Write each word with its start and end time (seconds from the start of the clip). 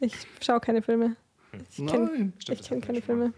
Ich 0.00 0.14
schaue 0.44 0.60
keine 0.60 0.82
Filme. 0.82 1.16
Ich 1.70 1.86
kenne 1.86 2.32
kenn 2.68 2.80
keine 2.80 3.02
Filme. 3.02 3.32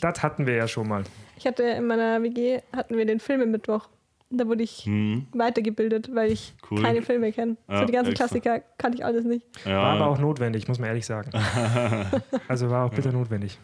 Das 0.00 0.22
hatten 0.22 0.46
wir 0.46 0.54
ja 0.54 0.68
schon 0.68 0.88
mal. 0.88 1.04
Ich 1.38 1.46
hatte 1.46 1.62
in 1.62 1.86
meiner 1.86 2.22
WG 2.22 2.60
hatten 2.74 2.96
wir 2.96 3.04
den 3.06 3.20
Filmemittwoch. 3.20 3.88
Da 4.34 4.46
wurde 4.48 4.62
ich 4.62 4.86
Hm, 4.86 5.26
weitergebildet, 5.32 6.08
weil 6.14 6.32
ich 6.32 6.54
Cool. 6.70 6.80
keine 6.82 7.02
Filme 7.02 7.32
kenne. 7.32 7.56
Ja, 7.68 7.80
so 7.80 7.84
die 7.84 7.92
ganzen 7.92 8.12
extra. 8.12 8.26
Klassiker 8.28 8.62
kannte 8.78 8.96
ich 8.98 9.04
alles 9.04 9.24
nicht. 9.26 9.44
ja, 9.66 9.76
War 9.76 9.92
aber 9.96 10.06
auch 10.06 10.18
notwendig, 10.18 10.66
muss 10.68 10.78
man 10.78 10.88
ehrlich 10.88 11.04
sagen. 11.04 11.30
Also 12.48 12.70
war 12.70 12.86
auch 12.86 12.90
bitter 12.94 13.12
notwendig. 13.12 13.58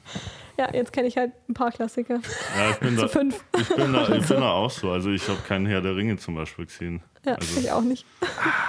Ja, 0.59 0.69
jetzt 0.75 0.93
kenne 0.93 1.09
ich 1.09 1.17
halt 1.17 1.33
ein 1.49 1.55
paar 1.55 1.71
Klassiker. 1.73 2.21
ja, 2.57 2.71
ich 2.71 2.77
bin 2.79 2.97
So 2.97 3.03
da, 3.03 3.09
fünf. 3.09 3.43
ich 3.59 3.69
bin 3.75 3.93
da, 3.95 4.03
ich 4.15 4.27
bin 4.29 4.41
da 4.41 4.51
auch 4.53 4.71
so. 4.71 4.91
Also 4.91 5.11
ich 5.11 5.27
habe 5.29 5.39
keinen 5.47 5.65
Herr 5.67 5.81
der 5.81 5.97
Ringe 5.97 6.17
zum 6.19 6.35
Beispiel 6.35 6.67
gesehen. 6.67 7.01
Ja, 7.25 7.35
Also- 7.35 7.61
ich 7.61 7.71
auch 7.73 7.81
nicht. 7.83 8.05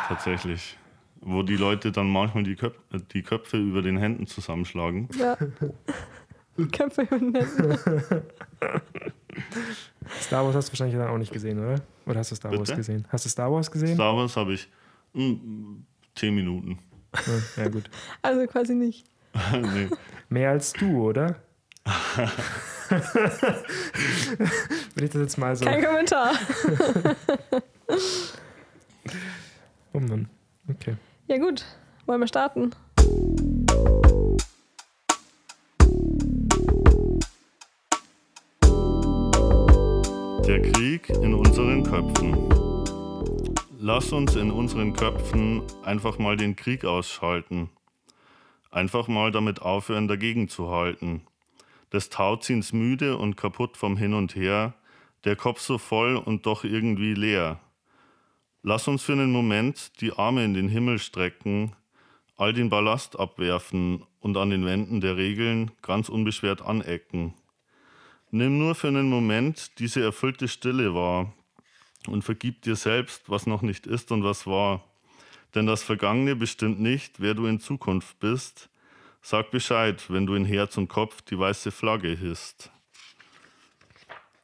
Tatsächlich. 0.08 0.78
Wo 1.22 1.44
die 1.44 1.58
Leute 1.58 1.92
dann 1.92 2.10
manchmal 2.10 2.44
die, 2.44 2.56
Köp 2.56 2.78
die 3.14 3.24
Köpfe 3.24 3.58
über 3.58 3.82
den 3.82 3.98
Händen 3.98 4.26
zusammenschlagen. 4.28 5.10
Ja. 5.18 5.38
Köpfe 6.72 7.02
über 7.04 7.20
den 7.20 7.36
Händen. 7.36 7.78
Star 10.22 10.46
Wars 10.46 10.56
hast 10.56 10.70
du 10.70 10.74
wahrscheinlich 10.74 10.98
dann 10.98 11.10
auch 11.10 11.18
nicht 11.18 11.32
gesehen, 11.32 11.60
oder? 11.60 11.82
Oder 12.06 12.20
hast 12.20 12.32
du 12.32 12.36
Star 12.36 12.52
Wars 12.52 12.62
Bitte? 12.62 12.78
gesehen? 12.78 13.06
Hast 13.10 13.26
du 13.26 13.30
Star 13.30 13.52
Wars 13.52 13.70
gesehen? 13.70 13.96
Star 13.96 14.16
Wars 14.16 14.36
habe 14.36 14.54
ich 14.54 14.70
hm, 15.14 15.86
zehn 16.16 16.34
Minuten. 16.36 16.80
Ja, 17.16 17.64
ja, 17.64 17.70
gut. 17.70 17.90
Also 18.22 18.46
quasi 18.48 18.76
nicht. 18.76 19.06
nee. 19.54 19.90
Mehr 20.30 20.52
als 20.52 20.74
du, 20.74 21.10
oder? 21.10 21.36
Wenn 24.96 25.06
ich 25.06 25.12
das 25.12 25.22
jetzt 25.22 25.38
mal 25.38 25.56
so. 25.56 25.66
Kein 25.66 25.84
Kommentar. 25.84 26.34
Oh 29.94 30.00
Mann. 30.00 30.30
Okay. 30.70 30.96
Ja 31.30 31.38
gut, 31.38 31.64
wollen 32.08 32.22
wir 32.22 32.28
starten? 32.28 32.72
Der 40.48 40.62
Krieg 40.72 41.08
in 41.12 41.36
unseren 41.36 41.84
Köpfen. 41.84 42.50
Lass 43.80 44.12
uns 44.12 44.36
in 44.36 44.50
unseren 44.50 44.94
Köpfen 44.94 45.62
einfach 45.84 46.18
mal 46.18 46.36
den 46.36 46.56
Krieg 46.56 46.84
ausschalten. 46.84 47.70
Einfach 48.72 49.08
mal 49.08 49.30
damit 49.30 49.62
aufhören, 49.62 50.08
dagegen 50.08 50.50
zu 50.50 50.72
halten. 50.72 51.22
Des 51.94 52.10
Tauziehens 52.10 52.74
müde 52.74 53.18
und 53.18 53.38
kaputt 53.38 53.78
vom 53.78 53.98
Hin 53.98 54.16
und 54.16 54.36
Her, 54.36 54.74
der 55.26 55.36
Kopf 55.36 55.60
so 55.60 55.78
voll 55.78 56.16
und 56.16 56.48
doch 56.48 56.64
irgendwie 56.64 57.14
leer. 57.14 57.60
Lass 58.62 58.88
uns 58.90 59.04
für 59.04 59.14
einen 59.14 59.32
Moment 59.32 60.02
die 60.02 60.12
Arme 60.12 60.44
in 60.44 60.54
den 60.54 60.68
Himmel 60.68 61.00
strecken, 61.00 61.76
all 62.36 62.52
den 62.52 62.70
Ballast 62.70 63.18
abwerfen 63.18 64.06
und 64.20 64.36
an 64.36 64.50
den 64.50 64.66
Wänden 64.66 65.00
der 65.00 65.16
Regeln 65.16 65.72
ganz 65.82 66.10
unbeschwert 66.10 66.62
anecken. 66.62 67.34
Nimm 68.32 68.60
nur 68.60 68.76
für 68.76 68.90
einen 68.90 69.10
Moment 69.10 69.80
diese 69.80 70.04
erfüllte 70.04 70.48
Stille 70.48 70.94
wahr 70.94 71.34
und 72.08 72.24
vergib 72.24 72.62
dir 72.62 72.76
selbst, 72.76 73.30
was 73.30 73.48
noch 73.48 73.62
nicht 73.62 73.88
ist 73.88 74.12
und 74.12 74.24
was 74.24 74.46
war. 74.46 74.84
Denn 75.56 75.66
das 75.66 75.82
Vergangene 75.82 76.36
bestimmt 76.36 76.80
nicht, 76.80 77.22
wer 77.22 77.34
du 77.34 77.46
in 77.46 77.60
Zukunft 77.60 78.20
bist. 78.20 78.70
Sag 79.22 79.52
Bescheid, 79.52 80.06
wenn 80.10 80.26
du 80.26 80.36
in 80.36 80.46
Herz 80.46 80.78
und 80.78 80.90
Kopf 80.90 81.22
die 81.22 81.40
weiße 81.40 81.72
Flagge 81.72 82.10
hisst. 82.10 82.72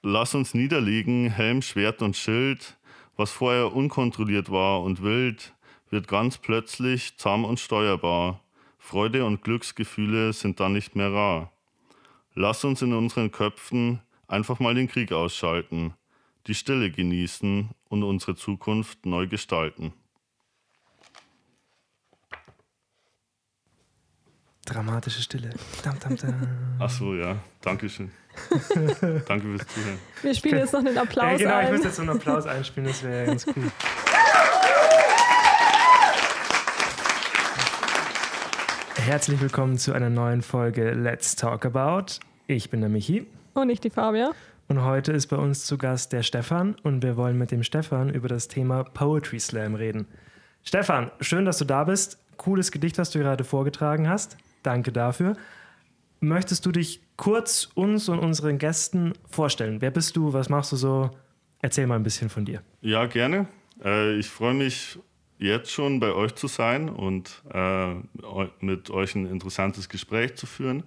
Lass 0.02 0.36
uns 0.36 0.54
niederlegen, 0.54 1.30
Helm, 1.30 1.62
Schwert 1.62 2.02
und 2.02 2.16
Schild. 2.16 2.75
Was 3.18 3.32
vorher 3.32 3.74
unkontrolliert 3.74 4.52
war 4.52 4.84
und 4.84 5.02
wild, 5.02 5.54
wird 5.90 6.08
ganz 6.08 6.38
plötzlich 6.38 7.18
zahm 7.18 7.46
und 7.46 7.60
steuerbar. 7.60 8.42
Freude 8.78 9.26
und 9.26 9.42
Glücksgefühle 9.42 10.34
sind 10.34 10.60
dann 10.60 10.74
nicht 10.74 10.96
mehr 10.96 11.12
rar. 11.12 11.52
Lass 12.34 12.66
uns 12.66 12.82
in 12.82 12.94
unseren 12.94 13.32
Köpfen 13.32 14.02
einfach 14.28 14.60
mal 14.60 14.76
den 14.76 14.90
Krieg 14.90 15.12
ausschalten, 15.14 15.94
die 16.48 16.56
Stille 16.56 16.92
genießen 16.92 17.70
und 17.88 18.04
unsere 18.04 18.36
Zukunft 18.36 19.06
neu 19.06 19.28
gestalten. 19.28 19.94
Dramatische 24.66 25.22
Stille. 25.22 25.52
Dam, 25.84 26.00
dam, 26.00 26.16
dam. 26.18 26.48
Ach 26.80 26.90
so, 26.90 27.14
ja. 27.16 27.36
Dankeschön. 27.62 28.12
Danke 29.28 29.48
fürs 29.48 29.68
Zuhören. 29.68 30.00
Wir 30.24 30.36
spielen 30.36 30.58
jetzt 30.58 30.74
noch 30.74 30.84
den 30.84 30.98
Applaus 30.98 31.26
Ja, 31.26 31.38
genau, 31.38 31.60
ich 31.62 31.66
ein. 31.68 31.72
müsste 31.72 31.88
jetzt 31.88 31.96
so 31.98 32.02
einen 32.02 32.12
Applaus 32.12 32.46
einspielen, 32.48 32.88
das 32.90 33.04
wäre 33.04 33.26
ganz 33.28 33.46
cool. 33.48 33.72
Herzlich 38.98 39.40
willkommen 39.42 39.78
zu 39.78 39.94
einer 39.94 40.10
neuen 40.10 40.42
Folge 40.42 40.92
Let's 40.92 41.36
Talk 41.36 41.66
About. 41.66 42.20
Ich 42.48 42.70
bin 42.70 42.82
der 42.82 42.90
Michi 42.90 43.28
Und 43.54 43.68
nicht 43.68 43.84
die 43.84 43.90
Fabia. 43.90 44.32
und 44.68 44.84
heute 44.84 45.12
ist 45.12 45.28
bei 45.28 45.38
uns 45.38 45.66
zu 45.66 45.78
Gast 45.78 46.12
der 46.14 46.24
Stefan 46.24 46.76
und 46.84 47.04
wir 47.04 47.16
wollen 47.18 47.38
mit 47.38 47.52
dem 47.52 47.64
Stefan 47.64 48.10
über 48.10 48.28
das 48.28 48.48
Thema 48.48 48.84
Poetry 48.84 49.40
Slam 49.40 49.76
reden. 49.76 50.08
Stefan, 50.64 51.12
schön, 51.22 51.46
dass 51.46 51.58
du 51.60 51.66
da 51.66 51.84
bist. 51.84 52.18
Cooles 52.38 52.72
Gedicht, 52.72 52.98
was 52.98 53.12
du 53.12 53.20
gerade 53.20 53.44
vorgetragen 53.44 54.10
hast. 54.10 54.38
Danke 54.66 54.92
dafür. 54.92 55.36
Möchtest 56.20 56.66
du 56.66 56.72
dich 56.72 57.02
kurz 57.18 57.70
uns 57.76 58.10
und 58.10 58.20
unseren 58.20 58.58
Gästen 58.58 59.14
vorstellen? 59.30 59.82
Wer 59.82 59.92
bist 59.92 60.16
du? 60.16 60.34
Was 60.34 60.50
machst 60.50 60.72
du 60.72 60.76
so? 60.76 61.12
Erzähl 61.62 61.88
mal 61.88 61.96
ein 61.96 62.04
bisschen 62.04 62.30
von 62.30 62.46
dir. 62.46 62.62
Ja, 62.82 63.06
gerne. 63.06 63.48
Äh, 63.84 64.16
ich 64.18 64.28
freue 64.28 64.54
mich 64.54 64.98
jetzt 65.38 65.72
schon 65.72 66.00
bei 66.00 66.14
euch 66.14 66.34
zu 66.36 66.48
sein 66.48 66.90
und 66.90 67.44
äh, 67.54 67.96
mit 68.60 68.90
euch 68.90 69.16
ein 69.16 69.28
interessantes 69.28 69.90
Gespräch 69.90 70.36
zu 70.36 70.48
führen. 70.48 70.84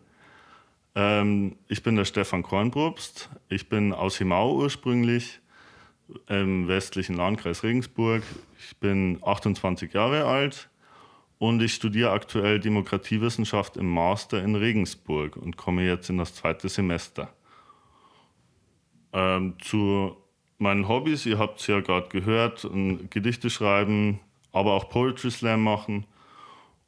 Ähm, 0.95 1.57
ich 1.69 1.83
bin 1.83 1.95
der 1.97 2.05
Stefan 2.05 2.43
Kornbrobst. 2.43 3.31
Ich 3.49 3.69
bin 3.69 3.93
aus 3.93 4.17
Himau 4.17 4.57
ursprünglich, 4.57 5.41
im 6.27 6.67
westlichen 6.67 7.15
Landkreis 7.15 7.63
Regensburg. 7.63 8.23
Ich 8.59 8.77
bin 8.79 9.19
28 9.23 9.93
Jahre 9.93 10.25
alt 10.25 10.69
und 11.39 11.63
ich 11.63 11.75
studiere 11.75 12.11
aktuell 12.11 12.59
Demokratiewissenschaft 12.59 13.77
im 13.77 13.93
Master 13.93 14.43
in 14.43 14.55
Regensburg 14.55 15.37
und 15.37 15.57
komme 15.57 15.87
jetzt 15.87 16.11
in 16.11 16.19
das 16.19 16.35
zweite 16.35 16.69
Semester. 16.69 17.33
Ähm, 19.13 19.55
zu 19.61 20.17
meinen 20.59 20.89
Hobbys, 20.89 21.25
ihr 21.27 21.39
habt 21.39 21.61
es 21.61 21.67
ja 21.67 21.81
gerade 21.81 22.09
gehört, 22.09 22.65
ein 22.65 23.09
Gedichte 23.11 23.51
schreiben, 23.51 24.21
aber 24.53 24.75
auch 24.75 24.89
Poetry 24.89 25.31
Slam 25.31 25.63
machen 25.63 26.05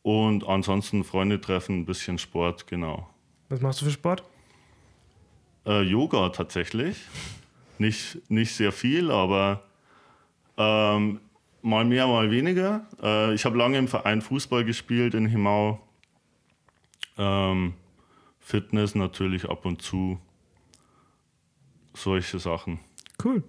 und 0.02 0.46
ansonsten 0.46 1.04
Freunde 1.04 1.40
treffen, 1.40 1.80
ein 1.80 1.86
bisschen 1.86 2.18
Sport, 2.18 2.66
genau. 2.66 3.08
Was 3.48 3.60
machst 3.60 3.80
du 3.80 3.84
für 3.86 3.90
Sport? 3.92 4.24
Äh, 5.66 5.82
Yoga 5.82 6.30
tatsächlich. 6.30 6.96
Nicht, 7.78 8.18
nicht 8.30 8.54
sehr 8.54 8.72
viel, 8.72 9.10
aber 9.10 9.62
ähm, 10.56 11.20
mal 11.62 11.84
mehr, 11.84 12.06
mal 12.06 12.30
weniger. 12.30 12.86
Äh, 13.02 13.34
ich 13.34 13.44
habe 13.44 13.56
lange 13.58 13.78
im 13.78 13.88
Verein 13.88 14.22
Fußball 14.22 14.64
gespielt 14.64 15.14
in 15.14 15.26
Himau. 15.26 15.80
Ähm, 17.18 17.74
Fitness 18.38 18.94
natürlich 18.94 19.48
ab 19.48 19.64
und 19.66 19.82
zu. 19.82 20.18
Solche 21.94 22.38
Sachen. 22.38 22.80
Cool. 23.22 23.42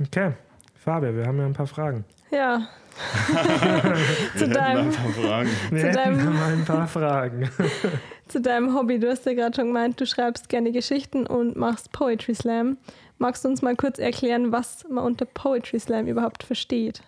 Okay. 0.00 0.32
Fabio, 0.74 1.14
wir 1.14 1.26
haben 1.26 1.38
ja 1.38 1.46
ein 1.46 1.52
paar 1.52 1.66
Fragen. 1.66 2.04
Ja. 2.30 2.68
zu, 4.36 4.48
deinem, 4.48 4.92
Fragen. 4.92 5.50
Zu 5.70 5.92
deinem- 5.92 6.34
mal 6.34 6.52
ein 6.52 6.64
paar 6.64 6.88
Fragen. 6.88 7.50
zu 8.28 8.40
deinem 8.40 8.74
Hobby. 8.74 8.98
Du 8.98 9.08
hast 9.08 9.26
ja 9.26 9.34
gerade 9.34 9.54
schon 9.54 9.66
gemeint, 9.66 10.00
du 10.00 10.06
schreibst 10.06 10.48
gerne 10.48 10.72
Geschichten 10.72 11.26
und 11.26 11.56
machst 11.56 11.92
Poetry 11.92 12.34
Slam. 12.34 12.78
Magst 13.20 13.44
du 13.44 13.50
uns 13.50 13.60
mal 13.60 13.76
kurz 13.76 13.98
erklären, 13.98 14.50
was 14.50 14.86
man 14.88 15.04
unter 15.04 15.26
Poetry 15.26 15.78
Slam 15.78 16.06
überhaupt 16.06 16.42
versteht? 16.42 17.02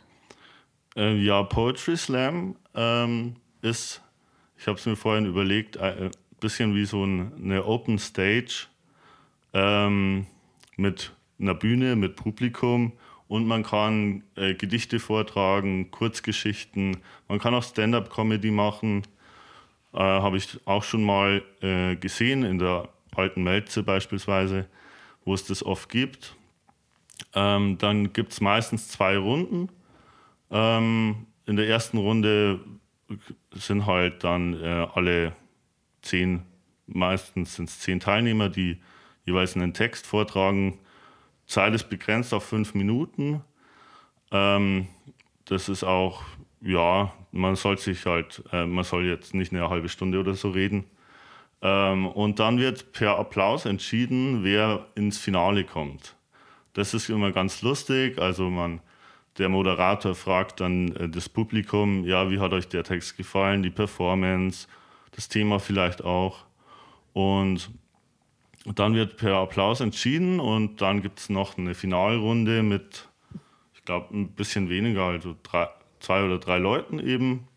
Äh, 0.95 1.17
ja, 1.17 1.43
Poetry 1.43 1.97
Slam 1.97 2.55
ähm, 2.75 3.37
ist, 3.63 4.03
ich 4.59 4.67
habe 4.67 4.79
es 4.79 4.85
mir 4.85 4.95
vorhin 4.95 5.25
überlegt, 5.25 5.79
ein 5.79 6.11
bisschen 6.39 6.75
wie 6.75 6.85
so 6.85 7.03
ein, 7.03 7.33
eine 7.43 7.65
Open 7.65 7.99
Stage 7.99 8.67
ähm, 9.55 10.27
mit 10.77 11.13
einer 11.41 11.55
Bühne, 11.55 11.97
mit 11.97 12.17
Publikum 12.17 12.93
und 13.27 13.47
man 13.47 13.63
kann 13.63 14.23
äh, 14.37 14.53
Gedichte 14.53 15.01
vortragen, 15.01 15.91
Kurzgeschichten, 15.91 16.99
man 17.27 17.39
kann 17.39 17.55
auch 17.55 17.63
Stand-up-Comedy 17.63 18.51
machen. 18.51 19.05
Äh, 19.95 19.99
habe 20.01 20.37
ich 20.37 20.61
auch 20.67 20.83
schon 20.83 21.05
mal 21.05 21.43
äh, 21.63 21.97
gesehen 21.97 22.45
in 22.45 22.59
der 22.59 22.91
alten 23.17 23.43
Melze 23.43 23.83
beispielsweise, 23.83 24.67
wo 25.25 25.35
es 25.35 25.45
das 25.45 25.65
oft 25.65 25.89
gibt. 25.89 26.37
Ähm, 27.35 27.79
dann 27.79 28.13
gibt 28.13 28.33
es 28.33 28.41
meistens 28.41 28.89
zwei 28.89 29.17
Runden. 29.17 29.69
Ähm, 30.51 31.27
in 31.47 31.57
der 31.57 31.69
ersten 31.69 31.99
Runde 31.99 32.61
sind 33.53 33.87
halt 33.87 34.25
dann 34.25 34.55
äh, 34.55 34.87
alle 34.95 35.35
zehn, 36.03 36.43
meistens 36.87 37.57
sind 37.57 37.69
es 37.69 37.79
zehn 37.81 38.01
Teilnehmer, 38.01 38.49
die 38.49 38.81
jeweils 39.25 39.57
einen 39.57 39.75
Text 39.75 40.07
vortragen. 40.07 40.79
Zeit 41.47 41.75
ist 41.75 41.89
begrenzt 41.89 42.35
auf 42.35 42.45
fünf 42.45 42.75
Minuten. 42.75 43.43
Ähm, 44.31 44.89
das 45.45 45.69
ist 45.69 45.85
auch, 45.85 46.23
ja, 46.61 47.13
man 47.33 47.57
soll 47.57 47.79
sich 47.79 48.07
halt, 48.07 48.43
äh, 48.53 48.67
man 48.67 48.85
soll 48.85 49.07
jetzt 49.07 49.35
nicht 49.35 49.53
eine 49.53 49.69
halbe 49.69 49.89
Stunde 49.89 50.19
oder 50.19 50.35
so 50.35 50.51
reden. 50.51 50.85
Ähm, 51.63 52.07
und 52.07 52.41
dann 52.41 52.59
wird 52.59 52.93
per 52.93 53.19
Applaus 53.19 53.65
entschieden, 53.65 54.43
wer 54.43 54.87
ins 54.97 55.19
Finale 55.19 55.65
kommt. 55.65 56.17
Das 56.75 56.93
ist 56.95 57.09
immer 57.09 57.33
ganz 57.33 57.63
lustig. 57.63 58.19
Also 58.19 58.51
man, 58.51 58.81
der 59.39 59.49
Moderator 59.49 60.15
fragt 60.15 60.61
dann 60.61 60.95
äh, 60.97 61.09
das 61.09 61.29
Publikum, 61.29 62.05
ja, 62.05 62.31
wie 62.31 62.41
hat 62.41 62.53
euch 62.53 62.69
der 62.69 62.85
Text 62.85 63.17
gefallen, 63.17 63.63
die 63.63 63.71
Performance, 63.71 64.67
das 65.13 65.29
Thema 65.29 65.61
vielleicht 65.61 66.03
auch. 66.03 66.45
Und 67.13 67.71
dann 68.65 68.95
wird 68.95 69.17
per 69.17 69.37
Applaus 69.37 69.81
entschieden 69.81 70.41
und 70.41 70.81
dann 70.81 71.03
gibt 71.03 71.19
es 71.19 71.29
noch 71.29 71.59
eine 71.59 71.75
Finalrunde 71.75 72.63
mit, 72.63 73.09
ich 73.75 73.85
glaube, 73.85 74.17
ein 74.17 74.29
bisschen 74.33 74.69
weniger, 74.69 75.05
also 75.05 75.37
drei, 75.43 75.69
zwei 76.01 76.25
oder 76.25 76.39
drei 76.39 76.59
Leuten 76.59 76.99
eben. 76.99 77.49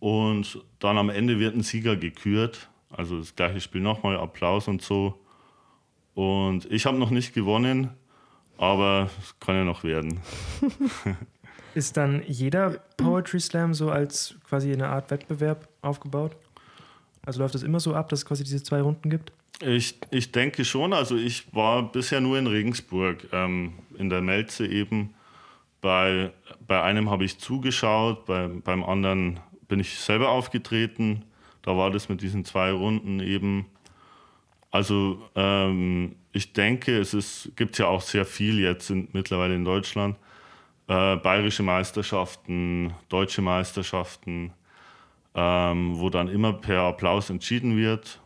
Und 0.00 0.64
dann 0.78 0.98
am 0.98 1.10
Ende 1.10 1.38
wird 1.38 1.56
ein 1.56 1.62
Sieger 1.62 1.96
gekürt. 1.96 2.68
Also 2.90 3.18
das 3.18 3.34
gleiche 3.34 3.60
Spiel 3.60 3.80
nochmal, 3.80 4.16
Applaus 4.16 4.68
und 4.68 4.82
so. 4.82 5.18
Und 6.14 6.70
ich 6.70 6.86
habe 6.86 6.98
noch 6.98 7.10
nicht 7.10 7.34
gewonnen, 7.34 7.90
aber 8.56 9.10
es 9.22 9.38
kann 9.38 9.54
ja 9.54 9.64
noch 9.64 9.84
werden. 9.84 10.20
Ist 11.74 11.96
dann 11.96 12.22
jeder 12.26 12.70
Poetry 12.96 13.38
Slam 13.38 13.72
so 13.74 13.90
als 13.90 14.34
quasi 14.48 14.72
eine 14.72 14.88
Art 14.88 15.10
Wettbewerb 15.10 15.68
aufgebaut? 15.82 16.34
Also 17.24 17.40
läuft 17.40 17.54
das 17.54 17.62
immer 17.62 17.78
so 17.78 17.94
ab, 17.94 18.08
dass 18.08 18.20
es 18.20 18.26
quasi 18.26 18.42
diese 18.42 18.62
zwei 18.62 18.80
Runden 18.80 19.10
gibt? 19.10 19.32
Ich, 19.60 19.96
ich 20.10 20.32
denke 20.32 20.64
schon. 20.64 20.92
Also 20.92 21.16
ich 21.16 21.54
war 21.54 21.92
bisher 21.92 22.20
nur 22.20 22.38
in 22.38 22.46
Regensburg, 22.46 23.28
ähm, 23.32 23.74
in 23.96 24.08
der 24.08 24.22
Melze 24.22 24.66
eben. 24.66 25.14
Bei, 25.80 26.32
bei 26.66 26.82
einem 26.82 27.10
habe 27.10 27.24
ich 27.24 27.38
zugeschaut, 27.38 28.24
bei, 28.26 28.48
beim 28.48 28.82
anderen 28.82 29.40
bin 29.68 29.78
ich 29.78 29.98
selber 30.00 30.30
aufgetreten. 30.30 31.24
Da 31.68 31.76
war 31.76 31.90
das 31.90 32.08
mit 32.08 32.22
diesen 32.22 32.46
zwei 32.46 32.72
Runden 32.72 33.20
eben. 33.20 33.66
Also 34.70 35.20
ähm, 35.34 36.16
ich 36.32 36.54
denke, 36.54 36.98
es 36.98 37.52
gibt 37.56 37.76
ja 37.76 37.88
auch 37.88 38.00
sehr 38.00 38.24
viel 38.24 38.58
jetzt 38.58 38.88
in, 38.88 39.08
mittlerweile 39.12 39.54
in 39.54 39.66
Deutschland. 39.66 40.16
Äh, 40.86 41.16
bayerische 41.16 41.62
Meisterschaften, 41.62 42.94
deutsche 43.10 43.42
Meisterschaften, 43.42 44.54
ähm, 45.34 45.98
wo 45.98 46.08
dann 46.08 46.28
immer 46.28 46.54
per 46.54 46.84
Applaus 46.84 47.28
entschieden 47.28 47.76
wird. 47.76 48.18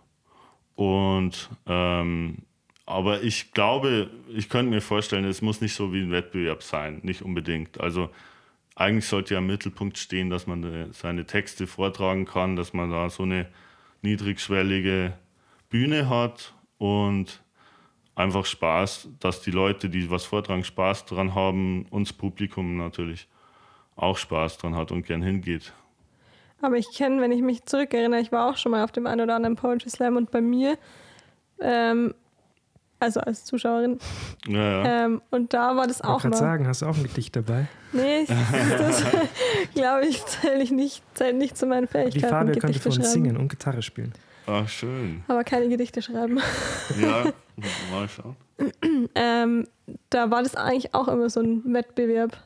Und 0.76 1.50
ähm, 1.66 2.42
aber 2.86 3.24
ich 3.24 3.50
glaube, 3.50 4.08
ich 4.32 4.48
könnte 4.50 4.70
mir 4.70 4.82
vorstellen, 4.82 5.24
es 5.24 5.42
muss 5.42 5.60
nicht 5.60 5.74
so 5.74 5.92
wie 5.92 6.02
ein 6.02 6.12
Wettbewerb 6.12 6.62
sein, 6.62 7.00
nicht 7.02 7.22
unbedingt. 7.22 7.80
Also 7.80 8.08
eigentlich 8.74 9.06
sollte 9.06 9.34
ja 9.34 9.38
im 9.38 9.46
Mittelpunkt 9.46 9.98
stehen, 9.98 10.30
dass 10.30 10.46
man 10.46 10.64
äh, 10.64 10.92
seine 10.92 11.26
Texte 11.26 11.66
vortragen 11.66 12.24
kann, 12.24 12.56
dass 12.56 12.72
man 12.72 12.90
da 12.90 13.10
so 13.10 13.24
eine 13.24 13.48
niedrigschwellige 14.02 15.12
Bühne 15.68 16.08
hat 16.08 16.54
und 16.78 17.42
einfach 18.14 18.44
Spaß, 18.44 19.08
dass 19.20 19.42
die 19.42 19.50
Leute, 19.50 19.88
die 19.88 20.10
was 20.10 20.24
vortragen, 20.24 20.64
Spaß 20.64 21.06
dran 21.06 21.34
haben, 21.34 21.86
uns 21.90 22.12
Publikum 22.12 22.76
natürlich 22.76 23.28
auch 23.96 24.16
Spaß 24.16 24.58
dran 24.58 24.76
hat 24.76 24.92
und 24.92 25.06
gern 25.06 25.22
hingeht. 25.22 25.72
Aber 26.60 26.76
ich 26.76 26.86
kenne, 26.94 27.20
wenn 27.20 27.32
ich 27.32 27.42
mich 27.42 27.64
zurückerinnere, 27.64 28.20
ich 28.20 28.32
war 28.32 28.50
auch 28.50 28.56
schon 28.56 28.72
mal 28.72 28.84
auf 28.84 28.92
dem 28.92 29.06
einen 29.06 29.22
oder 29.22 29.34
anderen 29.34 29.56
Poetry 29.56 29.90
Slam 29.90 30.16
und 30.16 30.30
bei 30.30 30.40
mir, 30.40 30.78
ähm, 31.60 32.14
also 33.02 33.20
als 33.20 33.44
Zuschauerin, 33.44 33.98
Ja, 34.46 34.82
ja. 34.84 35.04
ähm, 35.04 35.22
und 35.30 35.52
da 35.54 35.76
war 35.76 35.86
das 35.86 35.98
Ich 35.98 36.04
auch 36.04 36.20
gerade 36.22 36.30
mal. 36.34 36.36
sagen, 36.38 36.66
hast 36.66 36.82
du 36.82 36.86
auch 36.86 36.96
ein 36.96 37.02
Gedicht 37.02 37.34
dabei? 37.36 37.66
Nee, 37.92 38.26
das 38.26 39.04
glaube 39.74 40.06
ich, 40.06 40.24
zähle 40.24 40.62
ich 40.62 40.70
nicht, 40.70 41.02
zählt 41.14 41.36
nicht 41.36 41.56
zu 41.56 41.66
meinen 41.66 41.82
Die 41.86 41.88
Fähigkeiten. 41.92 42.28
Fabio 42.28 42.54
könnte 42.58 42.78
für 42.78 42.88
uns 42.88 43.12
singen 43.12 43.36
und 43.36 43.48
Gitarre 43.48 43.82
spielen. 43.82 44.12
Ach, 44.46 44.68
schön. 44.68 45.22
Aber 45.28 45.44
keine 45.44 45.68
Gedichte 45.68 46.00
schreiben. 46.02 46.40
Ja, 47.00 47.24
mal 47.92 48.08
schauen. 48.08 48.36
Ähm, 49.14 49.66
da 50.10 50.30
war 50.30 50.42
das 50.42 50.54
eigentlich 50.56 50.94
auch 50.94 51.08
immer 51.08 51.28
so 51.30 51.40
ein 51.40 51.62
Wettbewerb. 51.74 52.36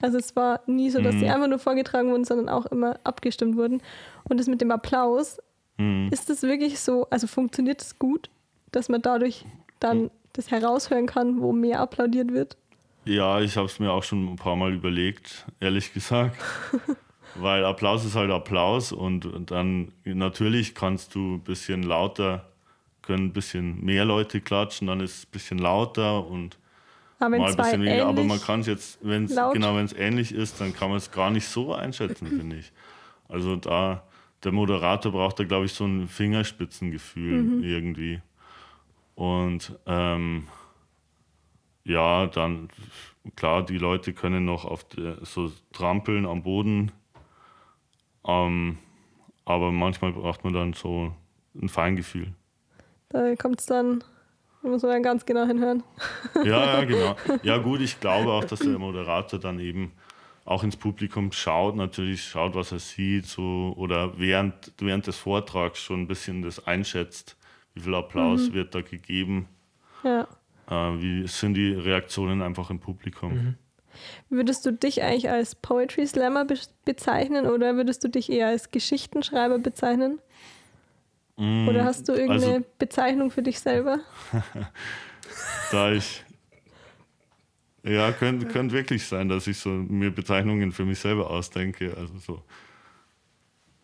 Also 0.00 0.18
es 0.18 0.34
war 0.36 0.60
nie 0.66 0.90
so, 0.90 1.00
dass 1.00 1.14
Mhm. 1.14 1.18
die 1.20 1.28
einfach 1.28 1.46
nur 1.48 1.58
vorgetragen 1.58 2.10
wurden, 2.10 2.24
sondern 2.24 2.48
auch 2.48 2.66
immer 2.66 2.98
abgestimmt 3.04 3.56
wurden. 3.56 3.80
Und 4.24 4.38
das 4.38 4.46
mit 4.46 4.60
dem 4.60 4.70
Applaus, 4.70 5.38
Mhm. 5.78 6.08
ist 6.10 6.30
das 6.30 6.42
wirklich 6.42 6.80
so, 6.80 7.06
also 7.10 7.26
funktioniert 7.26 7.80
es 7.82 7.88
das 7.90 7.98
gut, 7.98 8.28
dass 8.72 8.88
man 8.88 9.02
dadurch 9.02 9.44
dann 9.80 10.10
das 10.32 10.50
heraushören 10.50 11.06
kann, 11.06 11.40
wo 11.40 11.52
mehr 11.52 11.80
applaudiert 11.80 12.32
wird? 12.32 12.56
Ja, 13.04 13.40
ich 13.40 13.56
habe 13.56 13.66
es 13.66 13.78
mir 13.78 13.92
auch 13.92 14.02
schon 14.02 14.32
ein 14.32 14.36
paar 14.36 14.56
Mal 14.56 14.72
überlegt, 14.74 15.46
ehrlich 15.60 15.92
gesagt. 15.92 16.36
Weil 17.38 17.64
Applaus 17.64 18.04
ist 18.04 18.14
halt 18.14 18.30
Applaus 18.30 18.92
und, 18.92 19.26
und 19.26 19.50
dann 19.50 19.92
natürlich 20.04 20.74
kannst 20.74 21.14
du 21.14 21.34
ein 21.34 21.40
bisschen 21.40 21.82
lauter, 21.82 22.46
können 23.02 23.26
ein 23.26 23.32
bisschen 23.32 23.84
mehr 23.84 24.04
Leute 24.06 24.40
klatschen, 24.40 24.86
dann 24.88 25.00
ist 25.00 25.18
es 25.18 25.24
ein 25.24 25.30
bisschen 25.32 25.58
lauter 25.58 26.26
und 26.26 26.58
Aber 27.18 27.38
mal 27.38 27.50
ein 27.50 27.56
bisschen 27.56 27.82
weniger. 27.82 28.06
Aber 28.06 28.24
man 28.24 28.40
kann 28.40 28.60
es 28.60 28.66
jetzt, 28.66 28.98
wenn 29.02 29.24
es 29.26 29.36
genau, 29.52 29.76
wenn 29.76 29.84
es 29.84 29.92
ähnlich 29.92 30.32
ist, 30.32 30.60
dann 30.62 30.72
kann 30.72 30.88
man 30.88 30.96
es 30.96 31.10
gar 31.12 31.30
nicht 31.30 31.46
so 31.46 31.74
einschätzen, 31.74 32.26
finde 32.36 32.56
ich. 32.56 32.72
Also 33.28 33.56
da, 33.56 34.02
der 34.42 34.52
Moderator 34.52 35.12
braucht 35.12 35.38
da, 35.38 35.44
glaube 35.44 35.66
ich, 35.66 35.74
so 35.74 35.84
ein 35.84 36.08
Fingerspitzengefühl 36.08 37.42
Mhm. 37.42 37.62
irgendwie. 37.62 38.22
Und 39.16 39.76
ähm, 39.86 40.46
ja, 41.84 42.26
dann 42.26 42.68
klar, 43.34 43.64
die 43.64 43.78
Leute 43.78 44.12
können 44.12 44.44
noch 44.44 44.64
auf 44.64 44.84
der, 44.84 45.24
so 45.24 45.50
trampeln 45.72 46.26
am 46.26 46.42
Boden. 46.42 46.92
Ähm, 48.26 48.78
aber 49.44 49.72
manchmal 49.72 50.12
braucht 50.12 50.44
man 50.44 50.52
dann 50.52 50.72
so 50.74 51.12
ein 51.60 51.68
Feingefühl. 51.68 52.34
da 53.08 53.34
kommt 53.36 53.60
es 53.60 53.66
dann, 53.66 54.04
da 54.62 54.68
muss 54.68 54.82
man 54.82 54.92
dann 54.92 55.02
ganz 55.02 55.24
genau 55.24 55.46
hinhören. 55.46 55.82
Ja, 56.44 56.80
ja, 56.80 56.84
genau. 56.84 57.16
Ja, 57.42 57.56
gut, 57.58 57.80
ich 57.80 57.98
glaube 57.98 58.30
auch, 58.32 58.44
dass 58.44 58.60
der 58.60 58.78
Moderator 58.78 59.40
dann 59.40 59.58
eben 59.58 59.92
auch 60.44 60.62
ins 60.62 60.76
Publikum 60.76 61.32
schaut, 61.32 61.74
natürlich 61.74 62.22
schaut, 62.22 62.54
was 62.54 62.70
er 62.70 62.80
sieht, 62.80 63.26
so 63.26 63.74
oder 63.76 64.18
während, 64.18 64.72
während 64.78 65.06
des 65.06 65.16
Vortrags 65.16 65.80
schon 65.80 66.02
ein 66.02 66.06
bisschen 66.06 66.42
das 66.42 66.66
einschätzt, 66.66 67.35
wie 67.76 67.80
viel 67.82 67.94
Applaus 67.94 68.52
wird 68.52 68.74
da 68.74 68.80
gegeben, 68.80 69.46
Ja. 70.02 70.26
äh, 70.68 71.00
wie 71.00 71.28
sind 71.28 71.54
die 71.54 71.72
Reaktionen 71.72 72.42
einfach 72.42 72.70
im 72.70 72.80
Publikum. 72.80 73.54
Würdest 74.28 74.66
du 74.66 74.72
dich 74.72 75.02
eigentlich 75.02 75.30
als 75.30 75.54
Poetry 75.54 76.06
Slammer 76.06 76.44
be 76.46 76.58
bezeichnen 76.84 77.46
oder 77.46 77.76
würdest 77.76 78.02
du 78.02 78.08
dich 78.08 78.30
eher 78.32 78.48
als 78.48 78.70
Geschichtenschreiber 78.70 79.58
bezeichnen? 79.58 80.18
Mm, 81.36 81.68
Oder 81.68 81.84
hast 81.84 82.08
du 82.08 82.12
irgendeine 82.12 82.54
also- 82.56 82.66
Bezeichnung 82.78 83.30
für 83.30 83.42
dich 83.42 83.60
selber? 83.60 84.00
Da 85.72 85.92
ich 85.92 86.24
ja, 87.82 88.10
könnte 88.12 88.46
könnt 88.46 88.72
wirklich 88.72 89.04
sein, 89.06 89.28
dass 89.28 89.46
ich 89.46 89.58
so 89.58 89.68
mir 89.70 90.10
Bezeichnungen 90.10 90.72
für 90.72 90.84
mich 90.84 90.98
selber 90.98 91.28
ausdenke. 91.30 91.94
Also 91.96 92.16
so, 92.18 92.42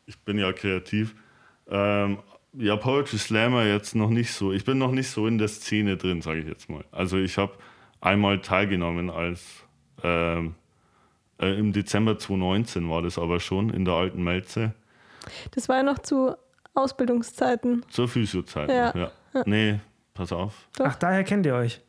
ich 0.07 0.19
bin 0.21 0.39
ja 0.39 0.53
kreativ. 0.53 1.15
Ähm, 1.69 2.19
ja, 2.55 2.77
Poetry 2.77 3.19
Slammer 3.19 3.65
jetzt 3.65 3.95
noch 3.95 4.11
nicht 4.11 4.33
so. 4.33 4.53
Ich 4.53 4.65
bin 4.65 4.79
noch 4.79 4.93
nicht 4.93 5.09
so 5.11 5.27
in 5.27 5.39
der 5.39 5.49
Szene 5.49 5.97
drin, 5.97 6.23
sage 6.23 6.41
ich 6.41 6.47
jetzt 6.47 6.69
mal. 6.69 6.85
Also 6.93 7.17
ich 7.19 7.39
habe 7.39 7.53
einmal 8.01 8.41
teilgenommen 8.41 9.11
als 9.11 9.43
ähm, 10.03 10.55
äh, 11.41 11.59
im 11.59 11.73
Dezember 11.73 12.19
2019 12.19 12.89
war 12.91 13.03
das 13.03 13.19
aber 13.19 13.41
schon 13.41 13.71
in 13.71 13.85
der 13.85 13.95
alten 13.95 14.23
Melze 14.23 14.75
Das 15.53 15.69
war 15.69 15.77
ja 15.79 15.83
noch 15.83 15.99
zu 16.01 16.35
Ausbildungszeiten. 16.75 17.85
zur 17.89 18.09
Physiozeit. 18.09 18.69
Ja. 18.71 18.93
ja. 19.35 19.43
Nee, 19.47 19.81
pass 20.15 20.33
auf. 20.33 20.69
Doch. 20.77 20.87
Ach, 20.87 20.95
daher 20.97 21.25
kennt 21.25 21.47
ihr 21.47 21.55
euch. 21.55 21.81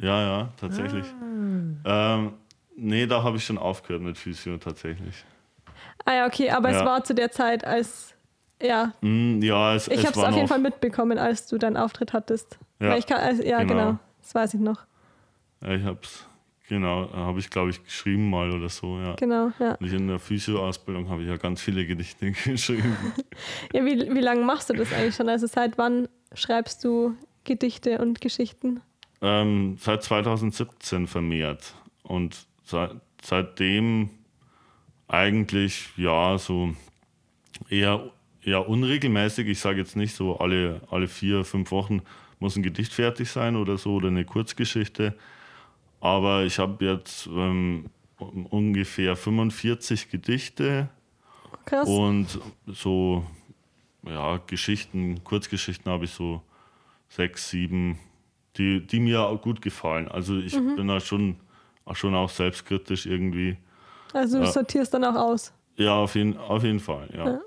Ja, 0.00 0.20
ja, 0.22 0.48
tatsächlich. 0.60 1.06
Ähm, 1.84 2.32
nee, 2.76 3.06
da 3.06 3.22
habe 3.22 3.36
ich 3.36 3.44
schon 3.44 3.58
aufgehört 3.58 4.02
mit 4.02 4.18
Physio 4.18 4.56
tatsächlich. 4.58 5.24
Ah 6.04 6.12
ja, 6.14 6.26
okay, 6.26 6.50
aber 6.50 6.70
es 6.70 6.76
Ja. 6.76 6.84
war 6.84 7.04
zu 7.04 7.14
der 7.14 7.30
Zeit, 7.30 7.64
als, 7.64 8.14
ja, 8.62 8.92
Mm, 9.00 9.40
ja, 9.40 9.74
es, 9.74 9.88
ich 9.88 10.06
habe 10.06 10.18
es 10.18 10.24
auf 10.24 10.34
jeden 10.34 10.48
Fall 10.48 10.58
mitbekommen, 10.58 11.18
als 11.18 11.46
du 11.46 11.58
deinen 11.58 11.76
Auftritt 11.76 12.12
hattest. 12.12 12.58
Ja, 12.80 12.98
kann, 13.00 13.18
also, 13.18 13.42
ja, 13.42 13.58
genau. 13.62 13.74
genau. 13.74 13.98
das 14.20 14.34
weiß 14.34 14.54
ich 14.54 14.60
noch. 14.60 14.80
Ich 15.66 15.82
hab's, 15.84 16.26
genau, 16.68 17.08
habe 17.12 17.40
ich 17.40 17.50
glaube 17.50 17.70
ich 17.70 17.82
geschrieben 17.82 18.30
mal 18.30 18.52
oder 18.52 18.68
so, 18.68 18.98
ja. 18.98 19.14
Genau, 19.16 19.50
ja. 19.58 19.74
Und 19.74 19.86
ich 19.86 19.92
in 19.92 20.08
der 20.08 20.18
Physio-Ausbildung 20.18 21.08
habe 21.08 21.22
ich 21.22 21.28
ja 21.28 21.36
ganz 21.36 21.60
viele 21.60 21.86
Gedichte 21.86 22.30
geschrieben. 22.44 22.96
ja 23.72 23.84
wie, 23.84 24.14
wie 24.14 24.20
lange 24.20 24.42
machst 24.44 24.70
du 24.70 24.74
das 24.74 24.92
eigentlich 24.92 25.14
schon? 25.14 25.28
Also 25.28 25.46
seit 25.46 25.78
wann 25.78 26.08
schreibst 26.34 26.84
du 26.84 27.14
Gedichte 27.44 27.98
und 27.98 28.20
Geschichten? 28.20 28.80
ähm, 29.20 29.76
seit 29.80 30.02
2017 30.02 31.06
vermehrt. 31.06 31.74
Und 32.02 32.46
seit, 32.64 32.92
seitdem 33.22 34.10
eigentlich, 35.08 35.88
ja, 35.96 36.38
so 36.38 36.74
eher, 37.68 38.10
eher 38.42 38.68
unregelmäßig. 38.68 39.48
Ich 39.48 39.60
sage 39.60 39.78
jetzt 39.78 39.96
nicht 39.96 40.14
so, 40.14 40.38
alle, 40.38 40.80
alle 40.90 41.08
vier, 41.08 41.44
fünf 41.44 41.70
Wochen 41.70 42.02
muss 42.40 42.56
ein 42.56 42.62
Gedicht 42.62 42.92
fertig 42.92 43.30
sein 43.30 43.56
oder 43.56 43.78
so 43.78 43.94
oder 43.94 44.08
eine 44.08 44.24
Kurzgeschichte. 44.24 45.14
Aber 46.00 46.44
ich 46.44 46.58
habe 46.58 46.84
jetzt 46.84 47.26
ähm, 47.26 47.86
ungefähr 48.18 49.16
45 49.16 50.10
Gedichte 50.10 50.88
Krass. 51.64 51.88
Und 51.88 52.38
so, 52.66 53.24
ja, 54.06 54.38
Geschichten, 54.46 55.22
Kurzgeschichten 55.24 55.90
habe 55.90 56.04
ich 56.06 56.12
so 56.12 56.40
sechs, 57.10 57.50
sieben, 57.50 57.98
die, 58.56 58.86
die 58.86 59.00
mir 59.00 59.22
auch 59.22 59.40
gut 59.42 59.60
gefallen. 59.60 60.08
Also 60.08 60.38
ich 60.38 60.54
Mhm. 60.58 60.76
bin 60.76 60.88
da 60.88 61.00
schon, 61.00 61.36
auch 61.84 61.96
schon 61.96 62.14
auch 62.14 62.30
selbstkritisch 62.30 63.06
irgendwie. 63.06 63.56
Also 64.14 64.38
du 64.38 64.44
Ja. 64.44 64.50
sortierst 64.52 64.94
dann 64.94 65.04
auch 65.04 65.14
aus. 65.16 65.52
Ja, 65.76 65.94
auf 65.96 66.14
jeden, 66.14 66.36
auf 66.38 66.64
jeden 66.64 66.80
Fall, 66.80 67.08
ja. 67.14 67.26
Ja. 67.32 67.40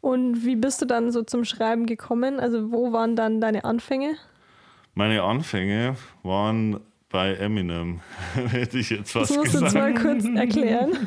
Und 0.00 0.44
wie 0.44 0.56
bist 0.56 0.80
du 0.80 0.86
dann 0.86 1.10
so 1.12 1.22
zum 1.22 1.44
Schreiben 1.44 1.86
gekommen? 1.86 2.40
Also 2.40 2.72
wo 2.72 2.92
waren 2.92 3.16
dann 3.16 3.40
deine 3.40 3.64
Anfänge? 3.64 4.16
Meine 4.94 5.22
Anfänge 5.22 5.96
waren 6.22 6.80
bei 7.10 7.34
Eminem, 7.34 8.00
hätte 8.50 8.78
ich 8.78 8.90
jetzt 8.90 9.14
Das 9.14 9.30
was 9.30 9.36
musst 9.36 9.54
du 9.54 9.60
gesagt. 9.60 9.74
jetzt 9.74 9.74
mal 9.74 9.94
kurz 9.94 10.24
erklären. 10.24 10.92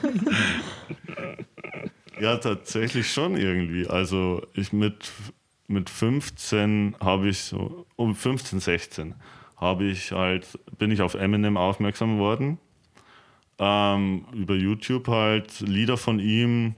Ja, 2.19 2.37
tatsächlich 2.37 3.11
schon 3.11 3.35
irgendwie. 3.35 3.87
Also 3.87 4.43
ich 4.53 4.71
mit, 4.71 5.11
mit 5.67 5.89
15 5.89 6.95
habe 6.99 7.29
ich 7.29 7.39
so, 7.39 7.85
um 7.95 8.15
15, 8.15 8.59
16 8.59 9.15
habe 9.57 9.85
ich 9.85 10.11
halt, 10.11 10.47
bin 10.77 10.91
ich 10.91 11.01
auf 11.01 11.15
Eminem 11.15 11.57
aufmerksam 11.57 12.17
geworden. 12.17 12.59
Ähm, 13.59 14.25
über 14.31 14.55
YouTube 14.55 15.07
halt 15.07 15.59
Lieder 15.61 15.97
von 15.97 16.19
ihm 16.19 16.75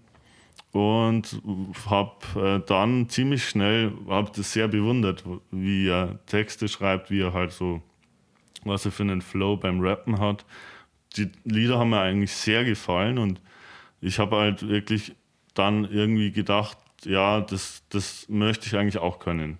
und 0.75 1.41
habe 1.89 2.12
äh, 2.36 2.60
dann 2.67 3.08
ziemlich 3.08 3.48
schnell, 3.48 3.94
habe 4.10 4.29
das 4.36 4.51
sehr 4.51 4.67
bewundert, 4.67 5.24
wie 5.50 5.88
er 5.88 6.20
Texte 6.25 6.67
schreibt, 6.67 7.10
wie 7.10 7.22
er 7.22 7.32
halt 7.32 7.53
so, 7.53 7.82
was 8.65 8.84
er 8.84 8.91
für 8.91 9.03
einen 9.03 9.22
Flow 9.22 9.55
beim 9.55 9.79
Rappen 9.79 10.20
hat. 10.20 10.46
Die 11.15 11.32
Lieder 11.46 11.79
haben 11.79 11.91
mir 11.91 12.01
eigentlich 12.01 12.34
sehr 12.34 12.65
gefallen 12.65 13.20
und 13.20 13.39
ich 14.01 14.20
habe 14.20 14.36
halt 14.36 14.67
wirklich 14.67 15.15
dann 15.53 15.86
irgendwie 15.86 16.34
gedacht, 16.34 16.77
ja, 17.05 17.39
das, 17.39 17.84
das 17.88 18.27
möchte 18.27 18.67
ich 18.67 18.75
eigentlich 18.75 18.98
auch 18.98 19.20
können. 19.20 19.60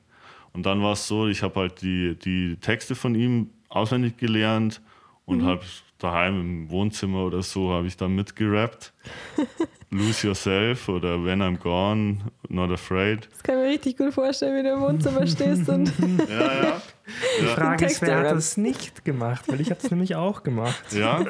Und 0.51 0.65
dann 0.65 0.84
war 0.84 0.91
es 0.91 1.07
so, 1.07 1.29
ich 1.29 1.43
habe 1.43 1.62
halt 1.62 1.81
die, 1.81 2.19
die 2.19 2.57
Texte 2.57 2.93
von 2.93 3.15
ihm 3.15 3.51
auswendig 3.69 4.17
gelernt 4.17 4.81
und 5.24 5.45
habe 5.45 5.63
daheim 6.00 6.40
im 6.40 6.70
Wohnzimmer 6.70 7.24
oder 7.25 7.42
so 7.42 7.72
habe 7.72 7.88
ich 7.88 7.98
dann 7.98 8.16
mitgerappt. 8.16 8.94
Lose 9.92 10.28
Yourself 10.28 10.90
oder 10.90 11.24
When 11.24 11.42
I'm 11.42 11.58
Gone, 11.58 12.18
Not 12.50 12.72
Afraid. 12.72 13.30
Das 13.32 13.44
kann 13.44 13.56
ich 13.60 13.64
mir 13.64 13.70
richtig 13.70 13.98
gut 13.98 14.14
vorstellen, 14.14 14.58
wie 14.58 14.68
du 14.68 14.74
im 14.75 14.82
Wohnzimmer 14.82 15.25
stehst 15.28 15.70
und 15.70 15.92
Ja, 16.30 16.64
ja. 16.64 16.82
Die 17.40 17.46
Ja, 17.46 17.52
Frage 17.52 17.86
ist, 17.86 18.02
wer 18.02 18.18
hat 18.18 18.32
das 18.32 18.58
nicht 18.58 19.06
gemacht? 19.06 19.46
Weil 19.48 19.62
ich 19.62 19.70
habe 19.70 19.80
es 19.82 19.90
nämlich 19.92 20.16
auch 20.16 20.44
gemacht. 20.44 20.84
ja. 20.92 21.24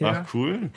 Ja. 0.00 0.24
Ach, 0.26 0.34
cool. 0.34 0.70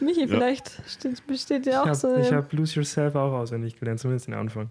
Michi, 0.00 0.26
vielleicht 0.26 0.72
steht, 0.88 1.24
besteht 1.26 1.66
ja 1.66 1.82
auch 1.82 1.86
Ich 1.86 1.98
so 1.98 2.08
habe 2.08 2.22
eine, 2.26 2.36
hab 2.36 2.52
Lose 2.52 2.74
Yourself 2.76 3.14
auch 3.14 3.32
auswendig 3.32 3.78
gelernt, 3.78 4.00
zumindest 4.00 4.26
den 4.26 4.34
Anfang. 4.34 4.68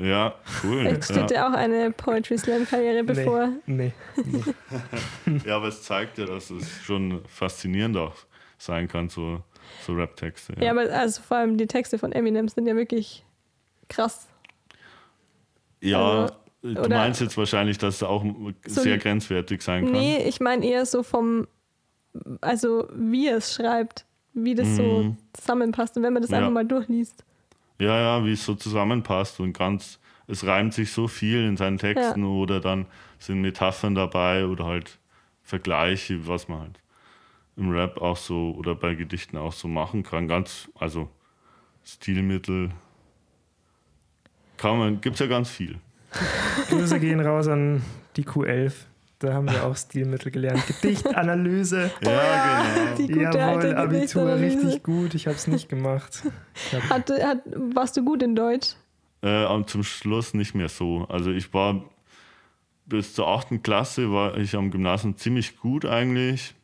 Ja, 0.00 0.34
cool. 0.62 0.80
vielleicht 0.82 1.04
steht 1.04 1.30
Ja. 1.30 1.36
ja 1.36 1.48
auch 1.48 1.52
eine 1.54 1.90
Poetry 1.90 2.38
Slam 2.38 2.66
Karriere 2.66 3.02
bevor. 3.04 3.48
Nee, 3.66 3.92
nee. 4.16 4.42
nee. 5.26 5.40
ja, 5.46 5.56
aber 5.56 5.68
es 5.68 5.82
zeigt 5.82 6.18
ja, 6.18 6.26
dass 6.26 6.50
es 6.50 6.82
schon 6.84 7.22
faszinierend 7.26 7.96
auch 7.96 8.14
sein 8.58 8.86
kann, 8.88 9.08
so, 9.08 9.40
so 9.86 9.92
Rap-Texte. 9.94 10.54
Ja. 10.60 10.70
aber 10.70 10.82
also 10.92 11.20
vor 11.22 11.36
allem 11.38 11.56
die 11.58 11.66
Texte 11.66 11.98
von 11.98 12.12
Eminem 12.12 12.48
sind 12.48 12.66
ja 12.66 12.74
wirklich 12.76 13.24
krass. 13.88 14.28
Ja, 15.80 16.22
Also, 16.62 16.82
du 16.82 16.88
meinst 16.88 17.20
jetzt 17.20 17.36
wahrscheinlich, 17.38 17.78
dass 17.78 17.96
es 17.96 18.02
auch 18.02 18.24
So 18.66 18.80
sehr 18.82 18.98
grenzwertig 18.98 19.62
sein 19.62 19.84
kann. 19.84 19.92
Nee, 19.92 20.24
ich 20.28 20.40
meine 20.40 20.66
eher 20.66 20.84
so 20.86 21.02
vom, 21.02 21.46
also 22.40 22.88
wie 22.94 23.28
er 23.28 23.36
es 23.36 23.54
schreibt, 23.54 24.04
wie 24.34 24.54
das 24.54 24.76
so 24.76 24.82
Mhm. 24.82 25.16
zusammenpasst 25.32 25.96
und 25.96 26.02
wenn 26.02 26.12
man 26.12 26.22
das 26.22 26.30
Ja. 26.30 26.38
einfach 26.38 26.50
mal 26.50 26.64
durchliest. 26.64 27.24
Ja, 27.78 27.98
ja, 27.98 28.24
wie 28.24 28.32
es 28.32 28.44
so 28.44 28.54
zusammenpasst 28.54 29.40
und 29.40 29.56
ganz, 29.56 30.00
es 30.26 30.46
reimt 30.46 30.74
sich 30.74 30.92
so 30.92 31.08
viel 31.08 31.44
in 31.46 31.56
seinen 31.56 31.78
Texten 31.78 32.24
oder 32.24 32.60
dann 32.60 32.86
sind 33.18 33.40
Metaphern 33.40 33.94
dabei 33.94 34.46
oder 34.46 34.64
halt 34.64 34.98
Vergleiche, 35.42 36.26
was 36.26 36.48
man 36.48 36.60
halt 36.60 36.80
im 37.56 37.70
Rap 37.70 38.00
auch 38.00 38.16
so 38.16 38.54
oder 38.56 38.74
bei 38.74 38.94
Gedichten 38.94 39.36
auch 39.36 39.52
so 39.52 39.68
machen 39.68 40.02
kann. 40.02 40.28
Ganz, 40.28 40.68
also 40.78 41.08
Stilmittel. 41.84 42.70
Kann 44.56 44.78
man, 44.78 45.00
gibt's 45.00 45.20
ja 45.20 45.26
ganz 45.26 45.50
viel. 45.50 45.78
Grüße 46.68 47.00
gehen 47.00 47.20
raus 47.20 47.48
an 47.48 47.82
die 48.16 48.24
Q11. 48.24 48.72
Da 49.20 49.32
haben 49.32 49.50
wir 49.50 49.64
auch 49.64 49.76
Stilmittel 49.76 50.30
gelernt. 50.30 50.64
Gedichtanalyse. 50.66 51.90
Ja, 52.02 52.62
genau. 52.62 52.96
Die 52.96 53.08
gute 53.08 53.20
Jawohl, 53.20 53.40
alte 53.40 53.76
Abitur 53.76 54.36
richtig 54.36 54.82
gut. 54.84 55.14
Ich 55.14 55.26
habe 55.26 55.36
es 55.36 55.48
nicht 55.48 55.68
gemacht. 55.68 56.22
Hat, 56.88 57.10
hat, 57.10 57.38
warst 57.46 57.96
du 57.96 58.04
gut 58.04 58.22
in 58.22 58.36
Deutsch? 58.36 58.76
Äh, 59.22 59.46
und 59.46 59.68
zum 59.68 59.82
Schluss 59.82 60.34
nicht 60.34 60.54
mehr 60.54 60.68
so. 60.68 61.06
Also 61.08 61.32
ich 61.32 61.52
war 61.52 61.82
bis 62.86 63.14
zur 63.14 63.28
8. 63.28 63.62
Klasse 63.62 64.12
war 64.12 64.36
ich 64.36 64.54
am 64.54 64.70
Gymnasium 64.70 65.16
ziemlich 65.16 65.58
gut 65.58 65.84
eigentlich. 65.84 66.54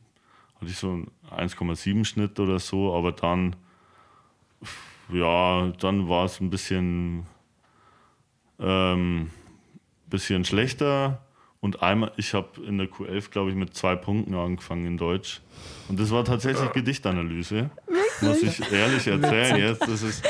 Hatte 0.61 0.71
ich 0.71 0.77
so 0.77 0.91
einen 0.91 1.11
1,7 1.31 2.05
Schnitt 2.05 2.39
oder 2.39 2.61
so, 2.61 2.95
aber 2.95 3.13
dann, 3.13 3.57
ja, 5.13 5.73
dann 5.81 6.09
war 6.09 6.25
es 6.25 6.41
ein 6.41 6.51
bisschen, 6.51 7.27
ähm, 8.61 9.31
bisschen 10.09 10.45
schlechter. 10.45 11.24
Und 11.65 11.83
einmal, 11.83 12.13
ich 12.19 12.35
habe 12.35 12.63
in 12.67 12.77
der 12.77 12.89
Q11, 12.89 13.31
glaube 13.31 13.49
ich, 13.49 13.57
mit 13.57 13.75
zwei 13.75 13.97
Punkten 13.97 14.35
angefangen 14.35 14.85
in 14.85 14.99
Deutsch. 14.99 15.41
Und 15.89 15.99
das 15.99 16.11
war 16.11 16.23
tatsächlich 16.23 16.71
Gedichtanalyse. 16.73 17.71
Muss 18.21 18.43
ich 18.43 18.71
ehrlich 18.71 19.07
erzählen 19.07 19.57
jetzt. 19.57 19.81
Das 19.81 20.03
ist, 20.03 20.29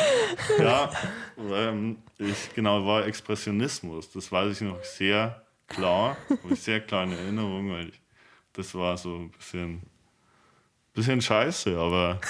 ja, 0.60 0.92
ähm, 1.50 1.96
ich, 2.18 2.54
genau, 2.54 2.86
war 2.86 3.04
Expressionismus. 3.04 4.12
Das 4.12 4.30
weiß 4.30 4.52
ich 4.52 4.60
noch 4.60 4.80
sehr 4.84 5.42
klar. 5.66 6.16
Habe 6.28 6.54
ich 6.54 6.62
sehr 6.62 6.78
klar 6.78 7.02
in 7.02 7.10
Erinnerung, 7.10 7.68
weil 7.72 7.88
ich, 7.88 8.00
das 8.52 8.72
war 8.72 8.96
so 8.96 9.16
ein 9.16 9.30
bisschen, 9.30 9.82
bisschen 10.92 11.20
scheiße, 11.20 11.76
aber 11.76 12.20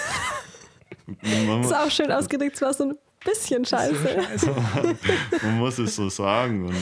man, 1.07 1.61
Das 1.61 1.67
ist 1.67 1.77
auch 1.77 1.91
schön 1.91 2.11
ausgedrückt, 2.11 2.55
es 2.55 2.63
war 2.63 2.73
so 2.73 2.85
ein 2.85 2.99
bisschen 3.23 3.65
scheiße. 3.67 4.25
man 5.43 5.59
muss 5.59 5.79
es 5.79 5.95
so 5.95 6.09
sagen. 6.09 6.69
Und, 6.69 6.75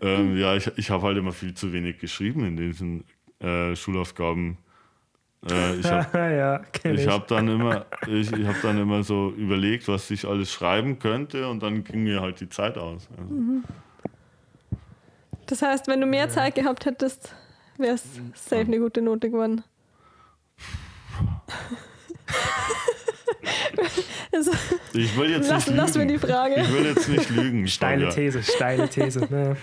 ähm, 0.00 0.36
ja, 0.36 0.56
ich, 0.56 0.70
ich 0.76 0.90
habe 0.90 1.02
halt 1.06 1.16
immer 1.18 1.32
viel 1.32 1.54
zu 1.54 1.72
wenig 1.72 1.98
geschrieben 1.98 2.44
in 2.44 2.56
diesen 2.56 3.04
äh, 3.40 3.76
Schulaufgaben. 3.76 4.58
Äh, 5.48 5.76
ich 5.76 5.86
habe 5.86 6.18
ja, 6.84 7.12
habe 7.12 7.24
dann 7.28 7.48
immer, 7.48 7.86
ich, 8.06 8.32
ich 8.32 8.46
habe 8.46 8.58
dann 8.62 8.78
immer 8.78 9.02
so 9.02 9.30
überlegt, 9.30 9.86
was 9.88 10.10
ich 10.10 10.26
alles 10.26 10.50
schreiben 10.52 10.98
könnte, 10.98 11.48
und 11.48 11.62
dann 11.62 11.84
ging 11.84 12.02
mir 12.04 12.20
halt 12.20 12.40
die 12.40 12.48
Zeit 12.48 12.78
aus. 12.78 13.08
Also, 13.16 13.62
Das 15.46 15.62
heißt, 15.62 15.88
wenn 15.88 16.00
du 16.00 16.06
mehr 16.06 16.28
Zeit 16.28 16.54
gehabt 16.56 16.86
hättest, 16.86 17.34
wäre 17.76 17.94
es 17.94 18.20
safe 18.34 18.62
eine 18.62 18.78
gute 18.78 19.02
Note 19.02 19.30
geworden. 19.30 19.62
also, 24.32 24.50
ich 24.92 25.16
will 25.16 25.30
jetzt 25.30 25.48
lass, 25.48 25.66
nicht 25.66 25.76
lass 25.76 25.94
mir 25.94 26.04
lügen. 26.04 26.20
die 26.20 26.26
Frage. 26.26 26.60
Ich 26.62 26.72
will 26.72 26.86
jetzt 26.86 27.08
nicht 27.08 27.30
lügen. 27.30 27.66
Steile. 27.68 28.08
These, 28.10 28.42
steile 28.42 28.88
These. 28.88 29.20
Ne? 29.30 29.56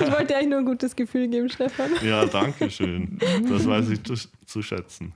Ich 0.00 0.10
wollte 0.10 0.26
dir 0.26 0.36
eigentlich 0.36 0.48
nur 0.48 0.58
ein 0.60 0.64
gutes 0.64 0.96
Gefühl 0.96 1.28
geben, 1.28 1.48
Stefan. 1.48 1.90
Ja, 2.04 2.24
danke 2.26 2.70
schön. 2.70 3.18
Das 3.48 3.66
weiß 3.66 3.90
ich 3.90 4.02
zu, 4.02 4.14
zu 4.46 4.62
schätzen. 4.62 5.12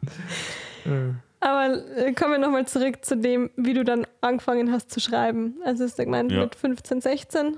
Aber 1.41 1.83
äh, 1.97 2.13
kommen 2.13 2.33
wir 2.33 2.39
nochmal 2.39 2.67
zurück 2.67 3.05
zu 3.05 3.17
dem, 3.17 3.51
wie 3.57 3.75
du 3.75 3.85
dann 3.85 4.07
angefangen 4.21 4.71
hast 4.73 4.91
zu 4.91 5.01
schreiben. 5.01 5.57
Also, 5.65 5.85
ich 5.85 6.07
meine, 6.07 6.33
Ja. 6.33 6.41
mit 6.43 6.55
15, 6.55 7.01
16 7.01 7.57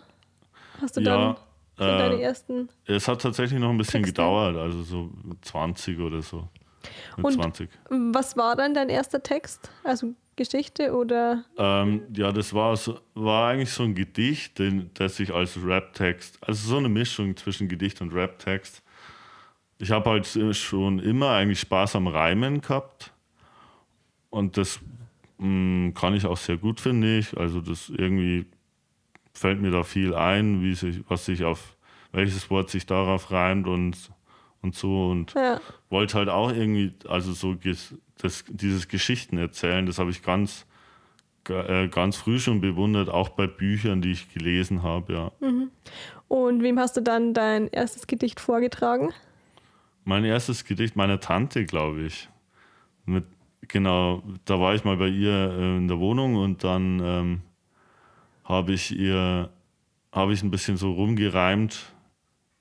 hast 0.81 0.97
du 0.97 1.01
dann 1.03 1.37
Ja, 1.79 1.99
deine 1.99 2.15
äh, 2.17 2.23
ersten. 2.23 2.69
es 2.87 3.07
hat 3.07 3.23
tatsächlich 3.23 3.61
noch 3.61 3.71
ein 3.71 3.79
bisschen 3.79 4.03
Texte. 4.03 4.15
gedauert, 4.15 4.57
also 4.57 4.83
so 4.83 5.11
mit 5.25 5.45
20 5.45 5.99
oder 6.01 6.23
so. 6.23 6.49
Mit 7.17 7.27
Und- 7.27 7.33
20. 7.35 7.71
Was 7.89 8.37
war 8.37 8.57
dann 8.57 8.75
dein 8.75 8.89
erster 8.89 9.23
Text? 9.23 9.71
Also 9.85 10.15
Geschichte 10.37 10.95
oder. 10.95 11.45
Ähm, 11.57 12.03
ja, 12.17 12.31
das 12.33 12.55
war, 12.55 12.77
so, 12.77 13.01
war 13.15 13.51
eigentlich 13.51 13.73
so 13.73 13.83
ein 13.83 13.95
Gedicht, 13.95 14.59
den, 14.59 14.91
das 14.95 15.17
sich 15.17 15.33
als 15.35 15.59
Rap-Text, 15.63 16.39
also 16.41 16.69
so 16.69 16.77
eine 16.77 16.89
Mischung 16.89 17.37
zwischen 17.37 17.69
Gedicht 17.69 18.01
und 18.01 18.13
Rap-Text. 18.15 18.83
Ich 19.79 19.91
habe 19.91 20.11
halt 20.11 20.27
schon 20.57 20.99
immer 21.01 21.31
eigentlich 21.31 21.61
Spaß 21.61 21.97
am 21.97 22.07
Reimen 22.09 22.61
gehabt. 22.61 23.13
Und 24.31 24.57
das 24.57 24.81
mh, 25.39 25.93
kann 25.93 26.15
ich 26.15 26.27
auch 26.27 26.37
sehr 26.37 26.57
gut, 26.57 26.81
finde 26.81 27.19
ich. 27.19 27.37
Also 27.37 27.61
das 27.61 27.89
irgendwie 27.89 28.47
fällt 29.33 29.61
mir 29.61 29.71
da 29.71 29.83
viel 29.85 30.15
ein, 30.15 30.63
wie 30.63 30.75
sich, 30.75 31.01
was 31.09 31.25
sich 31.27 31.45
auf, 31.45 31.77
welches 32.13 32.51
Wort 32.51 32.71
sich 32.71 32.87
darauf 32.87 33.31
reimt 33.31 33.67
und, 33.67 34.11
und 34.63 34.75
so. 34.75 35.11
Und 35.11 35.35
Ja, 35.35 35.61
wollte 35.91 36.19
halt 36.19 36.29
auch 36.29 36.51
irgendwie, 36.53 36.93
also 37.09 37.33
so 37.33 37.55
das, 38.21 38.45
dieses 38.49 38.89
Geschichten 38.89 39.39
erzählen, 39.39 39.87
das 39.87 39.99
habe 39.99 40.11
ich 40.11 40.23
ganz, 40.23 40.67
ga- 41.45 41.65
äh, 41.85 41.89
ganz 41.89 42.17
früh 42.17 42.39
schon 42.39 42.61
bewundert, 42.61 43.09
auch 43.09 43.31
bei 43.31 43.47
Büchern, 43.47 44.01
die 44.03 44.13
ich 44.13 44.33
gelesen 44.33 44.83
habe, 44.83 45.13
ja. 45.13 45.33
und 46.29 46.63
wem 46.63 46.79
hast 46.79 46.97
du 46.97 47.01
dann 47.03 47.35
dein 47.35 47.69
erstes 47.69 48.07
Gedicht 48.07 48.41
vorgetragen? 48.41 49.11
Mein 50.05 50.25
erstes 50.25 50.65
Gedicht 50.65 50.97
meiner 50.97 51.21
Tante, 51.21 51.65
glaube 51.67 52.03
ich. 52.03 52.29
Mit 53.05 53.25
genau, 53.69 54.23
da 54.47 54.59
war 54.59 54.75
ich 54.75 54.85
mal 54.85 54.97
bei 54.97 55.09
ihr 55.09 55.33
äh, 55.33 55.77
in 55.77 55.89
der 55.89 55.99
Wohnung 55.99 56.37
und 56.37 56.65
dann 56.65 57.01
ähm, 57.03 57.41
habe 58.45 58.73
ich 58.73 58.97
ihr, 58.99 59.51
habe 60.13 60.33
ich 60.33 60.43
ein 60.43 60.51
bisschen 60.51 60.77
so 60.79 60.93
rumgereimt 60.93 61.93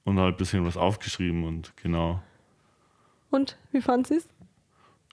und 0.08 0.18
halt 0.20 0.36
ein 0.36 0.38
bisschen 0.38 0.66
was 0.66 0.78
aufgeschrieben 0.78 1.44
und 1.44 1.74
genau. 1.76 2.22
Und 3.30 3.58
wie 3.74 3.82
fand 3.82 4.08
sie 4.08 4.16
es? 4.16 4.28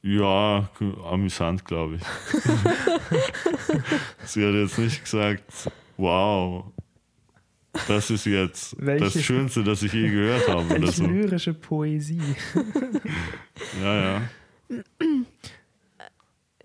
Ja, 0.03 0.69
amüsant, 1.11 1.65
glaube 1.65 1.97
ich. 1.97 2.03
sie 4.25 4.47
hat 4.47 4.55
jetzt 4.55 4.79
nicht 4.79 5.03
gesagt, 5.03 5.43
wow, 5.97 6.67
das 7.89 8.11
ist 8.11 8.27
jetzt 8.27 8.77
Welche- 8.79 9.05
das 9.05 9.21
Schönste, 9.23 9.65
das 9.65 9.83
ich 9.83 9.93
je 9.93 10.09
gehört 10.11 10.49
habe 10.49 10.65
oder 10.67 10.83
Welche 10.83 10.93
so. 10.93 11.07
lyrische 11.07 11.55
Poesie. 11.55 12.21
Ja, 13.83 13.95
ja. 13.97 14.23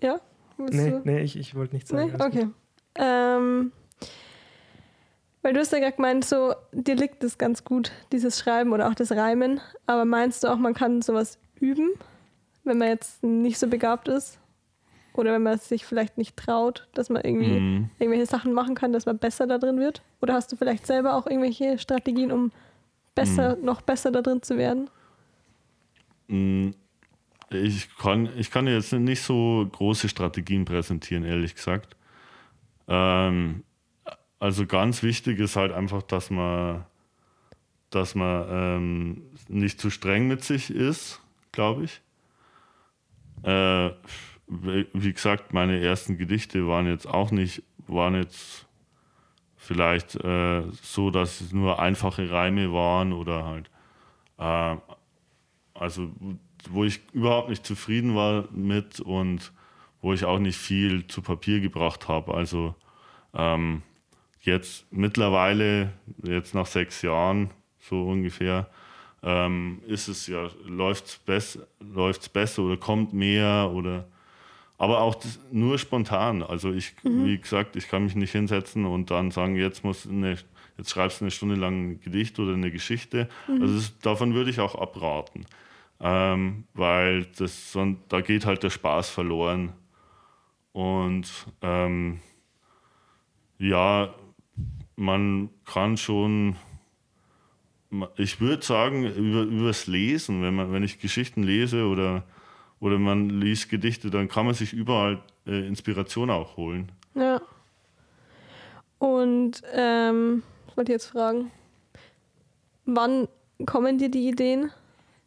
Ja? 0.00 0.20
Nee, 0.58 0.90
du- 0.90 1.00
nee, 1.04 1.20
ich, 1.22 1.36
ich 1.36 1.54
wollte 1.56 1.74
nichts 1.74 1.90
sagen. 1.90 2.12
Nee? 2.16 2.24
Okay. 2.24 2.46
Ähm, 2.96 3.72
weil 5.42 5.52
du 5.54 5.60
hast 5.60 5.72
ja 5.72 5.78
gerade 5.78 5.96
gemeint, 5.96 6.24
so, 6.24 6.54
dir 6.72 6.96
liegt 6.96 7.22
das 7.22 7.38
ganz 7.38 7.64
gut, 7.64 7.92
dieses 8.12 8.38
Schreiben 8.38 8.72
oder 8.72 8.88
auch 8.88 8.94
das 8.94 9.12
Reimen. 9.12 9.60
Aber 9.86 10.04
meinst 10.04 10.44
du 10.44 10.48
auch, 10.48 10.56
man 10.58 10.74
kann 10.74 11.02
sowas 11.02 11.38
üben, 11.60 11.90
wenn 12.64 12.78
man 12.78 12.88
jetzt 12.88 13.22
nicht 13.22 13.58
so 13.58 13.66
begabt 13.68 14.08
ist? 14.08 14.38
Oder 15.12 15.32
wenn 15.32 15.42
man 15.42 15.54
es 15.54 15.68
sich 15.68 15.84
vielleicht 15.86 16.18
nicht 16.18 16.36
traut, 16.36 16.86
dass 16.94 17.08
man 17.10 17.22
irgendwie 17.24 17.58
Mhm. 17.60 17.90
irgendwelche 17.98 18.26
Sachen 18.26 18.52
machen 18.52 18.74
kann, 18.74 18.92
dass 18.92 19.06
man 19.06 19.18
besser 19.18 19.46
da 19.46 19.58
drin 19.58 19.78
wird? 19.80 20.02
Oder 20.20 20.34
hast 20.34 20.52
du 20.52 20.56
vielleicht 20.56 20.86
selber 20.86 21.14
auch 21.14 21.26
irgendwelche 21.26 21.78
Strategien, 21.78 22.30
um 22.30 22.52
besser, 23.14 23.56
Mhm. 23.56 23.64
noch 23.64 23.80
besser 23.82 24.12
da 24.12 24.22
drin 24.22 24.42
zu 24.42 24.56
werden? 24.56 24.88
Mm, 26.28 26.70
Ich 27.52 27.88
kann, 27.96 28.28
ich 28.38 28.52
kann 28.52 28.68
jetzt 28.68 28.92
nicht 28.92 29.22
so 29.22 29.66
große 29.72 30.08
Strategien 30.08 30.64
präsentieren, 30.64 31.24
ehrlich 31.24 31.56
gesagt. 31.56 31.96
Ähm, 32.86 33.64
also 34.40 34.66
ganz 34.66 35.02
wichtig 35.02 35.38
ist 35.38 35.54
halt 35.54 35.72
einfach, 35.72 36.02
dass 36.02 36.30
man, 36.30 36.84
dass 37.90 38.14
man 38.16 38.46
ähm, 38.50 39.22
nicht 39.48 39.80
zu 39.80 39.90
streng 39.90 40.26
mit 40.26 40.42
sich 40.42 40.70
ist, 40.70 41.20
glaube 41.52 41.84
ich. 41.84 42.00
Äh, 43.44 43.90
wie 44.48 45.12
gesagt, 45.12 45.52
meine 45.52 45.80
ersten 45.80 46.18
Gedichte 46.18 46.66
waren 46.66 46.86
jetzt 46.86 47.06
auch 47.06 47.30
nicht, 47.30 47.62
waren 47.86 48.16
jetzt 48.16 48.66
vielleicht 49.56 50.16
äh, 50.16 50.62
so, 50.82 51.10
dass 51.10 51.40
es 51.40 51.52
nur 51.52 51.78
einfache 51.78 52.30
Reime 52.30 52.72
waren 52.72 53.12
oder 53.12 53.44
halt 53.44 53.70
äh, 54.38 54.76
also 55.74 56.10
wo 56.68 56.84
ich 56.84 57.00
überhaupt 57.12 57.48
nicht 57.48 57.64
zufrieden 57.64 58.14
war 58.14 58.48
mit 58.52 59.00
und 59.00 59.52
wo 60.02 60.12
ich 60.12 60.24
auch 60.24 60.38
nicht 60.38 60.58
viel 60.58 61.06
zu 61.06 61.22
Papier 61.22 61.60
gebracht 61.60 62.08
habe. 62.08 62.34
Also 62.34 62.74
ähm, 63.34 63.82
jetzt 64.40 64.86
mittlerweile, 64.90 65.92
jetzt 66.22 66.54
nach 66.54 66.66
sechs 66.66 67.02
Jahren 67.02 67.50
so 67.78 68.08
ungefähr, 68.08 68.68
ähm, 69.22 69.82
ist 69.86 70.08
es 70.08 70.26
ja, 70.26 70.48
läuft 70.66 71.06
es 71.06 71.16
bess 71.18 71.58
läuft's 71.80 72.28
besser 72.28 72.62
oder 72.62 72.76
kommt 72.76 73.12
mehr 73.12 73.70
oder 73.72 74.06
aber 74.80 75.02
auch 75.02 75.14
das, 75.14 75.38
nur 75.52 75.78
spontan. 75.78 76.42
Also 76.42 76.72
ich, 76.72 76.94
wie 77.02 77.36
gesagt, 77.38 77.76
ich 77.76 77.86
kann 77.86 78.04
mich 78.04 78.14
nicht 78.14 78.32
hinsetzen 78.32 78.86
und 78.86 79.10
dann 79.10 79.30
sagen, 79.30 79.54
jetzt 79.56 79.84
muss 79.84 80.08
eine, 80.08 80.38
jetzt 80.78 80.90
schreibst 80.90 81.20
du 81.20 81.26
eine 81.26 81.30
Stunde 81.30 81.56
lang 81.56 81.90
ein 81.90 82.00
Gedicht 82.00 82.38
oder 82.38 82.54
eine 82.54 82.70
Geschichte. 82.70 83.28
Also 83.46 83.74
das, 83.74 83.98
davon 83.98 84.32
würde 84.32 84.48
ich 84.48 84.58
auch 84.58 84.74
abraten. 84.74 85.44
Ähm, 86.00 86.64
weil 86.72 87.26
das, 87.36 87.76
da 88.08 88.20
geht 88.22 88.46
halt 88.46 88.62
der 88.62 88.70
Spaß 88.70 89.10
verloren. 89.10 89.74
Und 90.72 91.30
ähm, 91.60 92.20
ja, 93.58 94.14
man 95.00 95.48
kann 95.64 95.96
schon, 95.96 96.56
ich 98.16 98.38
würde 98.38 98.62
sagen, 98.62 99.06
über, 99.06 99.42
übers 99.42 99.86
Lesen, 99.86 100.42
wenn, 100.42 100.54
man, 100.54 100.72
wenn 100.72 100.82
ich 100.82 101.00
Geschichten 101.00 101.42
lese 101.42 101.86
oder, 101.86 102.24
oder 102.80 102.98
man 102.98 103.30
liest 103.30 103.70
Gedichte, 103.70 104.10
dann 104.10 104.28
kann 104.28 104.44
man 104.44 104.54
sich 104.54 104.74
überall 104.74 105.22
äh, 105.46 105.66
Inspiration 105.66 106.28
auch 106.28 106.58
holen. 106.58 106.92
Ja. 107.14 107.40
Und 108.98 109.62
ähm, 109.74 110.42
was 110.66 110.76
wollte 110.76 110.92
ich 110.92 110.96
jetzt 110.96 111.06
fragen? 111.06 111.50
Wann 112.84 113.26
kommen 113.64 113.96
dir 113.96 114.10
die 114.10 114.28
Ideen 114.28 114.70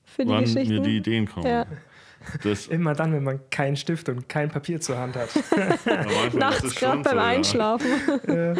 für 0.04 0.24
die 0.24 0.30
Wann 0.30 0.44
Geschichten? 0.44 0.76
mir 0.76 0.82
die 0.82 0.98
Ideen 0.98 1.28
kommen. 1.28 1.48
Ja. 1.48 1.66
Das, 2.44 2.68
Immer 2.70 2.94
dann, 2.94 3.12
wenn 3.12 3.24
man 3.24 3.40
keinen 3.50 3.76
Stift 3.76 4.08
und 4.08 4.30
kein 4.30 4.50
Papier 4.50 4.80
zur 4.80 5.00
Hand 5.00 5.16
hat. 5.16 5.30
ja, 5.88 6.30
Nachts 6.38 6.76
gerade 6.76 7.02
beim 7.02 7.14
so, 7.14 7.18
ja. 7.18 7.24
Einschlafen. 7.24 7.90
äh, 8.28 8.56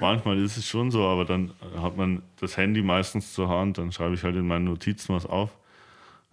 Manchmal 0.00 0.38
ist 0.38 0.56
es 0.56 0.66
schon 0.66 0.90
so, 0.90 1.06
aber 1.06 1.24
dann 1.24 1.52
hat 1.80 1.96
man 1.96 2.22
das 2.40 2.56
Handy 2.56 2.82
meistens 2.82 3.32
zur 3.34 3.48
Hand, 3.48 3.78
dann 3.78 3.92
schreibe 3.92 4.14
ich 4.14 4.22
halt 4.22 4.36
in 4.36 4.46
meinen 4.46 4.64
Notizen 4.64 5.14
was 5.14 5.26
auf. 5.26 5.50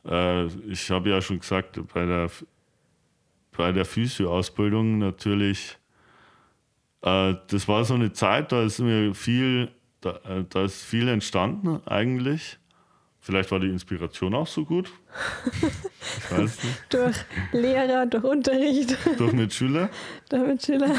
Äh, 0.06 0.46
ich 0.70 0.90
habe 0.92 1.10
ja 1.10 1.22
schon 1.22 1.40
gesagt, 1.40 1.80
bei 1.94 2.06
der, 2.06 2.30
bei 3.56 3.72
der 3.72 3.86
Physio-Ausbildung 3.86 4.98
natürlich, 4.98 5.78
äh, 7.02 7.36
das 7.48 7.68
war 7.68 7.86
so 7.86 7.94
eine 7.94 8.14
Zeit, 8.14 8.52
da 8.52 8.64
ist 8.64 8.80
mir 8.80 9.14
viel, 9.14 9.72
da, 10.02 10.20
äh, 10.28 10.46
da 10.50 10.66
ist 10.66 10.84
viel 10.84 11.08
entstanden 11.08 11.82
eigentlich. 11.86 12.60
Vielleicht 13.26 13.52
war 13.52 13.60
die 13.62 13.70
Inspiration 13.70 14.36
auch 14.36 14.48
so 14.48 14.66
gut. 14.66 14.92
Ich 16.18 16.32
weiß 16.32 16.62
nicht. 16.62 16.84
durch 16.90 17.16
Lehrer, 17.54 18.06
durch 18.06 18.26
Unterricht, 18.26 18.98
Durch 19.18 19.32
Mitschüler. 19.32 19.90
durch 20.30 20.46
Mitschüler. 20.46 20.94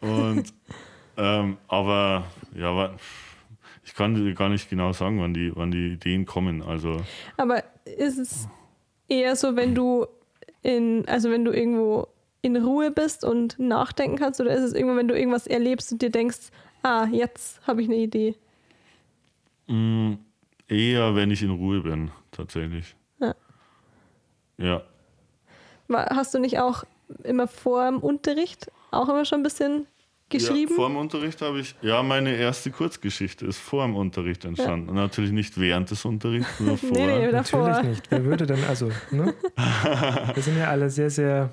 Und, 0.00 0.54
ähm, 1.16 1.58
aber 1.68 2.24
ja, 2.54 2.94
ich 3.84 3.94
kann 3.94 4.14
dir 4.14 4.34
gar 4.34 4.48
nicht 4.48 4.70
genau 4.70 4.92
sagen, 4.92 5.20
wann 5.20 5.34
die, 5.34 5.52
wann 5.54 5.70
die 5.70 5.92
Ideen 5.94 6.24
kommen. 6.26 6.62
Also 6.62 7.00
Aber 7.36 7.62
ist 7.84 8.18
es 8.18 8.48
eher 9.08 9.36
so, 9.36 9.56
wenn 9.56 9.74
du 9.74 10.06
in, 10.62 11.06
also 11.08 11.30
wenn 11.30 11.44
du 11.44 11.52
irgendwo 11.52 12.08
in 12.42 12.56
Ruhe 12.56 12.90
bist 12.90 13.24
und 13.24 13.58
nachdenken 13.58 14.16
kannst, 14.16 14.40
oder 14.40 14.52
ist 14.54 14.62
es 14.62 14.72
irgendwo, 14.72 14.96
wenn 14.96 15.08
du 15.08 15.16
irgendwas 15.16 15.46
erlebst 15.46 15.92
und 15.92 16.02
dir 16.02 16.10
denkst, 16.10 16.50
ah, 16.82 17.06
jetzt 17.10 17.66
habe 17.66 17.82
ich 17.82 17.88
eine 17.88 17.98
Idee? 17.98 18.36
mh, 19.68 20.18
eher, 20.68 21.14
wenn 21.14 21.30
ich 21.30 21.42
in 21.42 21.50
Ruhe 21.50 21.80
bin, 21.80 22.10
tatsächlich. 22.30 22.96
Ja. 23.20 23.34
Ja, 24.58 24.82
Hast 25.88 26.34
du 26.34 26.38
nicht 26.38 26.58
auch 26.58 26.84
immer 27.24 27.46
vor 27.46 27.84
dem 27.86 27.98
Unterricht 27.98 28.70
auch 28.90 29.08
immer 29.08 29.24
schon 29.24 29.40
ein 29.40 29.42
bisschen 29.42 29.86
geschrieben? 30.32 30.70
Ja, 30.70 30.76
vor 30.76 30.88
dem 30.88 30.96
Unterricht 30.96 31.40
habe 31.42 31.60
ich, 31.60 31.74
ja, 31.82 32.02
meine 32.02 32.34
erste 32.36 32.70
Kurzgeschichte 32.70 33.46
ist 33.46 33.58
vor 33.58 33.84
dem 33.84 33.94
Unterricht 33.96 34.44
entstanden. 34.44 34.94
Natürlich 34.94 35.30
nicht 35.32 35.58
während 35.60 35.90
des 35.90 36.04
Unterrichts, 36.04 36.58
nur 36.60 36.76
vor. 36.78 36.90
nee, 36.90 37.06
nee, 37.06 37.30
davor. 37.30 37.68
natürlich 37.68 37.88
nicht. 37.90 38.10
Wer 38.10 38.24
würde 38.24 38.46
denn, 38.46 38.64
also, 38.64 38.90
ne? 39.10 39.34
Wir 40.34 40.42
sind 40.42 40.58
ja 40.58 40.68
alle 40.68 40.90
sehr, 40.90 41.10
sehr 41.10 41.50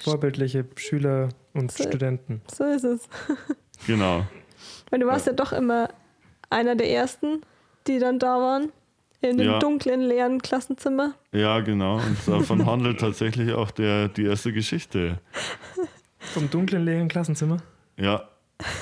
vorbildliche 0.00 0.64
Schüler 0.76 1.28
und 1.54 1.72
So. 1.72 1.82
Studenten. 1.84 2.42
So 2.54 2.64
ist 2.64 2.84
es. 2.84 3.08
Genau. 3.86 4.26
Weil 4.90 5.00
du 5.00 5.06
warst 5.06 5.26
ja 5.26 5.32
doch 5.32 5.52
immer 5.54 5.88
einer 6.50 6.76
der 6.76 6.90
ersten, 6.90 7.40
die 7.86 7.98
dann 7.98 8.18
da 8.18 8.36
waren. 8.38 8.70
In 9.22 9.38
dem 9.38 9.46
Ja. 9.46 9.58
dunklen, 9.58 10.00
leeren 10.02 10.40
Klassenzimmer. 10.42 11.14
Ja, 11.32 11.60
genau. 11.60 11.96
Und 11.96 12.16
davon 12.26 12.66
handelt 12.66 13.00
tatsächlich 13.00 13.52
auch 13.52 13.70
der, 13.70 14.08
die 14.08 14.24
erste 14.24 14.52
Geschichte. 14.52 15.18
Vom 16.18 16.50
dunklen, 16.50 16.84
leeren 16.84 17.08
Klassenzimmer. 17.08 17.58
Ja. 18.00 18.28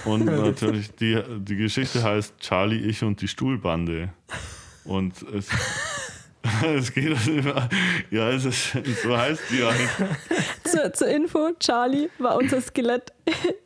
Und 0.04 0.24
natürlich, 0.24 0.94
die, 0.94 1.22
die 1.40 1.56
Geschichte 1.56 2.02
heißt 2.02 2.38
Charlie, 2.38 2.78
ich 2.80 3.02
und 3.02 3.20
die 3.20 3.28
Stuhlbande. 3.28 4.12
Und 4.84 5.20
es, 5.22 5.48
es 6.64 6.92
geht 6.92 7.16
ja, 8.10 8.30
es 8.30 8.44
ist, 8.44 8.72
so 9.02 9.16
heißt 9.16 9.42
die 9.50 9.62
halt. 9.62 9.88
Zur, 10.64 10.92
zur 10.92 11.08
Info, 11.08 11.50
Charlie 11.58 12.08
war 12.18 12.36
unser 12.36 12.60
Skelett 12.60 13.12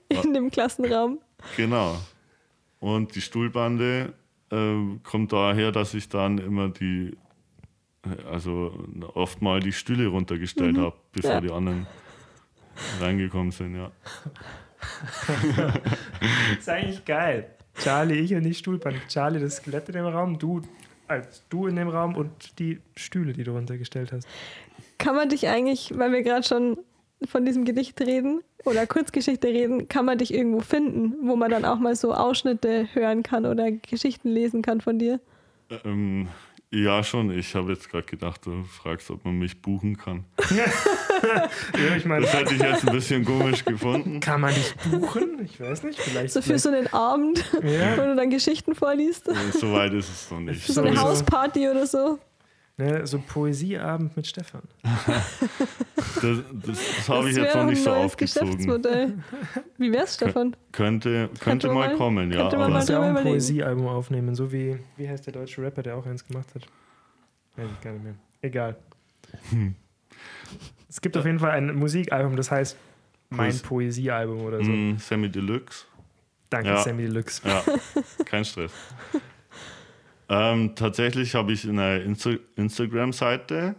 in 0.08 0.34
dem 0.34 0.50
Klassenraum. 0.50 1.18
Genau. 1.56 1.98
Und 2.80 3.14
die 3.14 3.20
Stuhlbande 3.20 4.12
ähm, 4.50 5.00
kommt 5.02 5.32
daher, 5.32 5.72
dass 5.72 5.94
ich 5.94 6.08
dann 6.08 6.38
immer 6.38 6.68
die, 6.68 7.16
also 8.30 8.86
oft 9.14 9.40
mal 9.42 9.60
die 9.60 9.72
Stühle 9.72 10.08
runtergestellt 10.08 10.76
habe, 10.78 10.94
bevor 11.12 11.30
Ja. 11.32 11.40
die 11.40 11.50
anderen 11.50 11.86
reingekommen 13.00 13.50
sind, 13.50 13.76
ja. 13.76 13.90
ist 16.58 16.68
eigentlich 16.68 17.04
geil. 17.04 17.50
Charlie, 17.78 18.18
ich 18.18 18.34
und 18.34 18.42
die 18.42 18.54
Stuhlbank. 18.54 19.08
Charlie, 19.08 19.40
das 19.40 19.56
Skelett 19.56 19.88
in 19.88 19.94
dem 19.94 20.06
Raum, 20.06 20.38
du 20.38 20.62
als 21.08 21.42
du 21.48 21.66
in 21.66 21.76
dem 21.76 21.88
Raum 21.88 22.16
und 22.16 22.58
die 22.58 22.80
Stühle, 22.96 23.32
die 23.32 23.44
du 23.44 23.52
runtergestellt 23.52 24.12
hast. 24.12 24.26
Kann 24.98 25.14
man 25.14 25.28
dich 25.28 25.48
eigentlich, 25.48 25.92
weil 25.96 26.12
wir 26.12 26.22
gerade 26.22 26.46
schon 26.46 26.78
von 27.26 27.44
diesem 27.44 27.64
Gedicht 27.64 28.00
reden 28.00 28.42
oder 28.64 28.86
Kurzgeschichte 28.86 29.48
reden, 29.48 29.88
kann 29.88 30.04
man 30.04 30.18
dich 30.18 30.32
irgendwo 30.32 30.60
finden, 30.60 31.28
wo 31.28 31.36
man 31.36 31.50
dann 31.50 31.64
auch 31.64 31.78
mal 31.78 31.94
so 31.94 32.14
Ausschnitte 32.14 32.88
hören 32.94 33.22
kann 33.22 33.46
oder 33.46 33.70
Geschichten 33.70 34.28
lesen 34.28 34.62
kann 34.62 34.80
von 34.80 34.98
dir? 34.98 35.20
Ähm, 35.84 36.28
Ja, 36.74 37.04
schon. 37.04 37.30
Ich 37.38 37.54
habe 37.54 37.72
jetzt 37.72 37.90
gerade 37.90 38.04
gedacht, 38.06 38.46
du 38.46 38.64
fragst, 38.64 39.10
ob 39.10 39.24
man 39.26 39.38
mich 39.38 39.60
buchen 39.60 39.96
kann. 39.96 40.24
Ja, 41.22 41.96
ich 41.96 42.04
meine, 42.04 42.22
Das 42.26 42.34
hätte 42.34 42.54
ich 42.54 42.60
jetzt 42.60 42.86
ein 42.88 42.92
bisschen 42.92 43.24
komisch 43.24 43.64
gefunden. 43.64 44.18
kann 44.18 44.40
man 44.40 44.52
dich 44.52 44.74
buchen? 44.90 45.38
Ich 45.44 45.60
weiß 45.60 45.84
nicht, 45.84 46.00
vielleicht. 46.00 46.32
So 46.34 46.42
für 46.42 46.58
so 46.58 46.68
einen 46.70 46.92
Abend, 46.92 47.44
Ja. 47.62 47.96
wo 47.96 48.02
du 48.02 48.16
dann 48.16 48.28
Geschichten 48.30 48.74
vorliest. 48.74 49.30
So 49.52 49.72
weit 49.72 49.92
ist 49.94 50.08
es 50.08 50.30
noch 50.32 50.40
nicht. 50.40 50.60
Für 50.64 50.72
so 50.72 50.82
eine. 50.82 51.00
Hausparty 51.00 51.68
oder 51.68 51.86
so. 51.86 52.18
Ne, 52.78 53.06
so 53.06 53.18
Poesieabend 53.18 54.16
mit 54.16 54.26
Stefan. 54.26 54.62
Das, 56.22 56.38
das, 56.52 56.78
das 56.96 57.08
habe 57.08 57.30
ich 57.30 57.36
jetzt 57.36 57.54
noch 57.54 57.64
nicht 57.64 57.78
ein 57.78 57.82
so 57.84 57.90
neues 57.90 58.04
aufgezogen. 58.04 58.46
Geschäftsmodell. 58.50 59.18
Wie 59.78 59.92
wär's, 59.92 60.14
Stefan? 60.14 60.54
Könnte, 60.70 61.28
könnte 61.28 61.40
Könnte 61.40 61.68
mal 61.68 61.88
mal- 61.88 61.96
kommen, 61.96 62.30
ja. 62.30 62.38
könnte 62.42 62.56
man 62.58 62.66
Du 62.68 62.72
mal 62.72 62.78
musst 62.78 62.88
ja 62.90 62.98
auch 63.00 63.16
ein. 63.16 63.22
Poesiealbum 63.24 63.86
aufnehmen, 63.88 64.34
so 64.36 64.52
wie, 64.52 64.78
wie 64.96 65.08
heißt 65.08 65.26
der 65.26 65.32
deutsche 65.32 65.62
Rapper, 65.62 65.82
der 65.82 65.96
auch 65.96 66.06
eins 66.06 66.24
gemacht 66.24 66.46
hat? 66.54 66.62
Weiß 67.56 67.68
ich 67.72 67.80
gar 67.80 67.92
nicht 67.92 68.04
mehr. 68.04 68.14
Egal. 68.40 68.76
Hm. 69.50 69.74
Es 70.88 71.00
gibt 71.00 71.16
auf 71.16 71.24
jeden 71.24 71.38
Fall 71.40 71.50
ein 71.52 71.74
Musikalbum, 71.74 72.36
das 72.36 72.50
heißt 72.52 72.76
Mein 73.30 73.50
Poes- 73.50 73.62
Poesiealbum 73.62 74.42
oder 74.42 74.62
so. 74.62 74.70
Mm, 74.70 74.98
Sammy 74.98 75.28
Deluxe. 75.28 75.86
Danke, 76.50 76.68
Ja. 76.68 76.76
Sammy 76.82 77.02
Deluxe. 77.02 77.40
Ja, 77.48 77.64
kein 78.26 78.44
Stress. 78.44 78.70
Ähm, 80.28 80.74
tatsächlich 80.74 81.34
habe 81.34 81.52
ich 81.52 81.66
eine 81.68 81.98
Insta 82.00 82.32
Instagram-Seite, 82.56 83.74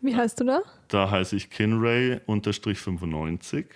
Wie 0.00 0.14
heißt 0.16 0.40
du 0.40 0.44
da? 0.44 0.60
da 0.88 1.10
heiße 1.10 1.36
ich 1.36 1.50
kinray-95. 1.50 3.66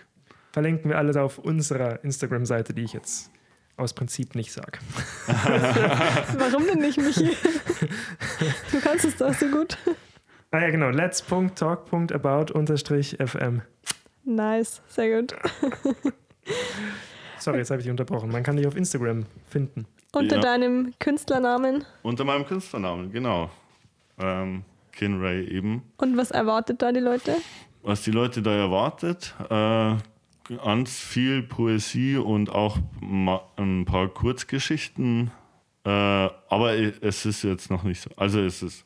Verlinken 0.52 0.90
wir 0.90 0.98
alles 0.98 1.16
auf 1.16 1.38
unserer 1.38 2.02
Instagram-Seite, 2.04 2.72
die 2.74 2.82
ich 2.84 2.92
jetzt 2.94 3.30
aus 3.76 3.92
Prinzip 3.92 4.34
nicht 4.34 4.50
sage. 4.52 4.78
Warum 6.38 6.66
denn 6.66 6.78
nicht, 6.78 6.96
Michi? 6.98 7.30
Du 8.72 8.80
kannst 8.80 9.04
es 9.04 9.16
doch 9.16 9.34
so 9.34 9.46
gut. 9.48 9.76
Ah 10.50 10.60
ja, 10.60 10.70
genau. 10.70 10.88
let's.talk.about-fm. 10.90 13.62
Nice, 14.24 14.82
sehr 14.88 15.20
gut. 15.22 15.34
Sorry, 17.38 17.58
jetzt 17.58 17.70
habe 17.70 17.80
ich 17.80 17.84
dich 17.84 17.90
unterbrochen. 17.90 18.30
Man 18.30 18.42
kann 18.42 18.56
dich 18.56 18.66
auf 18.66 18.76
Instagram 18.76 19.26
finden. 19.48 19.86
Unter 20.16 20.36
Ja. 20.36 20.42
deinem 20.42 20.94
Künstlernamen. 20.98 21.84
Unter 22.02 22.24
meinem 22.24 22.46
Künstlernamen, 22.46 23.12
genau. 23.12 23.50
Ähm, 24.18 24.64
Kinray 24.92 25.44
eben. 25.46 25.82
Und 25.98 26.16
was 26.16 26.30
erwartet 26.30 26.80
da 26.80 26.90
die 26.90 27.00
Leute? 27.00 27.36
Was 27.82 28.02
die 28.02 28.10
Leute 28.12 28.40
da 28.40 28.52
erwartet, 28.52 29.34
äh, 29.50 29.96
ganz 30.56 30.98
viel 30.98 31.42
Poesie 31.42 32.16
und 32.16 32.48
auch 32.50 32.78
ein 33.58 33.84
paar 33.84 34.08
Kurzgeschichten. 34.08 35.30
Äh, 35.84 35.90
aber 35.90 36.72
es 36.74 37.26
ist 37.26 37.42
jetzt 37.42 37.70
noch 37.70 37.82
nicht 37.82 38.00
so. 38.00 38.10
Also 38.16 38.40
es 38.40 38.62
ist 38.62 38.84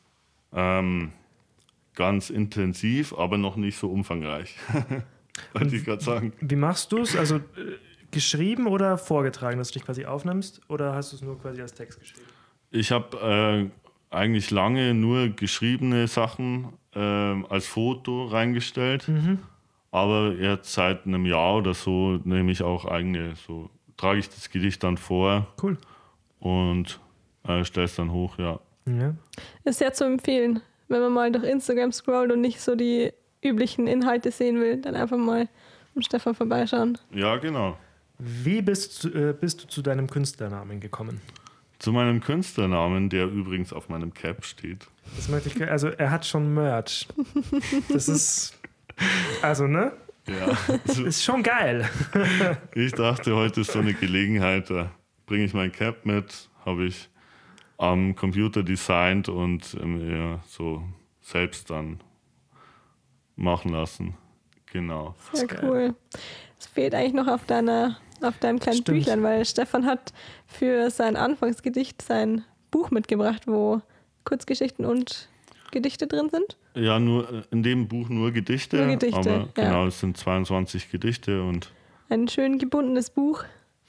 ähm, 0.53 1.13
ganz 1.95 2.29
intensiv, 2.29 3.13
aber 3.17 3.37
noch 3.37 3.55
nicht 3.55 3.77
so 3.77 3.89
umfangreich. 3.89 4.55
Wollte 5.53 5.75
ich 5.77 5.85
gerade 5.85 6.03
sagen. 6.03 6.33
Wie 6.41 6.57
machst 6.57 6.91
du 6.91 6.97
es? 6.99 7.15
Also 7.15 7.37
äh, 7.37 7.39
geschrieben 8.11 8.67
oder 8.67 8.97
vorgetragen, 8.97 9.57
dass 9.57 9.69
du 9.69 9.79
dich 9.79 9.85
quasi 9.85 10.05
aufnimmst? 10.05 10.61
Oder 10.69 10.93
hast 10.93 11.11
du 11.11 11.15
es 11.17 11.21
nur 11.21 11.39
quasi 11.39 11.61
als 11.61 11.73
Text 11.73 11.99
geschrieben? 11.99 12.27
Ich 12.69 12.91
habe 12.91 13.71
äh, 14.11 14.15
eigentlich 14.15 14.51
lange 14.51 14.93
nur 14.93 15.29
geschriebene 15.29 16.07
Sachen 16.07 16.73
ähm, 16.93 17.45
als 17.49 17.67
Foto 17.67 18.25
reingestellt. 18.25 19.09
Aber 19.91 20.33
jetzt 20.33 20.73
seit 20.73 21.05
einem 21.05 21.25
Jahr 21.25 21.57
oder 21.57 21.73
so 21.73 22.19
nehme 22.23 22.51
ich 22.51 22.63
auch 22.63 22.85
eigene, 22.85 23.35
so 23.35 23.69
trage 23.97 24.19
ich 24.19 24.29
das 24.29 24.49
Gedicht 24.49 24.83
dann 24.83 24.97
vor 24.97 25.47
Cool. 25.61 25.77
und 26.39 26.99
äh, 27.45 27.65
stelle 27.65 27.85
es 27.85 27.95
dann 27.95 28.11
hoch, 28.11 28.37
ja. 28.37 28.59
Ja. 28.85 29.13
Ist 29.63 29.79
sehr 29.79 29.93
zu 29.93 30.05
empfehlen, 30.05 30.61
wenn 30.87 31.01
man 31.01 31.11
mal 31.13 31.31
durch 31.31 31.43
Instagram 31.43 31.91
scrollt 31.91 32.31
und 32.31 32.41
nicht 32.41 32.61
so 32.61 32.75
die 32.75 33.11
üblichen 33.43 33.87
Inhalte 33.87 34.31
sehen 34.31 34.59
will, 34.59 34.77
dann 34.77 34.95
einfach 34.95 35.17
mal 35.17 35.47
am 35.95 36.01
Stefan 36.01 36.35
vorbeischauen. 36.35 36.97
Ja, 37.13 37.35
genau. 37.37 37.77
Wie 38.23 38.61
bist, 38.61 39.03
du- 39.03 39.09
äh, 39.09 39.33
bist 39.33 39.63
du 39.63 39.67
zu 39.67 39.81
deinem 39.81 40.07
Künstlernamen 40.07 40.79
gekommen? 40.79 41.21
Zu 41.79 41.91
meinem 41.91 42.21
Künstlernamen, 42.21 43.09
der 43.09 43.25
übrigens 43.25 43.73
auf 43.73 43.89
meinem 43.89 44.13
Cap 44.13 44.45
steht. 44.45 44.85
Das 45.15 45.27
möchte 45.29 45.49
ich. 45.49 45.69
Also, 45.69 45.87
er 45.87 46.11
hat 46.11 46.25
schon 46.27 46.53
Merch. 46.53 47.07
Das 47.89 48.07
ist. 48.07 48.59
Also, 49.41 49.65
ne? 49.65 49.91
Ja, 50.27 50.55
also 50.87 51.05
Ist 51.05 51.23
schon 51.23 51.41
geil. 51.41 51.89
ich 52.75 52.91
dachte, 52.91 53.35
heute 53.35 53.61
ist 53.61 53.71
so 53.71 53.79
eine 53.79 53.95
Gelegenheit, 53.95 54.69
da 54.69 54.91
bringe 55.25 55.45
ich 55.45 55.55
mein 55.55 55.71
Cap 55.71 56.05
mit, 56.05 56.47
habe 56.63 56.85
ich 56.85 57.09
am 57.79 58.15
Computer 58.15 58.61
designt 58.61 59.27
und 59.29 59.83
mir 59.83 60.39
so 60.45 60.83
selbst 61.21 61.71
dann 61.71 61.99
machen 63.35 63.71
lassen. 63.71 64.15
Genau. 64.71 65.15
Sehr 65.33 65.47
cool. 65.63 65.95
Es 66.59 66.67
fehlt 66.67 66.93
eigentlich 66.93 67.13
noch 67.13 67.27
auf 67.27 67.45
deiner, 67.45 67.97
auf 68.23 68.37
deinem 68.39 68.59
kleinen 68.59 68.81
Stimmt. 68.81 68.99
Büchlein, 68.99 69.23
weil 69.23 69.45
Stefan 69.45 69.85
hat 69.85 70.13
für 70.47 70.89
sein 70.89 71.15
Anfangsgedicht 71.15 72.01
sein 72.01 72.43
Buch 72.69 72.91
mitgebracht, 72.91 73.43
wo 73.47 73.81
Kurzgeschichten 74.23 74.85
und 74.85 75.29
Gedichte 75.71 76.07
drin 76.07 76.29
sind. 76.29 76.57
Ja, 76.75 76.99
nur 76.99 77.43
in 77.51 77.63
dem 77.63 77.87
Buch 77.87 78.09
nur 78.09 78.31
Gedichte. 78.31 78.77
Nur 78.77 78.97
Gedichte, 78.97 79.17
aber 79.17 79.31
ja. 79.31 79.47
genau, 79.55 79.87
es 79.87 79.99
sind 79.99 80.17
22 80.17 80.91
Gedichte 80.91 81.43
und 81.43 81.71
Ein 82.09 82.27
schön 82.27 82.59
gebundenes 82.59 83.09
Buch. 83.09 83.43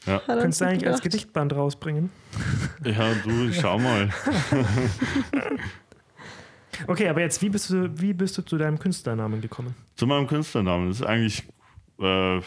ja. 0.07 0.21
Könntest 0.21 0.61
du 0.61 0.65
eigentlich 0.67 0.89
als. 0.89 1.01
Gedichtband 1.01 1.55
rausbringen? 1.55 2.11
Ja, 2.85 3.15
du, 3.25 3.53
schau 3.53 3.79
mal. 3.79 4.11
Okay, 6.87 7.09
aber 7.09 7.21
jetzt, 7.21 7.43
wie 7.43 7.49
bist 7.49 7.71
du, 7.71 7.91
wie 8.01 8.13
bist 8.13 8.37
du 8.39 8.43
zu 8.43 8.57
deinem 8.57 8.79
Künstlernamen 8.79 9.41
gekommen? 9.41 9.75
Zu 9.97 10.07
meinem 10.07 10.27
Künstlernamen. 10.27 10.89
Das 10.89 11.01
ist 11.01 11.07
eigentlich 11.07 11.45
äh, 12.01 12.41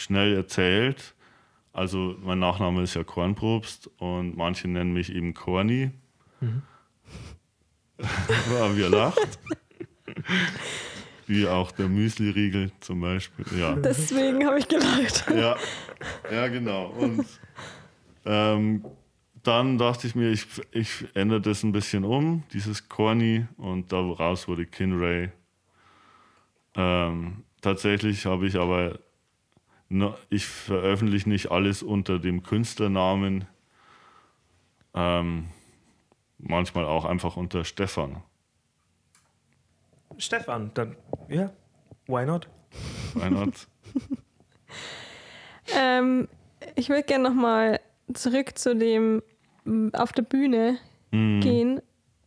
schnell 0.00 0.34
erzählt. 0.34 1.14
Also 1.72 2.16
mein 2.22 2.38
Nachname 2.38 2.82
ist 2.82 2.94
ja 2.94 3.04
Kornprobst 3.04 3.90
und 3.98 4.36
manche 4.36 4.68
nennen 4.68 4.92
mich 4.92 5.14
eben 5.14 5.34
Korni. 5.34 5.90
Aber 7.98 8.76
wir 8.76 8.88
lacht. 8.88 9.38
Wie 11.26 11.46
auch 11.46 11.70
der 11.70 11.88
Müsli-Riegel 11.88 12.72
zum 12.80 13.00
Beispiel. 13.00 13.44
Ja, 13.58 13.76
Deswegen 13.76 14.44
habe 14.46 14.58
ich 14.58 14.66
gelacht. 14.66 15.26
ja, 15.30 15.56
ja 16.32 16.48
genau. 16.48 16.86
Und 16.86 17.24
ähm, 18.24 18.84
dann 19.42 19.78
dachte 19.78 20.06
ich 20.06 20.14
mir, 20.14 20.30
ich, 20.30 20.46
ich 20.72 21.04
ändere 21.14 21.40
das 21.40 21.62
ein 21.62 21.72
bisschen 21.72 22.04
um, 22.04 22.42
dieses 22.52 22.88
Corny, 22.88 23.46
und 23.56 23.92
daraus 23.92 24.48
wurde 24.48 24.66
Kinray. 24.66 25.30
Ähm, 26.74 27.44
tatsächlich 27.60 28.26
habe 28.26 28.46
ich 28.46 28.56
aber, 28.56 28.98
no, 29.90 30.14
ich 30.30 30.46
veröffentliche 30.46 31.28
nicht 31.28 31.50
alles 31.50 31.82
unter 31.82 32.18
dem 32.18 32.42
Künstlernamen, 32.42 33.46
ähm, 34.94 35.48
manchmal 36.38 36.86
auch 36.86 37.04
einfach 37.04 37.36
unter 37.36 37.64
Stefan. 37.64 38.22
Stefan, 40.16 40.70
dann, 40.74 40.96
ja, 41.28 41.50
why 42.06 42.24
not? 42.24 42.48
Why 43.14 43.28
not? 43.30 43.52
Ähm, 45.76 46.26
ich 46.74 46.88
würde 46.88 47.04
gerne 47.04 47.28
nochmal 47.28 47.80
zurück 48.12 48.58
zu 48.58 48.74
dem 48.74 49.22
auf 49.92 50.12
der 50.12 50.22
Bühne 50.22 50.78
Hm. 51.12 51.40
gehen, 51.40 51.80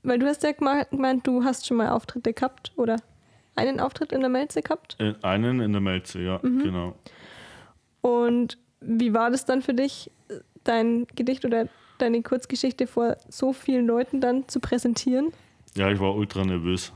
weil 0.04 0.20
du 0.20 0.26
hast 0.28 0.44
ja 0.44 0.52
gemeint, 0.54 1.26
du 1.28 1.44
hast 1.44 1.66
schon 1.68 1.78
mal 1.78 1.90
Auftritte 1.90 2.34
gehabt 2.34 2.72
oder 2.78 2.98
einen 3.56 3.80
Auftritt 3.80 4.12
in 4.12 4.22
der 4.22 4.30
Melze 4.30 4.62
gehabt. 4.62 4.98
Äh, 5.00 5.14
Einen 5.22 5.60
in 5.62 5.72
der 5.74 5.82
Melze, 5.82 6.22
ja, 6.22 6.38
genau. 6.38 6.96
Und 8.04 8.58
wie 8.82 9.14
war 9.14 9.32
das 9.32 9.46
dann 9.46 9.62
für 9.62 9.74
dich, 9.74 10.12
dein 10.66 11.08
Gedicht 11.16 11.46
oder 11.46 11.70
deine 12.00 12.22
Kurzgeschichte 12.22 12.86
vor 12.86 13.16
so 13.30 13.54
vielen 13.54 13.88
Leuten 13.88 14.20
dann 14.20 14.46
zu 14.50 14.60
präsentieren? 14.60 15.32
Ja, 15.76 15.90
ich 15.90 16.00
war 16.00 16.14
ultra 16.14 16.44
nervös. 16.44 16.92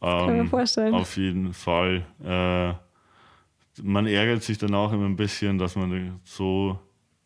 Kann 0.00 0.26
man 0.26 0.40
Ähm, 0.40 0.48
vorstellen. 0.48 0.94
Auf 0.94 1.16
jeden 1.18 1.52
Fall. 1.52 2.04
Äh, 2.24 2.72
man 3.82 4.06
ärgert 4.06 4.42
sich 4.42 4.56
dann 4.56 4.74
auch 4.74 4.90
immer 4.92 5.04
ein 5.04 5.16
bisschen, 5.16 5.58
dass 5.58 5.76
man 5.76 6.18
so 6.24 6.78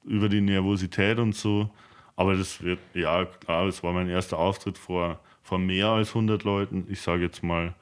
über 0.04 0.28
die 0.28 0.40
Nervosität 0.40 1.18
und 1.20 1.34
so. 1.36 1.70
Aber 2.16 2.34
das 2.36 2.60
wird, 2.60 2.80
ja 2.94 3.24
klar, 3.24 3.66
das 3.66 3.82
war 3.84 3.92
mein 3.92 4.08
erster 4.08 4.36
Auftritt 4.38 4.78
vor, 4.78 5.20
vor 5.42 5.58
mehr 5.58 5.88
als 5.88 6.08
100 6.08 6.42
Leuten. 6.42 6.86
Ich 6.90 7.00
sage 7.00 7.22
jetzt 7.22 7.44
mal, 7.44 7.74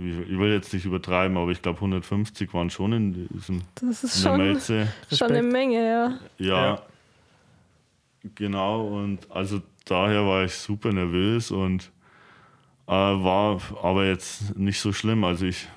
ich 0.00 0.38
will 0.38 0.52
jetzt 0.52 0.72
nicht 0.72 0.84
übertreiben, 0.84 1.36
aber 1.36 1.50
ich 1.50 1.62
glaube 1.62 1.76
150 1.78 2.52
waren 2.54 2.70
schon 2.70 2.92
in, 2.92 3.28
diesem, 3.28 3.62
Das 3.80 4.02
ist 4.04 4.22
schon, 4.22 4.38
Melze. 4.38 4.88
schon 5.12 5.30
eine. 5.30 5.42
Menge, 5.42 5.84
ja. 5.86 6.18
Ja, 6.38 6.64
Ja. 6.66 6.82
genau. 8.34 8.86
Und 8.88 9.30
also 9.30 9.60
daher 9.84 10.26
war 10.26 10.44
ich 10.44 10.54
super 10.54 10.92
nervös 10.92 11.50
und 11.50 11.90
äh, 12.86 12.92
war 12.92 13.60
aber 13.82 14.06
jetzt 14.06 14.56
nicht 14.56 14.80
so 14.80 14.92
schlimm. 14.92 15.24
Also 15.24 15.46
ich, 15.46 15.68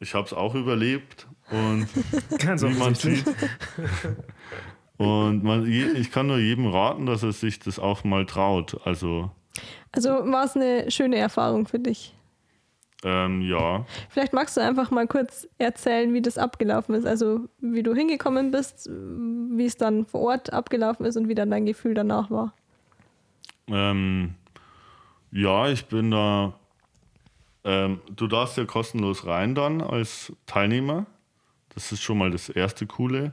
ich 0.00 0.14
habe 0.14 0.26
es 0.26 0.32
auch 0.32 0.54
überlebt 0.54 1.26
und 1.50 1.88
Ganz 2.38 2.62
wie 2.62 2.74
man 2.74 2.94
sieht. 2.94 3.24
Und 4.96 5.44
man, 5.44 5.64
ich 5.66 6.10
kann 6.10 6.26
nur 6.26 6.38
jedem 6.38 6.66
raten, 6.66 7.06
dass 7.06 7.22
er 7.22 7.32
sich 7.32 7.60
das 7.60 7.78
auch 7.78 8.02
mal 8.04 8.26
traut. 8.26 8.80
Also 8.84 9.30
Also 9.92 10.08
war 10.10 10.44
es 10.44 10.56
eine 10.56 10.90
schöne 10.90 11.16
Erfahrung 11.16 11.66
für 11.68 11.78
dich. 11.78 12.14
Ähm, 13.04 13.42
ja, 13.42 13.84
Vielleicht 14.08 14.32
magst 14.32 14.56
du 14.56 14.60
einfach 14.60 14.90
mal 14.90 15.06
kurz 15.06 15.48
erzählen, 15.58 16.12
wie 16.14 16.20
das 16.20 16.36
abgelaufen 16.36 16.94
ist. 16.96 17.06
Also 17.06 17.48
wie 17.60 17.82
du 17.84 17.94
hingekommen 17.94 18.50
bist, 18.50 18.88
wie 18.90 19.66
es 19.66 19.76
dann 19.76 20.04
vor 20.04 20.20
Ort 20.22 20.52
abgelaufen 20.52 21.06
ist 21.06 21.16
und 21.16 21.28
wie 21.28 21.34
dann 21.36 21.50
dein 21.50 21.64
Gefühl 21.66 21.94
danach 21.94 22.30
war. 22.30 22.52
ähm, 23.68 24.34
ja, 25.30 25.68
ich 25.68 25.86
bin 25.86 26.10
da. 26.10 26.54
Ähm, 27.64 28.00
du 28.14 28.26
darfst 28.26 28.56
ja 28.56 28.64
kostenlos 28.64 29.26
rein 29.26 29.54
dann 29.54 29.80
als 29.82 30.32
Teilnehmer. 30.46 31.06
Das 31.74 31.92
ist 31.92 32.02
schon 32.02 32.18
mal 32.18 32.30
das 32.30 32.48
erste 32.48 32.86
Coole. 32.86 33.32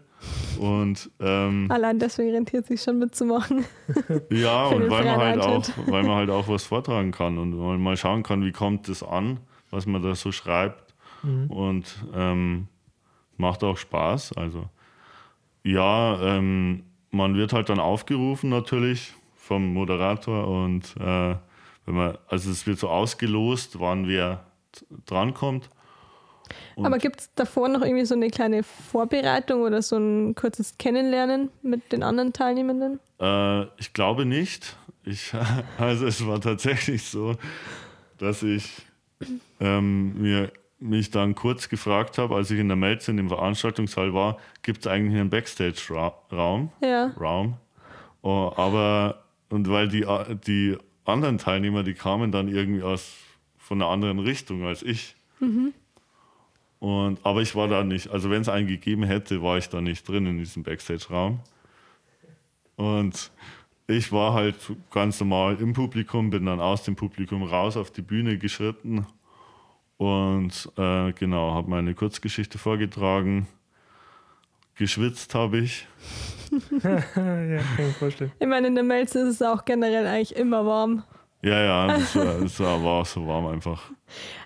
Und 0.59 1.09
ähm, 1.19 1.67
Allein 1.71 1.99
deswegen 1.99 2.31
rentiert 2.31 2.67
sich 2.67 2.81
schon 2.81 2.99
mitzumachen. 2.99 3.65
Ja, 4.29 4.65
und 4.67 4.89
weil 4.89 5.05
man, 5.05 5.17
halt 5.17 5.39
auch, 5.39 5.63
weil 5.87 6.03
man 6.03 6.15
halt 6.15 6.29
auch 6.29 6.47
was 6.47 6.63
vortragen 6.65 7.11
kann 7.11 7.37
und 7.37 7.57
man 7.57 7.81
mal 7.81 7.97
schauen 7.97 8.23
kann, 8.23 8.43
wie 8.43 8.51
kommt 8.51 8.87
das 8.89 9.03
an, 9.03 9.39
was 9.75 9.85
man 9.85 10.01
da 10.01 10.15
so 10.15 10.31
schreibt. 10.31 10.93
Und 11.47 11.85
ähm, 12.13 12.67
macht 13.37 13.63
auch 13.63 13.77
Spaß. 13.77 14.33
Also 14.33 14.69
ja, 15.63 16.21
ähm, 16.21 16.83
man 17.09 17.35
wird 17.35 17.51
halt 17.51 17.69
dann 17.69 17.79
aufgerufen 17.79 18.49
natürlich 18.51 19.13
vom 19.35 19.73
Moderator 19.73 20.47
und 20.47 20.95
äh, 20.99 21.35
wenn 21.85 21.95
man, 21.95 22.17
also 22.27 22.51
es 22.51 22.67
wird 22.67 22.77
so 22.79 22.89
ausgelost, 22.89 23.79
wann 23.79 24.07
wer 24.07 24.45
drankommt. 25.07 25.69
Und- 26.75 26.85
Aber 26.85 26.99
gibt 26.99 27.21
es 27.21 27.33
davor 27.33 27.69
noch 27.69 27.81
irgendwie 27.81 28.05
so 28.05 28.13
eine 28.15 28.29
kleine 28.29 28.61
Vorbereitung 28.63 29.61
oder 29.63 29.81
so 29.81 29.97
ein 29.97 30.35
kurzes 30.35 30.77
Kennenlernen 30.77 31.49
mit 31.63 31.91
den 31.91 32.03
anderen 32.03 32.33
Teilnehmenden? 32.33 32.99
Äh, 33.19 33.63
ich 33.79 33.93
glaube 33.93 34.25
nicht. 34.25 34.77
Ich, 35.03 35.31
also 35.79 36.05
es 36.05 36.25
war 36.27 36.39
tatsächlich 36.39 37.03
so, 37.03 37.35
dass 38.19 38.43
ich 38.43 38.84
ähm, 39.59 40.21
mir, 40.21 40.51
mich 40.79 41.11
dann 41.11 41.35
kurz 41.35 41.69
gefragt 41.69 42.17
habe, 42.17 42.35
als 42.35 42.51
ich 42.51 42.59
in 42.59 42.67
der 42.67 42.75
Melze 42.75 43.11
in 43.11 43.17
dem 43.17 43.29
Veranstaltungssaal 43.29 44.13
war, 44.13 44.37
gibt 44.61 44.79
es 44.79 44.87
eigentlich 44.87 45.19
einen 45.19 45.29
Backstage-Raum? 45.29 46.71
Ja. 46.81 47.07
Raum. 47.19 47.57
Oh, 48.21 48.51
aber, 48.55 49.23
und 49.49 49.69
weil 49.69 49.87
die, 49.87 50.05
die 50.45 50.77
anderen 51.05 51.37
Teilnehmer, 51.37 51.83
die 51.83 51.93
kamen 51.93 52.31
dann 52.31 52.47
irgendwie 52.47 52.83
aus 52.83 53.15
von 53.57 53.81
einer 53.81 53.89
anderen 53.89 54.19
Richtung 54.19 54.63
als 54.63 54.83
ich. 54.83 55.15
Und, 56.79 57.19
aber 57.23 57.41
ich 57.41 57.55
war 57.55 57.67
da 57.67 57.83
nicht, 57.83 58.09
also 58.09 58.29
wenn 58.29 58.41
es 58.41 58.49
einen 58.49 58.67
gegeben 58.67 59.03
hätte, 59.03 59.41
war 59.41 59.57
ich 59.57 59.69
da 59.69 59.81
nicht 59.81 60.07
drin 60.07 60.25
in 60.27 60.37
diesem 60.37 60.63
Backstage-Raum. 60.63 61.39
Und 62.75 63.31
ich 63.87 64.11
war 64.11 64.33
halt 64.33 64.55
ganz 64.91 65.19
normal 65.19 65.57
im 65.59 65.73
Publikum, 65.73 66.29
bin 66.29 66.45
dann 66.45 66.59
aus 66.59 66.83
dem 66.83 66.95
Publikum 66.95 67.43
raus 67.43 67.77
auf 67.77 67.91
die 67.91 68.01
Bühne 68.01 68.37
geschritten 68.37 69.05
und 69.97 70.71
äh, 70.77 71.13
genau, 71.13 71.53
habe 71.53 71.69
meine 71.69 71.93
Kurzgeschichte 71.93 72.57
vorgetragen. 72.57 73.47
Geschwitzt 74.75 75.33
habe 75.35 75.59
ich. 75.59 75.87
ja, 76.83 76.99
kann 76.99 77.59
ich 77.59 77.79
mir 77.79 77.91
vorstellen. 77.97 78.31
Ich 78.39 78.47
meine, 78.47 78.67
in 78.67 78.75
der 78.75 78.83
Melze 78.83 79.19
ist 79.19 79.35
es 79.35 79.41
auch 79.41 79.63
generell 79.63 80.05
eigentlich 80.05 80.35
immer 80.35 80.65
warm. 80.65 81.03
Ja, 81.41 81.61
ja, 81.61 81.87
das 81.97 82.15
war, 82.15 82.39
das 82.39 82.59
war, 82.59 82.85
auch 82.85 83.05
so 83.05 83.25
warm 83.25 83.47
einfach. 83.47 83.91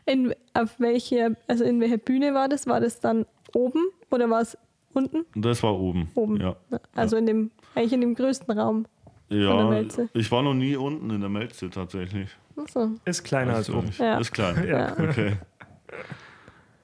In, 0.05 0.35
auf 0.53 0.79
welche, 0.79 1.35
also 1.47 1.63
in 1.63 1.79
welcher 1.79 1.97
Bühne 1.97 2.33
war 2.33 2.47
das? 2.47 2.67
War 2.67 2.79
das 2.79 2.99
dann 2.99 3.25
oben 3.53 3.89
oder 4.11 4.29
war 4.29 4.41
es 4.41 4.57
unten? 4.93 5.25
Das 5.33 5.63
war 5.63 5.79
oben. 5.79 6.11
Oben. 6.13 6.39
Ja. 6.39 6.55
Also 6.93 7.17
in 7.17 7.25
dem, 7.25 7.51
eigentlich 7.73 7.93
in 7.93 8.01
dem 8.01 8.15
größten 8.15 8.57
Raum. 8.57 8.85
Der 9.29 9.39
Ja, 9.39 9.69
Melze. 9.69 10.09
ich 10.13 10.31
war 10.31 10.41
noch 10.41 10.53
nie 10.53 10.75
unten 10.75 11.09
in 11.09 11.21
der 11.21 11.29
Melze 11.29 11.69
tatsächlich. 11.69 12.29
Achso. 12.55 12.91
Ist 13.05 13.23
kleiner 13.23 13.55
als 13.55 13.69
oben. 13.69 13.89
Ja. 13.97 14.17
Ist 14.17 14.31
klein. 14.31 14.63
Ja. 14.67 14.93
Okay. 14.97 15.37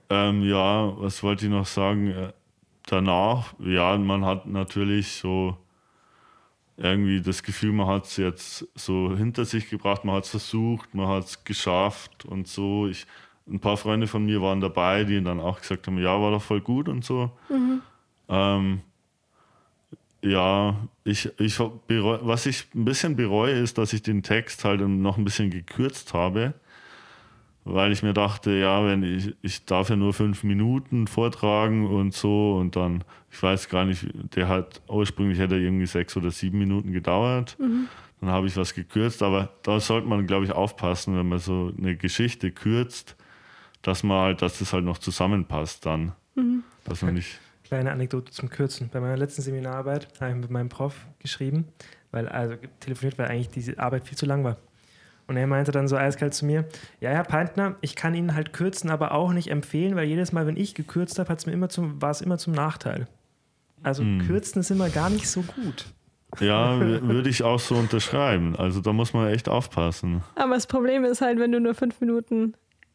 Ähm, 0.09 0.43
ja, 0.43 0.93
was 0.99 1.23
wollte 1.23 1.45
ich 1.45 1.51
noch 1.51 1.65
sagen? 1.65 2.07
Äh, 2.11 2.33
Danach, 2.87 3.55
ja, 3.57 3.97
man 3.97 4.23
hat 4.23 4.45
natürlich 4.45 5.13
so 5.13 5.57
irgendwie 6.77 7.19
das 7.19 7.41
Gefühl, 7.41 7.71
man 7.71 7.87
hat 7.87 8.05
es 8.05 8.17
jetzt 8.17 8.67
so 8.75 9.15
hinter 9.17 9.43
sich 9.43 9.71
gebracht, 9.71 10.05
man 10.05 10.15
hat 10.17 10.25
es 10.25 10.29
versucht, 10.29 10.93
man 10.93 11.07
hat 11.07 11.23
es 11.25 11.43
geschafft 11.43 12.25
und 12.25 12.47
so. 12.47 12.85
Ich, 12.87 13.07
ein 13.49 13.59
paar 13.59 13.77
Freunde 13.77 14.05
von 14.05 14.23
mir 14.23 14.39
waren 14.39 14.61
dabei, 14.61 15.03
die 15.03 15.23
dann 15.23 15.39
auch 15.39 15.61
gesagt 15.61 15.87
haben, 15.87 15.97
ja, 15.97 16.21
war 16.21 16.29
doch 16.29 16.43
voll 16.43 16.61
gut 16.61 16.87
und 16.87 17.03
so. 17.03 17.31
Ähm, 18.29 18.81
ja, 20.25 20.75
ich, 21.03 21.29
ich 21.39 21.59
was 21.59 22.45
ich 22.45 22.65
ein 22.73 22.85
bisschen 22.85 23.15
bereue, 23.15 23.53
ist, 23.53 23.77
dass 23.77 23.93
ich 23.93 24.01
den 24.01 24.23
Text 24.23 24.65
halt 24.65 24.81
noch 24.81 25.17
ein 25.17 25.23
bisschen 25.23 25.51
gekürzt 25.51 26.13
habe, 26.13 26.53
weil 27.63 27.91
ich 27.91 28.03
mir 28.03 28.13
dachte, 28.13 28.51
ja, 28.51 28.85
wenn 28.85 29.03
ich, 29.03 29.35
ich 29.41 29.65
darf 29.65 29.89
ja 29.89 29.95
nur 29.95 30.13
fünf 30.13 30.43
Minuten 30.43 31.07
vortragen 31.07 31.87
und 31.87 32.13
so 32.13 32.57
und 32.57 32.75
dann, 32.75 33.03
ich 33.31 33.41
weiß 33.41 33.69
gar 33.69 33.85
nicht, 33.85 34.07
der 34.35 34.47
hat 34.47 34.81
ursprünglich 34.87 35.39
hätte 35.39 35.55
er 35.55 35.61
irgendwie 35.61 35.85
sechs 35.85 36.17
oder 36.17 36.31
sieben 36.31 36.57
Minuten 36.57 36.91
gedauert. 36.91 37.55
Dann 38.21 38.29
habe 38.29 38.47
ich 38.47 38.57
was 38.57 38.73
gekürzt, 38.73 39.21
aber 39.21 39.49
da 39.61 39.79
sollte 39.79 40.07
man, 40.07 40.25
glaube 40.25 40.45
ich, 40.45 40.51
aufpassen, 40.51 41.15
wenn 41.17 41.27
man 41.29 41.39
so 41.39 41.71
eine 41.77 41.95
Geschichte 41.95 42.49
kürzt, 42.51 43.15
dass 43.83 44.01
man 44.03 44.19
halt, 44.21 44.41
dass 44.41 44.57
das 44.59 44.73
halt 44.73 44.85
noch 44.85 44.97
zusammenpasst 44.97 45.85
dann. 45.85 46.13
Dass 46.85 47.01
man 47.03 47.15
nicht. 47.15 47.39
Kleine 47.65 47.91
Anekdote 47.91 48.31
zum 48.31 48.49
Kürzen. 48.49 48.89
Bei 48.93 48.99
meiner 48.99 49.17
letzten 49.17 49.41
Seminararbeit 49.41 50.07
habe 50.21 50.31
ich 50.31 50.37
mit 50.37 50.51
meinem 50.51 50.69
Prof 50.69 51.07
geschrieben, 51.19 51.67
weil, 52.11 52.29
also 52.29 52.55
telefoniert, 52.79 53.17
weil 53.17 53.27
eigentlich 53.27 53.49
diese 53.49 53.79
Arbeit 53.79 54.07
viel 54.07 54.17
zu 54.17 54.25
lang 54.25 54.43
war. 54.43 54.57
Und 55.27 55.37
er 55.37 55.47
meinte 55.47 55.71
dann 55.71 55.87
so 55.87 55.97
eiskalt 55.97 56.35
zu 56.35 56.45
mir: 56.45 56.65
Ja, 57.01 57.09
Herr 57.09 57.23
Peintner, 57.23 57.75
ich 57.81 57.95
kann 57.95 58.13
Ihnen 58.13 58.35
halt 58.35 58.53
kürzen, 58.53 58.91
aber 58.91 59.11
auch 59.13 59.33
nicht 59.33 59.49
empfehlen, 59.49 59.95
weil 59.95 60.07
jedes 60.07 60.31
Mal, 60.31 60.45
wenn 60.45 60.57
ich 60.57 60.75
gekürzt 60.75 61.17
habe, 61.17 61.29
hat's 61.29 61.47
mir 61.47 61.53
immer 61.53 61.69
zum, 61.69 61.99
war 62.01 62.11
es 62.11 62.21
immer 62.21 62.37
zum 62.37 62.53
Nachteil. 62.53 63.07
Also 63.81 64.03
kürzen 64.25 64.59
ist 64.59 64.71
immer 64.71 64.89
gar 64.89 65.09
nicht 65.09 65.29
so 65.29 65.41
gut. 65.41 65.85
Ja, 66.39 66.79
würde 67.01 67.29
ich 67.29 67.43
auch 67.43 67.59
so 67.59 67.75
unterschreiben. 67.75 68.55
Also 68.55 68.81
da 68.81 68.93
muss 68.93 69.13
man 69.13 69.27
echt 69.29 69.49
aufpassen. 69.49 70.23
Aber 70.35 70.55
das 70.55 70.67
Problem 70.67 71.03
ist 71.03 71.21
halt, 71.21 71.39
wenn 71.39 71.51
du 71.51 71.59
nur 71.59 71.75
fünf 71.75 71.99
Minuten 72.01 72.53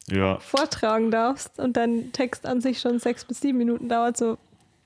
Ja, 0.09 0.39
vortragen 0.41 1.11
darfst 1.11 1.59
und 1.59 1.77
dein 1.77 2.13
Text 2.13 2.47
an 2.47 2.61
sich 2.61 2.81
schon 2.81 2.99
sechs 2.99 3.25
bis 3.25 3.41
sieben 3.41 3.59
Minuten 3.59 3.89
dauert, 3.89 4.17
so, 4.17 4.39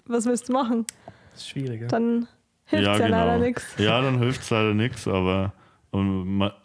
was 0.07 0.27
willst 0.27 0.49
du 0.49 0.53
machen? 0.53 0.87
Das 1.33 1.43
ist 1.43 1.49
schwieriger. 1.49 1.89
Dann 1.89 2.29
hilft 2.67 2.85
ja, 2.85 2.97
ja, 2.97 3.07
genau. 3.07 3.27
leider 3.27 3.39
nichts. 3.39 3.75
Ja, 3.79 4.01
dann 4.01 4.19
hilft 4.19 4.43
es 4.43 4.51
leider 4.51 4.75
nichts, 4.75 5.09
aber 5.09 5.53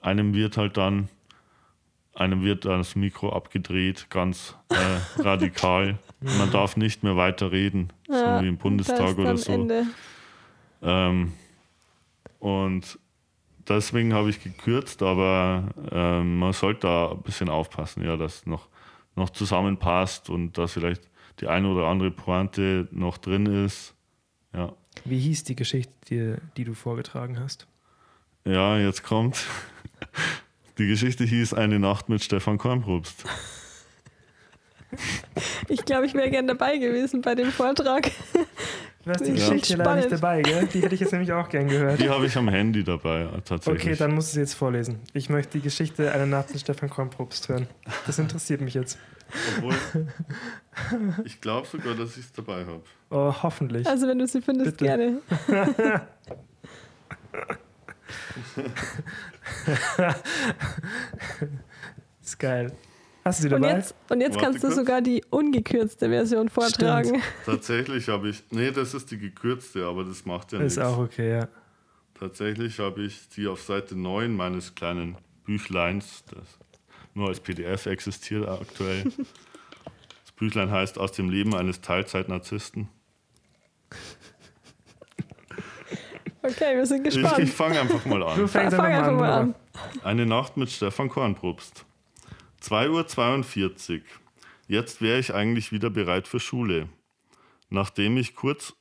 einem 0.01 0.33
wird 0.33 0.57
halt 0.57 0.77
dann, 0.77 1.09
einem 2.15 2.43
wird 2.43 2.65
das 2.65 2.95
Mikro 2.95 3.31
abgedreht, 3.31 4.07
ganz 4.09 4.55
äh, 4.69 5.21
radikal. 5.21 5.97
Man 6.19 6.51
darf 6.51 6.75
nicht 6.75 7.03
mehr 7.03 7.15
weiter 7.15 7.51
reden, 7.51 7.93
so 8.07 8.13
wie 8.13 8.47
im 8.47 8.57
Bundestag 8.57 9.17
oder 9.17 9.37
so. 9.37 9.53
Ende. 9.53 9.85
Ähm, 10.81 11.33
und 12.39 12.99
deswegen 13.67 14.13
habe 14.13 14.29
ich 14.29 14.43
gekürzt, 14.43 15.01
aber 15.01 15.69
ähm, 15.91 16.39
man 16.39 16.53
sollte 16.53 16.81
da 16.81 17.11
ein 17.11 17.21
bisschen 17.21 17.49
aufpassen, 17.49 18.03
ja, 18.03 18.17
dass 18.17 18.45
noch, 18.45 18.67
noch 19.15 19.29
zusammenpasst 19.29 20.29
und 20.29 20.57
dass 20.57 20.73
vielleicht 20.73 21.08
die 21.39 21.47
eine 21.47 21.67
oder 21.69 21.87
andere 21.87 22.11
Pointe 22.11 22.87
noch 22.91 23.17
drin 23.17 23.45
ist. 23.65 23.93
Ja, 24.53 24.73
Wie 25.05 25.19
hieß 25.19 25.43
die 25.43 25.55
Geschichte, 25.55 25.93
die, 26.09 26.35
die 26.57 26.63
du 26.63 26.73
vorgetragen 26.73 27.39
hast? 27.39 27.67
ja 28.45 28.77
jetzt 28.77 29.03
kommt. 29.03 29.45
Die 30.77 30.87
Geschichte 30.87 31.23
hieß 31.25 31.53
Eine 31.53 31.77
Nacht 31.79 32.09
mit 32.09 32.23
Stefan 32.23 32.57
Kornprobst. 32.57 33.25
Ich 35.67 35.85
glaube, 35.85 36.05
ich 36.07 36.13
wäre 36.13 36.31
gern 36.31 36.47
dabei 36.47 36.77
gewesen 36.77 37.21
bei 37.21 37.35
dem 37.35 37.51
Vortrag. 37.51 38.09
Du 39.05 39.11
hast 39.11 39.21
die 39.25 39.31
Ja. 39.31 39.35
Geschichte 39.49 39.75
leider 39.77 39.95
nicht 39.95 40.11
dabei, 40.11 40.41
gell? 40.41 40.67
Die 40.67 40.81
hätte 40.81 40.93
ich 40.93 40.99
jetzt 41.01 41.11
nämlich 41.13 41.31
auch 41.31 41.47
gern 41.47 41.67
gehört. 41.69 42.01
Die 42.01 42.09
habe 42.09 42.25
ich 42.25 42.35
am 42.35 42.49
Handy 42.49 42.83
dabei, 42.83 43.21
äh, 43.21 43.41
tatsächlich. 43.45 43.83
Okay, 43.83 43.95
dann 43.95 44.13
musst 44.13 44.29
du 44.29 44.33
sie 44.35 44.39
jetzt 44.41 44.55
vorlesen. 44.55 44.99
Ich 45.13 45.29
möchte 45.29 45.53
die 45.57 45.61
Geschichte 45.63 46.11
einer 46.11 46.25
Nacht 46.25 46.51
mit 46.51 46.59
Stefan 46.59 46.89
Kornprobst 46.89 47.47
hören. 47.47 47.67
Das 48.05 48.19
interessiert 48.19 48.59
mich 48.61 48.73
jetzt. 48.73 48.97
Obwohl, 49.57 49.75
ich 51.25 51.39
glaube 51.39 51.65
sogar, 51.67 51.95
dass 51.95 52.17
ich 52.17 52.25
es 52.25 52.33
dabei 52.33 52.65
habe. 52.65 52.81
Oh, 53.09 53.33
hoffentlich. 53.41 53.87
Also, 53.87 54.07
wenn 54.07 54.19
du 54.19 54.27
sie 54.27 54.41
findest, 54.41 54.77
Bitte. 54.77 54.85
gerne. 54.85 55.21
ist 62.21 62.39
geil. 62.39 62.71
Hast 63.29 63.39
du 63.43 63.49
sie 63.49 63.53
Und 63.55 63.61
dabei? 63.61 63.75
jetzt, 63.75 63.95
und 64.09 64.21
jetzt 64.21 64.39
kannst 64.39 64.63
du 64.63 64.67
kurz. 64.67 64.75
sogar 64.79 65.01
die 65.01 65.23
ungekürzte 65.29 66.09
Version 66.09 66.49
vortragen. 66.49 67.21
Tatsächlich 67.45 68.07
habe 68.09 68.29
ich, 68.29 68.43
nee, 68.51 68.71
das 68.71 68.93
ist 68.93 69.11
die 69.11 69.17
gekürzte, 69.17 69.85
aber 69.85 70.03
das 70.03 70.25
macht 70.25 70.51
ja 70.51 70.59
nichts. 70.59 70.73
ist 70.77 70.83
auch 70.83 70.97
okay, 70.97 71.39
ja. 71.39 71.47
Tatsächlich 72.19 72.79
habe 72.79 73.01
ich 73.03 73.29
die 73.29 73.47
auf 73.47 73.61
Seite 73.61 73.95
9 73.95 74.35
meines 74.35 74.73
kleinen 74.75 75.15
Büchleins, 75.45 76.23
das 76.33 76.43
nur 77.13 77.27
als 77.29 77.39
PDF 77.39 77.85
existiert 77.85 78.47
aktuell. 78.47 79.03
Das 80.25 80.31
Büchlein 80.47 80.71
heißt 80.71 80.97
Aus 80.97 81.11
dem 81.11 81.29
Leben 81.29 81.53
eines 81.53 81.81
Teilzeitnarzissten. 81.81 82.87
Okay, 86.41 86.77
wir 86.77 86.85
sind 86.85 87.05
Ich, 87.07 87.15
gespannt. 87.15 87.39
ich 87.39 87.51
fange 87.51 87.79
einfach 87.81 88.05
mal 88.05 88.19
Du 88.19 88.25
an. 88.25 88.47
fängst 88.47 88.75
Fang 88.75 88.85
einfach 88.85 88.87
mal 88.87 88.93
einfach 88.93 89.07
an. 89.09 89.15
mal 89.17 89.31
an. 89.31 89.47
wunderbar. 89.47 90.05
Eine 90.09 90.25
Nacht 90.25 90.55
mit 90.57 90.69
Stefan 90.69 91.09
Kornprobst. 91.09 91.85
2.42 92.61 93.95
Uhr. 93.95 94.01
Jetzt 94.67 95.01
wäre 95.01 95.19
ich 95.19 95.33
eigentlich 95.33 95.71
wieder 95.71 95.89
bereit 95.89 96.27
für 96.27 96.39
Schule. 96.39 96.89
Nachdem 97.69 98.17
ich 98.17 98.35
kurz 98.35 98.73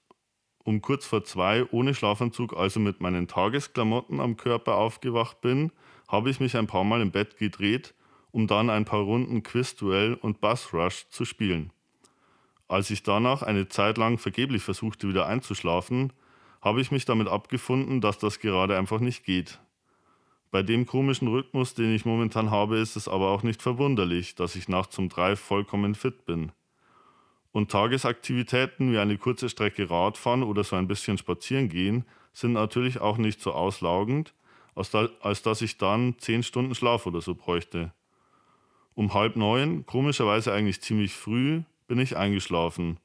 um 0.69 0.83
kurz 0.83 1.07
vor 1.07 1.25
zwei 1.25 1.65
ohne 1.71 1.95
Schlafanzug, 1.95 2.55
also 2.55 2.79
mit 2.79 3.01
meinen 3.01 3.27
Tagesklamotten 3.27 4.21
am 4.21 4.37
Körper 4.37 4.75
aufgewacht 4.75 5.41
bin, 5.41 5.73
habe 6.09 6.29
ich 6.29 6.41
mich 6.41 6.59
ein 6.59 6.67
paar 6.67 6.85
Mal 6.85 7.01
im 7.01 7.11
Bett 7.11 7.39
gedreht, 7.39 7.95
um 8.33 8.47
dann 8.47 8.69
ein 8.69 8.85
paar 8.85 9.01
Runden 9.01 9.43
Quizduell 9.43 10.13
und 10.13 10.43
Bus 10.43 10.75
Rush 10.75 11.09
zu 11.09 11.25
spielen. 11.25 11.73
Als 12.69 12.91
ich 12.91 13.03
danach 13.03 13.43
eine 13.43 13.69
Zeit 13.69 13.97
lang 13.97 14.19
vergeblich 14.19 14.63
versuchte, 14.63 15.09
wieder 15.09 15.27
einzuschlafen, 15.27 16.13
habe 16.61 16.83
ich 16.83 16.91
mich 16.91 17.07
damit 17.07 17.29
abgefunden, 17.29 18.03
dass 18.03 18.19
das 18.19 18.39
gerade 18.39 18.77
einfach 18.77 19.01
nicht 19.01 19.25
geht. 19.25 19.59
Bei 20.51 20.63
dem 20.63 20.87
komischen 20.87 21.29
Rhythmus, 21.29 21.75
den 21.75 21.95
ich 21.95 22.07
momentan 22.07 22.51
habe, 22.51 22.79
ist 22.79 22.97
es 22.97 23.07
aber 23.07 23.31
auch 23.31 23.43
nicht 23.43 23.61
verwunderlich, 23.61 24.35
dass 24.35 24.57
ich 24.57 24.69
nachts 24.69 24.99
um 24.99 25.09
drei 25.09 25.37
vollkommen 25.37 25.95
fit 25.95 26.25
bin. 26.25 26.53
Und 27.53 27.71
Tagesaktivitäten 27.71 28.93
wie 28.93 28.99
eine 28.99 29.19
kurze 29.19 29.49
Strecke 29.49 29.91
Radfahren 29.91 30.43
oder 30.43 30.65
so 30.65 30.77
ein 30.77 30.89
bisschen 30.89 31.19
spazieren 31.19 31.69
gehen 31.69 32.05
sind 32.33 32.53
natürlich 32.53 33.01
auch 33.01 33.19
nicht 33.19 33.41
so 33.41 33.53
auslaugend, 33.53 34.33
als, 34.75 34.91
da, 34.91 35.09
als 35.21 35.43
dass 35.43 35.61
ich 35.61 35.77
dann 35.77 36.15
zehn 36.19 36.43
Stunden 36.43 36.75
Schlaf 36.75 37.07
oder 37.07 37.21
so 37.21 37.35
bräuchte. 37.35 37.93
Um 38.95 39.13
halb 39.13 39.37
neun, 39.37 39.85
komischerweise 39.87 40.53
eigentlich 40.53 40.81
ziemlich 40.81 41.13
früh, 41.13 41.63
bin 41.89 41.99
ich 41.99 42.17
eingeschlafen. 42.17 42.99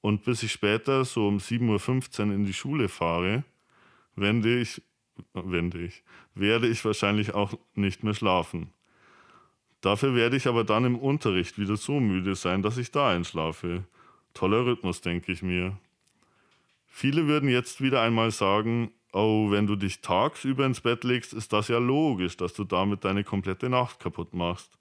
Und 0.00 0.24
bis 0.24 0.42
ich 0.42 0.52
später 0.52 1.04
so 1.04 1.28
um 1.28 1.38
7.15 1.38 2.28
Uhr 2.28 2.34
in 2.34 2.44
die 2.44 2.52
Schule 2.54 2.88
fahre, 2.88 3.44
wende 4.16 4.58
ich, 4.58 4.82
werde 5.34 6.68
ich 6.68 6.84
wahrscheinlich 6.84 7.34
auch 7.34 7.54
nicht 7.74 8.02
mehr 8.02 8.14
schlafen. 8.14 8.72
Dafür 9.80 10.14
werde 10.14 10.36
ich 10.36 10.46
aber 10.46 10.64
dann 10.64 10.84
im 10.84 10.98
Unterricht 10.98 11.58
wieder 11.58 11.76
so 11.76 11.98
müde 11.98 12.36
sein, 12.36 12.62
dass 12.62 12.78
ich 12.78 12.92
da 12.92 13.10
einschlafe. 13.10 13.84
Toller 14.32 14.64
Rhythmus, 14.64 15.00
denke 15.00 15.32
ich 15.32 15.42
mir. 15.42 15.76
Viele 16.86 17.26
würden 17.26 17.48
jetzt 17.48 17.80
wieder 17.80 18.00
einmal 18.00 18.30
sagen, 18.30 18.92
oh, 19.12 19.50
wenn 19.50 19.66
du 19.66 19.76
dich 19.76 20.00
tagsüber 20.00 20.66
ins 20.66 20.80
Bett 20.80 21.04
legst, 21.04 21.32
ist 21.32 21.52
das 21.52 21.68
ja 21.68 21.78
logisch, 21.78 22.36
dass 22.36 22.54
du 22.54 22.64
damit 22.64 23.04
deine 23.04 23.24
komplette 23.24 23.68
Nacht 23.68 23.98
kaputt 23.98 24.34
machst. 24.34 24.78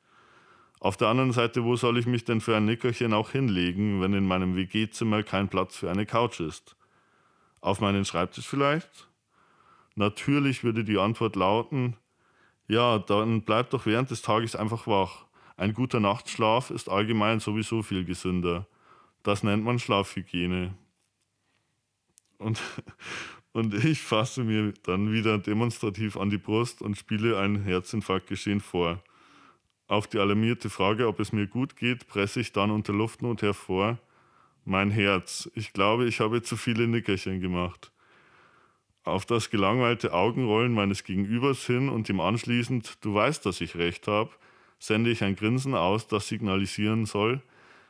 Auf 0.79 0.97
der 0.97 1.09
anderen 1.09 1.31
Seite, 1.31 1.63
wo 1.63 1.75
soll 1.75 1.97
ich 1.97 2.05
mich 2.05 2.23
denn 2.23 2.41
für 2.41 2.55
ein 2.55 2.65
Nickerchen 2.65 3.13
auch 3.13 3.31
hinlegen, 3.31 4.01
wenn 4.01 4.13
in 4.13 4.27
meinem 4.27 4.55
WG-Zimmer 4.55 5.23
kein 5.23 5.47
Platz 5.47 5.77
für 5.77 5.91
eine 5.91 6.05
Couch 6.05 6.39
ist? 6.39 6.75
Auf 7.59 7.81
meinen 7.81 8.05
Schreibtisch 8.05 8.47
vielleicht? 8.47 9.07
Natürlich 9.95 10.63
würde 10.63 10.83
die 10.83 10.97
Antwort 10.97 11.35
lauten, 11.35 11.97
ja, 12.67 12.99
dann 12.99 13.41
bleib 13.41 13.71
doch 13.71 13.85
während 13.85 14.11
des 14.11 14.21
Tages 14.21 14.55
einfach 14.55 14.87
wach. 14.87 15.25
Ein 15.57 15.73
guter 15.73 15.99
Nachtschlaf 15.99 16.71
ist 16.71 16.89
allgemein 16.89 17.39
sowieso 17.39 17.83
viel 17.83 18.05
gesünder. 18.05 18.65
Das 19.23 19.43
nennt 19.43 19.63
man 19.63 19.77
Schlafhygiene. 19.77 20.73
Und, 22.37 22.61
und 23.51 23.73
ich 23.73 24.01
fasse 24.01 24.43
mir 24.43 24.73
dann 24.83 25.11
wieder 25.11 25.37
demonstrativ 25.37 26.17
an 26.17 26.29
die 26.29 26.37
Brust 26.37 26.81
und 26.81 26.97
spiele 26.97 27.37
ein 27.37 27.63
Herzinfarktgeschehen 27.63 28.61
vor. 28.61 29.03
Auf 29.87 30.07
die 30.07 30.19
alarmierte 30.19 30.69
Frage, 30.69 31.07
ob 31.09 31.19
es 31.19 31.33
mir 31.33 31.47
gut 31.47 31.75
geht, 31.75 32.07
presse 32.07 32.39
ich 32.39 32.53
dann 32.53 32.71
unter 32.71 32.93
Luftnot 32.93 33.41
hervor. 33.41 33.99
Mein 34.63 34.89
Herz. 34.91 35.51
Ich 35.53 35.73
glaube, 35.73 36.05
ich 36.05 36.21
habe 36.21 36.41
zu 36.41 36.55
viele 36.55 36.87
Nickerchen 36.87 37.41
gemacht. 37.41 37.90
Auf 39.03 39.25
das 39.25 39.49
gelangweilte 39.49 40.13
Augenrollen 40.13 40.73
meines 40.73 41.03
Gegenübers 41.03 41.65
hin 41.65 41.89
und 41.89 42.07
ihm 42.09 42.19
anschließend, 42.19 42.97
du 43.01 43.15
weißt, 43.15 43.45
dass 43.45 43.59
ich 43.59 43.75
recht 43.75 44.07
habe, 44.07 44.29
sende 44.77 45.09
ich 45.09 45.23
ein 45.23 45.35
Grinsen 45.35 45.73
aus, 45.73 46.07
das 46.07 46.27
signalisieren 46.27 47.05
soll, 47.05 47.41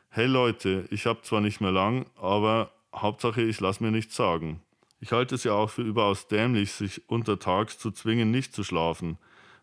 hey 0.09 0.25
Leute, 0.25 0.85
ich 0.89 1.05
habe 1.05 1.21
zwar 1.21 1.41
nicht 1.41 1.61
mehr 1.61 1.71
lang, 1.71 2.05
aber 2.15 2.71
Hauptsache 2.93 3.41
ich 3.41 3.59
lasse 3.59 3.83
mir 3.83 3.91
nichts 3.91 4.15
sagen. 4.15 4.61
Ich 4.99 5.11
halte 5.11 5.35
es 5.35 5.43
ja 5.43 5.53
auch 5.53 5.69
für 5.69 5.81
überaus 5.81 6.27
dämlich, 6.27 6.71
sich 6.71 7.09
untertags 7.09 7.79
zu 7.79 7.91
zwingen, 7.91 8.29
nicht 8.29 8.53
zu 8.53 8.63
schlafen. 8.63 9.17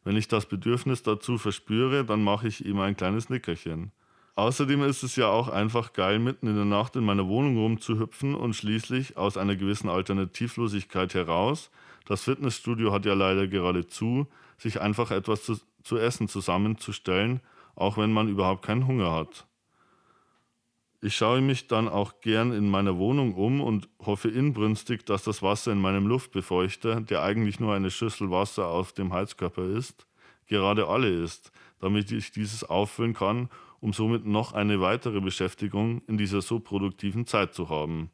Wenn 0.05 0.17
ich 0.17 0.29
das 0.29 0.47
Bedürfnis 0.47 1.03
dazu 1.03 1.39
verspüre, 1.39 2.05
dann 2.05 2.25
mache 2.25 2.49
ich 2.49 2.65
ihm 2.65 2.81
ein 2.81 2.97
kleines 2.97 3.29
Nickerchen. 3.29 3.93
Außerdem 4.39 4.85
ist 4.85 5.03
es 5.03 5.17
ja 5.17 5.27
auch 5.27 5.49
einfach 5.49 5.95
geil, 5.95 6.21
mitten 6.21 6.47
in 6.47 6.55
der 6.55 6.65
Nacht 6.65 6.95
in 6.95 7.03
meiner 7.03 7.27
Wohnung 7.27 7.57
rumzuhüpfen 7.57 8.37
und 8.37 8.55
schließlich 8.55 9.17
aus 9.17 9.37
einer 9.37 9.57
gewissen 9.57 9.89
Alternativlosigkeit 9.89 11.13
heraus, 11.15 11.73
das 12.07 12.23
Fitnessstudio 12.23 12.93
hat 12.93 13.05
ja 13.05 13.15
leider 13.15 13.49
gerade 13.49 13.89
zu, 13.89 14.29
sich 14.57 14.81
einfach 14.81 15.11
etwas 15.11 15.43
zu, 15.43 15.59
zu 15.83 15.97
essen 15.99 16.29
zusammenzustellen, 16.29 17.41
auch 17.75 17.99
wenn 17.99 18.13
man 18.13 18.29
überhaupt 18.29 18.65
keinen 18.65 18.87
Hunger 18.87 19.11
hat. 19.11 19.45
Ich 21.03 21.17
schaue 21.17 21.41
mich 21.41 21.67
dann 21.67 21.89
auch 21.89 22.21
gern 22.21 22.53
in 22.53 22.71
meiner 22.71 22.97
Wohnung 22.97 23.35
um 23.35 23.61
und 23.61 23.89
hoffe 23.99 24.29
inbrünstig, 24.29 25.05
dass 25.05 25.25
das 25.25 25.43
Wasser 25.43 25.73
in 25.73 25.81
meinem 25.81 26.07
Luftbefeuchter, 26.07 27.01
der 27.01 27.25
eigentlich 27.25 27.59
nur 27.59 27.75
eine 27.75 27.91
Schüssel 27.91 28.31
Wasser 28.31 28.69
auf 28.69 28.93
dem 28.93 29.13
Heizkörper 29.13 29.65
ist, 29.65 30.07
gerade 30.47 30.87
alle 30.87 31.09
ist, 31.09 31.51
damit 31.81 32.13
ich 32.13 32.31
dieses 32.31 32.63
auffüllen 32.63 33.15
kann 33.15 33.49
um 33.81 33.93
somit 33.93 34.27
noch 34.27 34.53
eine 34.53 34.81
weitere 34.81 35.21
Beschäftigung 35.21 36.03
in 36.07 36.19
dieser 36.19 36.43
so 36.43 36.61
produktiven 36.61 37.27
Zeit 37.27 37.55
zu 37.55 37.69
haben. 37.69 38.11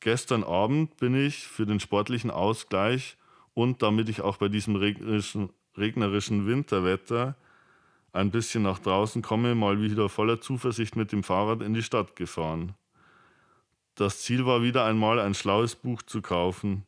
Gestern 0.00 0.42
Abend 0.42 0.96
bin 0.96 1.14
ich 1.14 1.46
für 1.46 1.64
den 1.64 1.78
sportlichen 1.78 2.30
Ausgleich 2.30 3.16
und 3.54 3.82
damit 3.82 4.08
ich 4.08 4.20
auch 4.20 4.36
bei 4.36 4.48
diesem 4.48 4.74
regnerischen, 4.74 5.50
regnerischen 5.76 6.46
Winterwetter 6.46 7.36
ein 8.12 8.30
bisschen 8.30 8.64
nach 8.64 8.78
draußen 8.78 9.22
komme, 9.22 9.54
mal 9.54 9.80
wieder 9.80 10.08
voller 10.08 10.40
Zuversicht 10.40 10.96
mit 10.96 11.12
dem 11.12 11.22
Fahrrad 11.22 11.62
in 11.62 11.72
die 11.72 11.82
Stadt 11.82 12.16
gefahren. 12.16 12.74
Das 13.94 14.20
Ziel 14.20 14.44
war 14.46 14.62
wieder 14.62 14.84
einmal 14.84 15.18
ein 15.18 15.34
schlaues 15.34 15.76
Buch 15.76 16.02
zu 16.02 16.20
kaufen, 16.20 16.84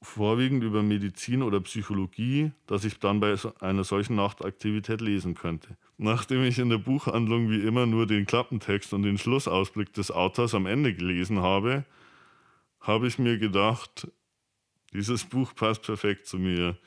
vorwiegend 0.00 0.62
über 0.62 0.82
Medizin 0.82 1.42
oder 1.42 1.60
Psychologie, 1.60 2.52
das 2.66 2.84
ich 2.84 2.98
dann 2.98 3.20
bei 3.20 3.34
einer 3.60 3.84
solchen 3.84 4.16
Nachtaktivität 4.16 5.00
lesen 5.00 5.34
könnte. 5.34 5.76
Nachdem 5.96 6.44
ich 6.44 6.58
in 6.58 6.68
der 6.68 6.78
Buchhandlung 6.78 7.50
wie 7.50 7.60
immer 7.60 7.86
nur 7.86 8.06
den 8.06 8.26
Klappentext 8.26 8.92
und 8.92 9.02
den 9.02 9.18
Schlussausblick 9.18 9.92
des 9.92 10.10
Autors 10.10 10.54
am 10.54 10.66
Ende 10.66 10.94
gelesen 10.94 11.40
habe, 11.40 11.84
habe 12.80 13.08
ich 13.08 13.18
mir 13.18 13.38
gedacht, 13.38 14.08
dieses 14.92 15.24
Buch 15.24 15.54
passt 15.54 15.82
perfekt 15.82 16.26
zu 16.26 16.38
mir. 16.38 16.78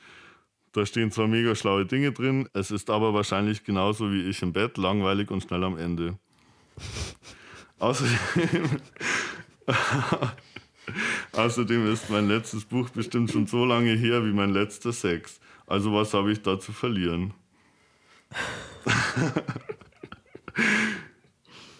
Da 0.72 0.86
stehen 0.86 1.10
zwar 1.10 1.28
mega 1.28 1.54
schlaue 1.54 1.84
Dinge 1.84 2.12
drin, 2.12 2.48
es 2.54 2.70
ist 2.70 2.88
aber 2.88 3.12
wahrscheinlich 3.12 3.62
genauso 3.62 4.10
wie 4.10 4.22
ich 4.22 4.40
im 4.40 4.54
Bett, 4.54 4.78
langweilig 4.78 5.30
und 5.30 5.42
schnell 5.42 5.64
am 5.64 5.76
Ende. 5.76 6.18
Außerdem 7.78 8.80
Außerdem 11.32 11.90
ist 11.90 12.10
mein 12.10 12.28
letztes 12.28 12.64
Buch 12.64 12.90
bestimmt 12.90 13.30
schon 13.30 13.46
so 13.46 13.64
lange 13.64 13.94
her 13.94 14.24
wie 14.24 14.32
mein 14.32 14.50
letzter 14.50 14.92
Sex. 14.92 15.40
Also 15.66 15.92
was 15.94 16.12
habe 16.12 16.30
ich 16.30 16.42
da 16.42 16.60
zu 16.60 16.72
verlieren? 16.72 17.32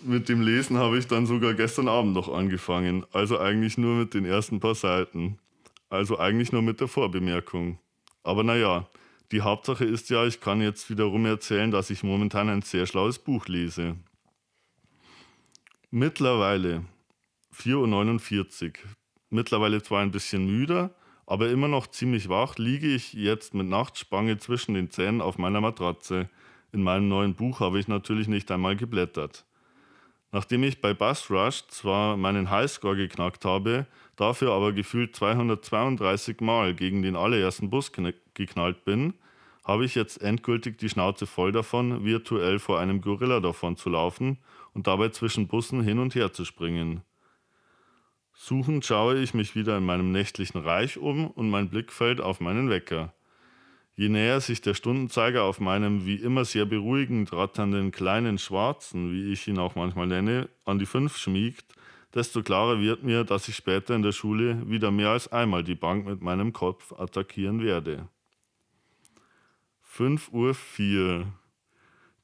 mit 0.03 0.29
dem 0.29 0.41
Lesen 0.41 0.79
habe 0.79 0.99
ich 0.99 1.07
dann 1.07 1.27
sogar 1.27 1.55
gestern 1.55 1.89
Abend 1.89 2.15
noch 2.15 2.33
angefangen. 2.33 3.05
Also 3.13 3.39
eigentlich 3.39 3.77
nur 3.79 3.95
mit 3.97 4.15
den 4.15 4.25
ersten 4.25 4.61
paar 4.61 4.75
Seiten. 4.75 5.39
Also 5.91 6.19
eigentlich 6.19 6.53
nur 6.53 6.63
mit 6.63 6.81
der 6.81 6.89
Vorbemerkung. 6.89 7.79
Aber 8.23 8.45
naja, 8.45 8.89
die 9.33 9.43
Hauptsache 9.43 9.85
ist 9.85 10.11
ja, 10.11 10.27
ich 10.27 10.41
kann 10.41 10.61
jetzt 10.61 10.89
wiederum 10.91 11.27
erzählen, 11.27 11.71
dass 11.71 11.91
ich 11.91 12.03
momentan 12.03 12.49
ein 12.49 12.63
sehr 12.63 12.87
schlaues 12.87 13.19
Buch 13.19 13.47
lese. 13.47 13.97
Mittlerweile 15.91 16.85
4.49 17.55 18.69
Uhr. 18.69 19.02
Mittlerweile 19.35 19.83
zwar 19.83 20.03
ein 20.03 20.11
bisschen 20.11 20.45
müder, 20.45 20.91
aber 21.25 21.49
immer 21.49 21.67
noch 21.67 21.87
ziemlich 21.87 22.29
wach, 22.29 22.59
liege 22.59 22.87
ich 22.87 23.15
jetzt 23.15 23.55
mit 23.55 23.67
Nachtspange 23.67 24.37
zwischen 24.37 24.75
den 24.75 24.91
Zähnen 24.91 25.23
auf 25.23 25.39
meiner 25.39 25.63
Matratze. 25.63 26.29
In 26.71 26.83
meinem 26.83 27.09
neuen 27.09 27.35
Buch 27.35 27.61
habe 27.61 27.81
ich 27.81 27.89
natürlich 27.89 28.29
nicht 28.29 28.51
einmal 28.51 28.77
geblättert. 28.77 29.47
Nachdem 30.33 30.65
ich 30.65 30.83
bei 30.83 30.93
Bus 30.93 31.31
Rush 31.31 31.67
zwar 31.69 32.19
meinen 32.19 32.51
Highscore 32.51 32.95
geknackt 32.95 33.47
habe, 33.47 33.87
dafür 34.17 34.53
aber 34.53 34.75
gefühlt 34.75 35.17
232 35.17 36.41
Mal 36.43 36.75
gegen 36.75 37.03
den 37.03 37.17
allerersten 37.17 37.71
Bus 37.71 37.91
geknallt 38.35 38.85
bin, 38.85 39.15
habe 39.65 39.87
ich 39.87 39.95
jetzt 39.95 40.21
endgültig 40.21 40.77
die 40.77 40.91
Schnauze 40.91 41.27
voll 41.27 41.53
davon, 41.53 42.05
virtuell 42.05 42.59
vor 42.59 42.81
einem 42.81 43.01
Gorilla 43.01 43.41
davon 43.41 43.79
zu 43.79 43.89
laufen 43.89 44.37
und 44.75 44.87
dabei 44.87 45.09
zwischen 45.09 45.49
Bussen 45.49 45.83
hin 45.83 45.99
und 45.99 46.15
her 46.15 46.35
zu 46.35 46.45
springen. 46.45 47.01
Suchend 48.35 48.85
schaue 48.85 49.19
ich 49.19 49.35
mich 49.35 49.55
wieder 49.55 49.77
in 49.79 49.85
meinem 49.85 50.11
nächtlichen 50.11 50.61
Reich 50.61 50.99
um 50.99 51.27
und 51.29 51.51
mein 51.51 51.69
Blick 51.69 51.93
fällt 51.93 52.21
auf 52.21 52.41
meinen 52.41 52.71
Wecker. 52.71 53.13
Je 53.95 54.09
näher 54.09 54.41
sich 54.41 54.63
der 54.63 54.75
Stundenzeiger 54.75 55.45
auf 55.45 55.61
meinem 55.61 56.07
wie 56.07 56.17
immer 56.17 56.45
sehr 56.45 56.65
beruhigend 56.65 57.33
ratternden 57.33 57.91
kleinen 57.91 58.39
Schwarzen, 58.39 59.13
wie 59.13 59.33
ich 59.33 59.47
ihn 59.47 59.59
auch 59.59 59.75
manchmal 59.75 60.07
nenne, 60.07 60.49
an 60.65 60.79
die 60.79 60.87
fünf 60.87 61.19
schmiegt, 61.19 61.75
desto 62.15 62.43
klarer 62.43 62.81
wird 62.81 63.03
mir, 63.03 63.25
dass 63.25 63.49
ich 63.49 63.57
später 63.57 63.95
in 63.95 64.03
der 64.03 64.13
Schule 64.13 64.69
wieder 64.69 64.91
mehr 64.91 65.11
als 65.11 65.31
einmal 65.31 65.63
die 65.63 65.75
Bank 65.75 66.07
mit 66.07 66.23
meinem 66.23 66.53
Kopf 66.55 66.93
attackieren 66.93 67.63
werde. 67.63 68.09
5.04 69.95 70.97
Uhr. 70.97 71.27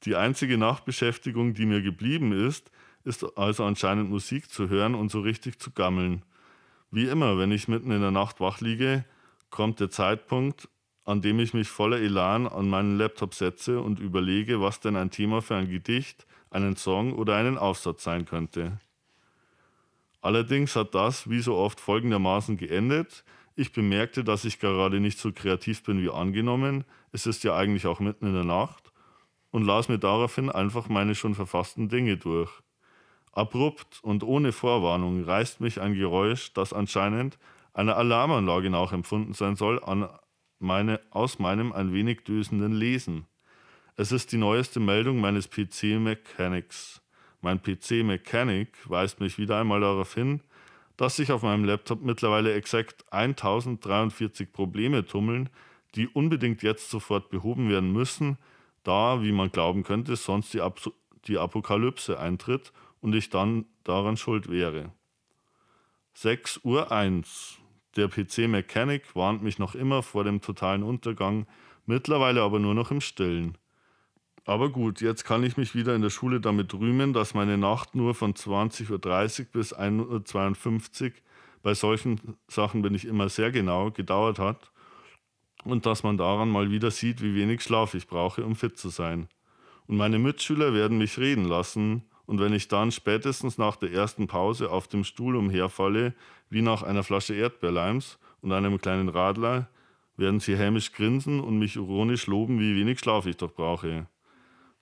Die 0.05 0.15
einzige 0.15 0.57
Nachtbeschäftigung, 0.57 1.53
die 1.53 1.65
mir 1.65 1.81
geblieben 1.81 2.31
ist, 2.31 2.71
ist 3.09 3.25
also 3.37 3.65
anscheinend 3.65 4.09
Musik 4.09 4.49
zu 4.49 4.69
hören 4.69 4.95
und 4.95 5.09
so 5.11 5.19
richtig 5.19 5.59
zu 5.59 5.71
gammeln. 5.71 6.23
Wie 6.91 7.07
immer, 7.07 7.37
wenn 7.37 7.51
ich 7.51 7.67
mitten 7.67 7.91
in 7.91 8.01
der 8.01 8.11
Nacht 8.11 8.39
wach 8.39 8.61
liege, 8.61 9.03
kommt 9.49 9.79
der 9.79 9.89
Zeitpunkt, 9.89 10.69
an 11.05 11.21
dem 11.21 11.39
ich 11.39 11.55
mich 11.55 11.67
voller 11.67 11.97
Elan 11.97 12.47
an 12.47 12.69
meinen 12.69 12.97
Laptop 12.97 13.33
setze 13.33 13.81
und 13.81 13.99
überlege, 13.99 14.61
was 14.61 14.79
denn 14.79 14.95
ein 14.95 15.09
Thema 15.09 15.41
für 15.41 15.55
ein 15.55 15.69
Gedicht, 15.69 16.27
einen 16.51 16.75
Song 16.75 17.13
oder 17.13 17.35
einen 17.35 17.57
Aufsatz 17.57 18.03
sein 18.03 18.25
könnte. 18.25 18.79
Allerdings 20.21 20.75
hat 20.75 20.93
das, 20.93 21.29
wie 21.29 21.39
so 21.39 21.55
oft, 21.55 21.79
folgendermaßen 21.79 22.57
geendet. 22.57 23.23
Ich 23.55 23.71
bemerkte, 23.71 24.23
dass 24.23 24.45
ich 24.45 24.59
gerade 24.59 24.99
nicht 24.99 25.17
so 25.17 25.31
kreativ 25.31 25.83
bin 25.83 26.01
wie 26.01 26.11
angenommen, 26.11 26.85
es 27.11 27.25
ist 27.25 27.43
ja 27.43 27.55
eigentlich 27.55 27.87
auch 27.87 27.99
mitten 27.99 28.27
in 28.27 28.33
der 28.33 28.43
Nacht, 28.43 28.91
und 29.51 29.63
las 29.65 29.89
mir 29.89 29.97
daraufhin 29.97 30.51
einfach 30.51 30.89
meine 30.89 31.15
schon 31.15 31.33
verfassten 31.33 31.89
Dinge 31.89 32.17
durch. 32.17 32.51
Abrupt 33.39 33.99
und 34.03 34.23
ohne 34.23 34.51
Vorwarnung 34.51 35.23
reißt 35.23 35.61
mich 35.61 35.79
ein 35.79 35.93
Geräusch, 35.93 36.51
das 36.53 36.73
anscheinend 36.73 37.39
einer 37.73 37.95
Alarmanlage 37.95 38.69
nachempfunden 38.69 39.33
sein 39.33 39.55
soll, 39.55 39.81
an 39.81 40.09
meine, 40.59 40.99
aus 41.11 41.39
meinem 41.39 41.71
ein 41.71 41.93
wenig 41.93 42.25
dösenden 42.25 42.73
Lesen. 42.73 43.27
Es 43.95 44.11
ist 44.11 44.33
die 44.33 44.37
neueste 44.37 44.81
Meldung 44.81 45.21
meines 45.21 45.49
PC 45.49 45.99
Mechanics. 45.99 47.01
Mein 47.39 47.61
PC 47.61 48.03
Mechanic 48.03 48.77
weist 48.89 49.21
mich 49.21 49.37
wieder 49.37 49.57
einmal 49.57 49.79
darauf 49.79 50.13
hin, 50.13 50.41
dass 50.97 51.15
sich 51.15 51.31
auf 51.31 51.41
meinem 51.41 51.63
Laptop 51.63 52.01
mittlerweile 52.01 52.53
exakt 52.53 53.05
1043 53.13 54.51
Probleme 54.51 55.05
tummeln, 55.05 55.49
die 55.95 56.09
unbedingt 56.09 56.61
jetzt 56.61 56.89
sofort 56.89 57.29
behoben 57.29 57.69
werden 57.69 57.93
müssen, 57.93 58.37
da, 58.83 59.23
wie 59.23 59.31
man 59.31 59.49
glauben 59.49 59.83
könnte, 59.83 60.17
sonst 60.17 60.53
die, 60.53 60.59
Ab 60.59 60.81
die 61.25 61.37
Apokalypse 61.37 62.19
eintritt 62.19 62.73
und 63.01 63.15
ich 63.15 63.29
dann 63.29 63.65
daran 63.83 64.17
schuld 64.17 64.49
wäre. 64.49 64.91
6 66.13 66.61
Uhr 66.63 66.91
1. 66.91 67.57
Der 67.95 68.07
PC 68.07 68.49
Mechanic 68.49 69.15
warnt 69.15 69.41
mich 69.41 69.57
noch 69.57 69.75
immer 69.75 70.03
vor 70.03 70.23
dem 70.23 70.41
totalen 70.41 70.83
Untergang, 70.83 71.47
mittlerweile 71.85 72.41
aber 72.41 72.59
nur 72.59 72.73
noch 72.73 72.91
im 72.91 73.01
Stillen. 73.01 73.57
Aber 74.45 74.69
gut, 74.69 75.01
jetzt 75.01 75.25
kann 75.25 75.43
ich 75.43 75.57
mich 75.57 75.75
wieder 75.75 75.95
in 75.95 76.01
der 76.01 76.09
Schule 76.09 76.39
damit 76.39 76.73
rühmen, 76.73 77.13
dass 77.13 77.33
meine 77.33 77.57
Nacht 77.57 77.95
nur 77.95 78.15
von 78.15 78.33
20.30 78.33 78.91
Uhr 78.91 79.45
bis 79.51 79.75
1.52 79.75 81.05
Uhr, 81.05 81.11
bei 81.61 81.73
solchen 81.73 82.37
Sachen 82.47 82.81
bin 82.81 82.95
ich 82.95 83.05
immer 83.05 83.29
sehr 83.29 83.51
genau, 83.51 83.91
gedauert 83.91 84.39
hat 84.39 84.71
und 85.63 85.85
dass 85.85 86.03
man 86.03 86.17
daran 86.17 86.49
mal 86.49 86.71
wieder 86.71 86.89
sieht, 86.91 87.21
wie 87.21 87.35
wenig 87.35 87.61
Schlaf 87.61 87.93
ich 87.93 88.07
brauche, 88.07 88.45
um 88.45 88.55
fit 88.55 88.77
zu 88.77 88.89
sein. 88.89 89.27
Und 89.87 89.97
meine 89.97 90.19
Mitschüler 90.19 90.73
werden 90.73 90.97
mich 90.97 91.17
reden 91.17 91.45
lassen, 91.45 92.08
und 92.29 92.39
wenn 92.39 92.53
ich 92.53 92.67
dann 92.67 92.91
spätestens 92.91 93.57
nach 93.57 93.75
der 93.75 93.91
ersten 93.91 94.27
Pause 94.27 94.69
auf 94.69 94.87
dem 94.87 95.03
Stuhl 95.03 95.35
umherfalle, 95.35 96.13
wie 96.51 96.61
nach 96.61 96.83
einer 96.83 97.01
Flasche 97.01 97.33
Erdbeerleims 97.33 98.19
und 98.41 98.51
einem 98.51 98.79
kleinen 98.79 99.09
Radler, 99.09 99.67
werden 100.15 100.39
sie 100.39 100.55
hämisch 100.55 100.91
grinsen 100.91 101.39
und 101.39 101.57
mich 101.57 101.75
ironisch 101.75 102.27
loben, 102.27 102.59
wie 102.59 102.75
wenig 102.75 102.99
Schlaf 102.99 103.25
ich 103.25 103.37
doch 103.37 103.51
brauche. 103.51 104.05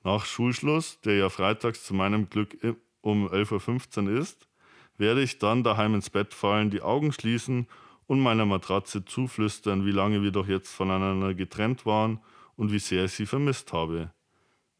Nach 0.04 0.26
Schulschluss, 0.26 1.00
der 1.06 1.16
ja 1.16 1.30
freitags 1.30 1.86
zu 1.86 1.94
meinem 1.94 2.30
Glück 2.30 2.58
um 3.00 3.30
11.15 3.30 4.08
Uhr 4.08 4.20
ist, 4.20 4.50
werde 4.98 5.24
ich 5.24 5.40
dann 5.40 5.64
daheim 5.64 5.96
ins 5.96 6.10
Bett 6.10 6.34
fallen, 6.34 6.70
die 6.70 6.82
Augen 6.82 7.14
schließen 7.14 7.66
und 8.08 8.20
meiner 8.20 8.46
Matratze 8.46 9.06
zuflüstern, 9.06 9.86
wie 9.86 9.92
lange 9.92 10.22
wir 10.22 10.32
doch 10.32 10.50
jetzt 10.50 10.76
voneinander 10.76 11.34
getrennt 11.34 11.86
waren 11.86 12.20
und 12.58 12.74
wie 12.74 12.80
sehr 12.80 13.06
ich 13.06 13.14
sie 13.14 13.26
vermisst 13.26 13.72
habe. 13.72 14.12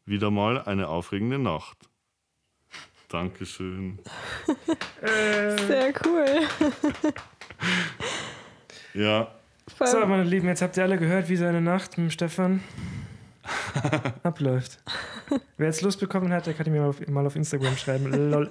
Wieder 0.04 0.30
mal 0.30 0.60
eine 0.60 0.88
aufregende 0.88 1.38
Nacht. 1.38 1.87
Dankeschön. 3.08 3.98
Sehr 5.66 5.92
cool. 6.04 6.26
ja. 8.94 9.28
So, 9.84 10.06
meine 10.06 10.24
Lieben, 10.24 10.48
jetzt 10.48 10.60
habt 10.62 10.76
ihr 10.76 10.82
alle 10.82 10.98
gehört, 10.98 11.28
wie 11.28 11.36
seine 11.36 11.60
Nacht 11.60 11.96
mit 11.98 12.08
dem 12.08 12.10
Stefan 12.10 12.62
abläuft. 14.22 14.78
Wer 15.56 15.66
jetzt 15.68 15.82
Lust 15.82 16.00
bekommen 16.00 16.32
hat, 16.32 16.46
der 16.46 16.54
kann 16.54 16.70
mir 16.70 16.80
mal 16.80 16.88
auf, 16.88 17.06
mal 17.06 17.26
auf 17.26 17.36
Instagram 17.36 17.76
schreiben. 17.76 18.30
Lol. 18.30 18.50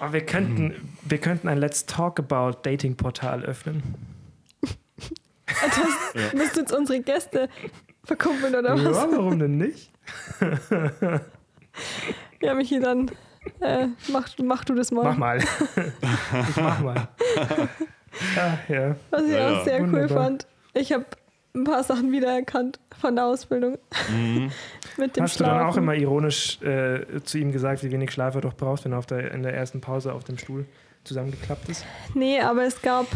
oh, 0.00 0.12
wir, 0.12 0.26
könnten, 0.26 0.96
wir 1.02 1.18
könnten 1.18 1.48
ein 1.48 1.58
Let's 1.58 1.86
Talk 1.86 2.18
About 2.18 2.60
Dating 2.62 2.96
Portal 2.96 3.44
öffnen. 3.44 3.82
Das 5.46 5.76
ja. 6.14 6.36
müsst 6.36 6.56
jetzt 6.56 6.72
unsere 6.72 7.00
Gäste 7.00 7.48
verkuppeln 8.04 8.54
oder 8.54 8.74
was? 8.74 8.96
Ja, 8.96 9.08
warum 9.10 9.38
denn 9.38 9.58
nicht? 9.58 9.90
ja, 12.40 12.54
Michi, 12.54 12.80
dann 12.80 13.10
äh, 13.60 13.86
mach, 14.08 14.28
mach 14.42 14.64
du 14.64 14.74
das 14.74 14.90
mal. 14.90 15.04
Mach 15.04 15.16
mal. 15.16 15.38
ich 15.38 16.56
mach 16.56 16.80
mal. 16.80 17.08
Ah, 18.36 18.58
ja. 18.68 18.96
Was 19.10 19.22
ich 19.22 19.32
ja, 19.32 19.60
auch 19.60 19.64
sehr 19.64 19.80
Wunderbar. 19.80 20.02
cool 20.02 20.08
fand, 20.08 20.46
ich 20.74 20.92
habe 20.92 21.06
ein 21.54 21.64
paar 21.64 21.82
Sachen 21.82 22.12
wiedererkannt 22.12 22.78
von 22.98 23.16
der 23.16 23.26
Ausbildung. 23.26 23.78
Mhm. 24.10 24.50
Mit 24.96 25.16
dem 25.16 25.24
Hast 25.24 25.36
Schlafen. 25.36 25.54
du 25.54 25.58
dann 25.58 25.68
auch 25.68 25.76
immer 25.76 25.94
ironisch 25.94 26.60
äh, 26.62 27.22
zu 27.24 27.38
ihm 27.38 27.52
gesagt, 27.52 27.82
wie 27.82 27.90
wenig 27.90 28.10
Schlaf 28.12 28.34
er 28.34 28.40
doch 28.40 28.54
braucht, 28.54 28.84
wenn 28.84 28.92
er 28.92 28.98
auf 28.98 29.06
der, 29.06 29.32
in 29.32 29.42
der 29.42 29.54
ersten 29.54 29.80
Pause 29.80 30.12
auf 30.12 30.24
dem 30.24 30.38
Stuhl 30.38 30.66
zusammengeklappt 31.04 31.68
ist? 31.68 31.84
Nee, 32.14 32.40
aber 32.40 32.64
es 32.64 32.82
gab 32.82 33.06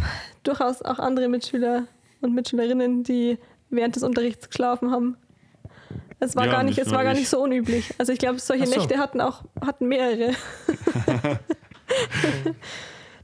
durchaus 0.43 0.83
auch 0.83 0.99
andere 0.99 1.29
Mitschüler 1.29 1.85
und 2.21 2.35
Mitschülerinnen, 2.35 3.05
die 3.05 3.39
während 3.71 3.97
des 3.97 4.03
Unterrichts 4.03 4.49
geschlafen 4.49 4.91
haben. 4.91 5.17
Es 6.25 6.37
war, 6.37 6.47
ja, 6.47 6.53
gar, 6.53 6.63
nicht, 6.63 6.79
es 6.79 6.91
war 6.91 7.05
gar 7.05 7.15
nicht 7.15 7.29
so 7.29 7.43
unüblich. 7.43 7.93
Also 7.99 8.13
ich 8.13 8.19
glaube, 8.19 8.39
solche 8.39 8.67
so. 8.67 8.77
Nächte 8.77 8.99
hatten 8.99 9.21
auch 9.21 9.43
hatten 9.65 9.89
mehrere. 9.89 10.33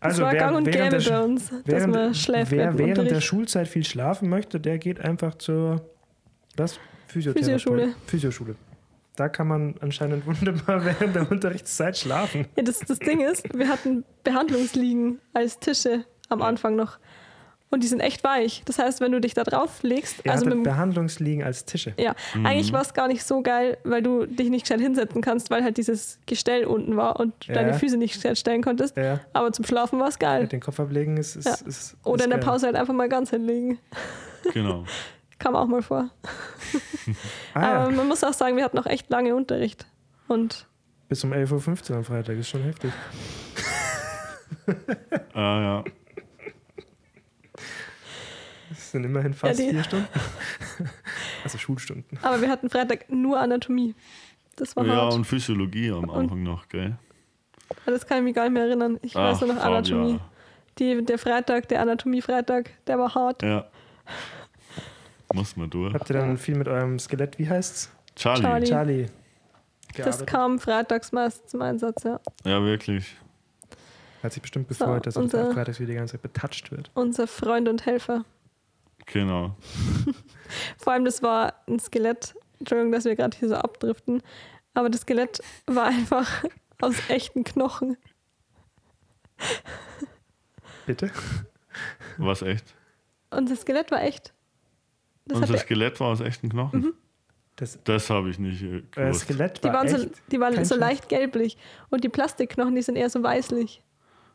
Das 0.00 0.12
also 0.12 0.22
war 0.22 0.32
wer, 0.32 0.40
gang 0.40 0.56
und 0.56 0.64
gäbe 0.64 0.98
bei 0.98 1.20
uns, 1.20 1.52
dass 1.66 1.86
man 1.86 2.14
schläft. 2.14 2.52
Wer 2.52 2.78
während 2.78 2.90
Unterricht. 2.90 3.16
der 3.16 3.20
Schulzeit 3.20 3.68
viel 3.68 3.84
schlafen 3.84 4.30
möchte, 4.30 4.58
der 4.58 4.78
geht 4.78 4.98
einfach 4.98 5.34
zur 5.34 5.82
was? 6.56 6.80
Physioschule. 7.08 7.94
Physioschule. 8.06 8.54
Da 9.16 9.28
kann 9.28 9.48
man 9.48 9.74
anscheinend 9.80 10.26
wunderbar 10.40 10.84
während 10.86 11.16
der 11.16 11.30
Unterrichtszeit 11.30 11.98
schlafen. 11.98 12.46
Ja, 12.56 12.62
das, 12.62 12.78
das 12.78 12.98
Ding 12.98 13.20
ist, 13.20 13.46
wir 13.52 13.68
hatten 13.68 14.04
Behandlungsliegen 14.24 15.20
als 15.34 15.58
Tische 15.58 16.06
am 16.30 16.40
Anfang 16.40 16.76
noch. 16.76 16.98
Und 17.72 17.84
die 17.84 17.86
sind 17.86 18.00
echt 18.00 18.24
weich. 18.24 18.62
Das 18.64 18.80
heißt, 18.80 19.00
wenn 19.00 19.12
du 19.12 19.20
dich 19.20 19.34
da 19.34 19.44
drauf 19.44 19.82
legst. 19.82 20.24
Ihr 20.24 20.32
also 20.32 20.44
mit 20.44 20.64
Behandlungsliegen 20.64 21.44
als 21.44 21.64
Tische. 21.64 21.94
Ja, 21.98 22.16
mhm. 22.34 22.44
eigentlich 22.44 22.72
war 22.72 22.82
es 22.82 22.94
gar 22.94 23.06
nicht 23.06 23.22
so 23.22 23.42
geil, 23.42 23.78
weil 23.84 24.02
du 24.02 24.26
dich 24.26 24.50
nicht 24.50 24.62
gescheit 24.62 24.80
hinsetzen 24.80 25.22
kannst, 25.22 25.50
weil 25.50 25.62
halt 25.62 25.76
dieses 25.76 26.18
Gestell 26.26 26.64
unten 26.64 26.96
war 26.96 27.20
und 27.20 27.32
ja. 27.46 27.54
deine 27.54 27.74
Füße 27.74 27.96
nicht 27.96 28.14
gescheit 28.14 28.38
stellen 28.38 28.62
konntest. 28.62 28.96
Ja. 28.96 29.20
Aber 29.32 29.52
zum 29.52 29.64
Schlafen 29.64 30.00
war 30.00 30.08
es 30.08 30.18
geil. 30.18 30.42
Mit 30.42 30.52
den 30.52 30.60
Kopf 30.60 30.80
ablegen 30.80 31.16
ist. 31.16 31.36
ist, 31.36 31.46
ja. 31.46 31.52
ist, 31.52 31.62
ist 31.62 31.96
Oder 32.02 32.24
in 32.24 32.30
der 32.30 32.38
Pause 32.38 32.66
halt 32.66 32.74
einfach 32.74 32.94
mal 32.94 33.08
ganz 33.08 33.30
hinlegen. 33.30 33.78
Genau. 34.52 34.84
Kam 35.38 35.54
auch 35.54 35.66
mal 35.66 35.80
vor. 35.80 36.10
ah, 37.54 37.60
Aber 37.60 37.90
man 37.92 38.08
muss 38.08 38.24
auch 38.24 38.34
sagen, 38.34 38.56
wir 38.56 38.64
hatten 38.64 38.76
noch 38.76 38.86
echt 38.86 39.08
lange 39.10 39.34
Unterricht. 39.34 39.86
Und 40.26 40.66
Bis 41.08 41.22
um 41.22 41.32
11.15 41.32 41.90
Uhr 41.90 41.96
am 41.98 42.04
Freitag 42.04 42.36
ist 42.36 42.48
schon 42.48 42.62
heftig. 42.62 42.92
ah 45.34 45.84
ja. 45.84 45.84
Das 48.90 48.94
sind 48.94 49.04
immerhin 49.04 49.34
fast 49.34 49.60
ja, 49.60 49.70
vier 49.70 49.84
Stunden. 49.84 50.08
also 51.44 51.58
Schulstunden. 51.58 52.18
Aber 52.22 52.42
wir 52.42 52.48
hatten 52.48 52.68
Freitag 52.68 53.08
nur 53.08 53.38
Anatomie. 53.38 53.94
Das 54.56 54.74
war 54.74 54.84
Ja, 54.84 54.96
hart. 54.96 55.14
und 55.14 55.24
Physiologie 55.24 55.92
am 55.92 56.10
Anfang 56.10 56.38
und, 56.38 56.42
noch, 56.42 56.68
gell? 56.68 56.98
Das 57.86 58.04
kann 58.04 58.18
ich 58.18 58.24
mich 58.24 58.34
gar 58.34 58.42
nicht 58.42 58.54
mehr 58.54 58.64
erinnern. 58.64 58.98
Ich 59.02 59.14
Ach, 59.14 59.30
weiß 59.30 59.42
nur 59.42 59.54
noch 59.54 59.62
Anatomie. 59.62 60.18
Die, 60.80 61.04
der 61.04 61.18
Freitag, 61.18 61.68
der 61.68 61.82
Anatomie-Freitag, 61.82 62.70
der 62.88 62.98
war 62.98 63.14
hart. 63.14 63.44
Ja. 63.44 63.68
Muss 65.32 65.56
man 65.56 65.70
durch. 65.70 65.94
Habt 65.94 66.10
ihr 66.10 66.16
dann 66.16 66.36
viel 66.36 66.56
mit 66.56 66.66
eurem 66.66 66.98
Skelett, 66.98 67.38
wie 67.38 67.48
heißt's? 67.48 67.92
Charlie. 68.16 68.42
Charlie. 68.42 68.66
Charlie. 68.66 69.06
Das 69.98 70.26
kam 70.26 70.58
freitags 70.58 71.12
meist 71.12 71.48
zum 71.48 71.62
Einsatz, 71.62 72.02
ja. 72.02 72.18
Ja, 72.44 72.60
wirklich. 72.64 73.14
Hat 74.20 74.32
sich 74.32 74.42
bestimmt 74.42 74.66
gefreut, 74.66 75.04
so, 75.12 75.22
dass 75.22 75.32
er 75.32 75.52
freitags 75.52 75.78
wieder 75.78 75.92
die 75.92 75.96
ganze 75.96 76.14
Zeit 76.14 76.22
betatscht 76.22 76.72
wird. 76.72 76.90
Unser 76.94 77.28
Freund 77.28 77.68
und 77.68 77.86
Helfer. 77.86 78.24
Genau. 79.12 79.56
Vor 80.78 80.92
allem, 80.92 81.04
das 81.04 81.22
war 81.22 81.54
ein 81.66 81.78
Skelett. 81.78 82.34
Entschuldigung, 82.58 82.92
dass 82.92 83.04
wir 83.04 83.16
gerade 83.16 83.36
hier 83.36 83.48
so 83.48 83.54
abdriften. 83.56 84.22
Aber 84.74 84.90
das 84.90 85.02
Skelett 85.02 85.40
war 85.66 85.86
einfach 85.86 86.44
aus 86.80 86.96
echten 87.08 87.44
Knochen. 87.44 87.96
Bitte? 90.86 91.10
Was 92.18 92.42
echt? 92.42 92.74
Und 93.30 93.50
das 93.50 93.62
Skelett 93.62 93.90
war 93.90 94.02
echt. 94.02 94.32
Das 95.26 95.38
Unser 95.38 95.58
Skelett 95.58 96.00
war 96.00 96.08
aus 96.08 96.20
echten 96.20 96.48
Knochen? 96.48 96.80
Mhm. 96.80 96.94
Das 97.56 97.78
Das 97.84 98.10
habe 98.10 98.30
ich 98.30 98.38
nicht 98.38 98.62
äh, 98.62 98.82
gewusst. 98.90 99.22
Skelett 99.22 99.62
Die 99.62 99.68
war 99.68 99.74
waren, 99.74 99.88
so, 99.88 99.96
echt 99.96 100.22
die 100.32 100.40
waren 100.40 100.64
so 100.64 100.76
leicht 100.76 101.08
gelblich. 101.08 101.56
Und 101.90 102.04
die 102.04 102.08
Plastikknochen, 102.08 102.74
die 102.74 102.82
sind 102.82 102.96
eher 102.96 103.10
so 103.10 103.22
weißlich. 103.22 103.82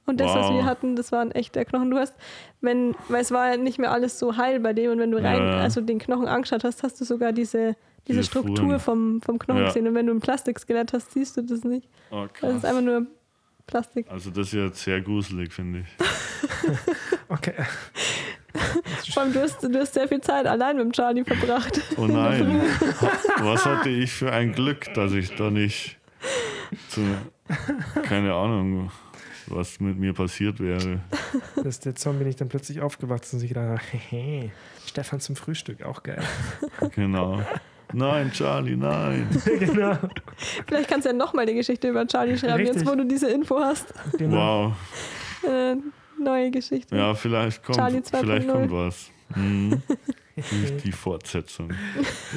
Und 0.07 0.19
das, 0.19 0.27
was 0.35 0.47
Wow. 0.49 0.53
wir 0.55 0.65
hatten, 0.65 0.95
das 0.95 1.11
waren 1.11 1.31
echte 1.31 1.63
Knochen. 1.65 1.89
Du 1.89 1.97
hast, 1.97 2.13
wenn, 2.61 2.93
weil 3.09 3.21
es 3.21 3.31
war 3.31 3.49
ja 3.51 3.57
nicht 3.57 3.79
mehr 3.79 3.91
alles 3.91 4.19
so 4.19 4.37
heil 4.37 4.59
bei 4.59 4.73
dem 4.73 4.91
und 4.91 4.99
wenn 4.99 5.11
du 5.11 5.17
rein, 5.17 5.37
Ja. 5.39 5.57
also 5.57 5.81
den 5.81 5.97
Knochen 5.99 6.27
angeschaut 6.27 6.63
hast, 6.63 6.83
hast 6.83 7.01
du 7.01 7.05
sogar 7.05 7.31
diese, 7.33 7.75
diese 8.07 8.19
Diese 8.19 8.23
Struktur 8.23 8.65
Fuhren. 8.65 8.79
vom, 8.79 9.21
vom 9.23 9.39
Knochen 9.39 9.61
Ja. 9.61 9.67
gesehen. 9.67 9.87
Und 9.87 9.95
wenn 9.95 10.05
du 10.07 10.13
ein 10.13 10.19
Plastikskelett 10.19 10.93
hast, 10.93 11.11
siehst 11.11 11.37
du 11.37 11.41
das 11.41 11.63
nicht. 11.63 11.89
Oh, 12.11 12.25
Das 12.41 12.55
ist 12.57 12.65
einfach 12.65 12.81
nur 12.83 13.07
Plastik. 13.65 14.05
Also 14.11 14.29
das 14.29 14.47
ist 14.47 14.53
jetzt 14.53 14.83
sehr 14.83 15.01
gruselig, 15.01 15.51
finde 15.53 15.79
ich. 15.79 15.87
Okay. 17.27 17.53
Vor 19.13 19.23
allem, 19.23 19.33
du 19.33 19.41
hast, 19.41 19.61
du 19.63 19.79
hast 19.79 19.93
sehr 19.95 20.07
viel 20.07 20.21
Zeit 20.21 20.45
allein 20.45 20.77
mit 20.77 20.85
dem 20.85 20.91
Charlie 20.93 21.23
verbracht. 21.23 21.81
Oh 21.97 22.05
nein. 22.05 22.61
Was 23.39 23.65
hatte 23.65 23.89
ich 23.89 24.11
für 24.11 24.31
ein 24.31 24.53
Glück, 24.53 24.93
dass 24.93 25.11
ich 25.13 25.33
da 25.35 25.49
nicht 25.49 25.97
zu, 26.89 27.01
keine 28.03 28.33
Ahnung, 28.33 28.91
was 29.47 29.79
mit 29.79 29.97
mir 29.97 30.13
passiert 30.13 30.59
wäre. 30.59 31.01
Dass 31.63 31.79
der 31.79 31.95
Zombie 31.95 32.25
nicht 32.25 32.39
dann 32.41 32.49
plötzlich 32.49 32.81
aufgewacht 32.81 33.23
ist 33.23 33.33
und 33.33 33.39
sich 33.39 33.49
gedacht 33.49 33.81
hat, 33.81 33.99
hehe, 34.09 34.51
Stefan 34.85 35.19
zum 35.19 35.35
Frühstück, 35.35 35.83
auch 35.83 36.03
geil. 36.03 36.21
Genau. 36.95 37.41
Nein, 37.93 38.31
Charlie, 38.31 38.75
nein. 38.75 39.27
genau. 39.59 39.97
Vielleicht 40.67 40.89
kannst 40.89 41.05
du 41.05 41.11
ja 41.11 41.15
nochmal 41.15 41.45
die 41.45 41.53
Geschichte 41.53 41.87
über 41.89 42.05
Charlie 42.07 42.37
schreiben, 42.37 42.55
Richtig. 42.55 42.77
jetzt 42.77 42.87
wo 42.87 42.95
du 42.95 43.05
diese 43.05 43.29
Info 43.29 43.59
hast. 43.59 43.93
genau. 44.17 44.73
Wow. 45.43 45.49
Äh, 45.51 45.75
neue 46.21 46.49
Geschichte. 46.51 46.95
Ja, 46.95 47.13
vielleicht 47.13 47.63
kommt, 47.63 47.77
Charlie 47.77 47.99
2.0. 47.99 48.19
vielleicht 48.19 48.47
kommt 48.49 48.71
was. 48.71 49.11
Mhm. 49.35 49.81
Die, 50.35 50.77
die 50.83 50.91
Fortsetzung. 50.91 51.69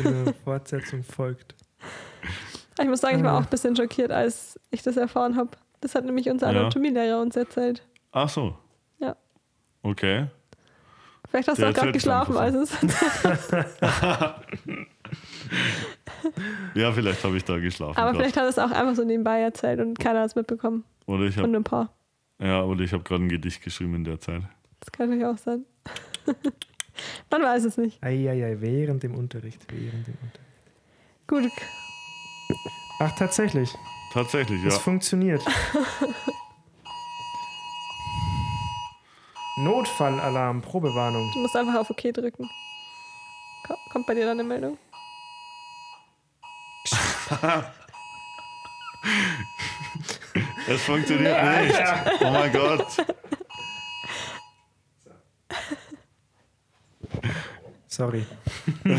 Genau. 0.03 0.33
Fortsetzung 0.45 1.03
folgt. 1.03 1.55
Ich 2.81 2.87
muss 2.87 3.01
sagen, 3.01 3.19
ich 3.19 3.25
war 3.25 3.33
Ah. 3.33 3.39
auch 3.39 3.43
ein 3.45 3.49
bisschen 3.51 3.75
schockiert, 3.75 4.13
als 4.13 4.61
ich 4.71 4.83
das 4.83 4.97
erfahren 4.97 5.37
habe. 5.37 5.51
Das 5.81 5.95
hat 5.95 6.05
nämlich 6.05 6.29
unser 6.29 6.51
Ja. 6.53 6.61
Anatomielehrer 6.61 7.21
uns 7.21 7.37
erzählt. 7.37 7.87
Ach 8.13 8.29
so. 8.29 8.57
Ja. 8.99 9.17
Okay. 9.83 10.27
Vielleicht 11.29 11.49
hast 11.49 11.59
Der 11.59 11.67
du 11.67 11.71
auch 11.73 11.75
gerade 11.81 11.93
geschlafen, 11.93 12.37
als 12.37 12.55
es. 12.55 12.73
Ja, 16.75 16.93
vielleicht 16.93 17.23
habe 17.25 17.37
ich 17.37 17.45
da 17.45 17.59
geschlafen. 17.59 17.97
Aber 17.99 18.11
grad. 18.13 18.21
vielleicht 18.21 18.37
hat 18.37 18.45
er 18.45 18.49
es 18.49 18.59
auch 18.59 18.71
einfach 18.71 18.95
so 18.95 19.05
nebenbei 19.05 19.41
erzählt 19.41 19.81
und 19.81 19.99
keiner 19.99 20.21
hat 20.21 20.27
es 20.31 20.35
mitbekommen. 20.35 20.85
Oder 21.07 21.25
ich 21.25 21.37
Und 21.37 21.43
habe 21.43 21.49
nur 21.53 21.61
ein 21.61 21.65
paar. 21.65 21.93
ja, 22.41 22.63
oder 22.63 22.81
ich 22.83 22.93
habe 22.93 23.03
gerade 23.05 23.23
ein 23.25 23.29
Gedicht 23.29 23.63
geschrieben 23.63 23.95
in 23.95 24.05
der 24.05 24.21
Zeit. 24.21 24.43
Das 24.81 24.93
kann 24.93 25.09
natürlich 25.09 25.27
auch 25.27 25.39
sein. 25.39 25.65
Man 27.31 27.43
weiß 27.43 27.65
es 27.65 27.77
nicht. 27.79 28.03
Eieiei, 28.03 28.61
während 28.61 29.03
dem 29.03 29.15
Unterricht, 29.15 29.65
während 29.73 30.07
dem 30.07 30.15
Unterricht. 30.23 30.41
Gut, 31.27 31.51
Ach, 33.01 33.15
tatsächlich. 33.17 33.75
Tatsächlich, 34.23 34.65
Es 34.65 34.75
ja. 34.75 34.81
funktioniert. 34.81 35.43
Notfallalarm, 39.59 40.61
Probewarnung. 40.63 41.31
du 41.35 41.41
musst 41.41 41.57
einfach 41.57 41.75
auf 41.77 41.91
OK 41.91 42.13
drücken. 42.13 42.49
Ko- 43.67 43.77
Kommt 43.93 44.07
bei 44.07 44.15
dir 44.15 44.25
dann 44.27 44.39
eine 44.41 44.49
Meldung? 44.49 44.79
Es 50.67 50.83
funktioniert 50.83 51.43
nicht. 51.43 51.81
Oh 52.21 52.31
mein 52.31 52.53
Gott. 52.53 52.87
Sorry. 57.99 58.25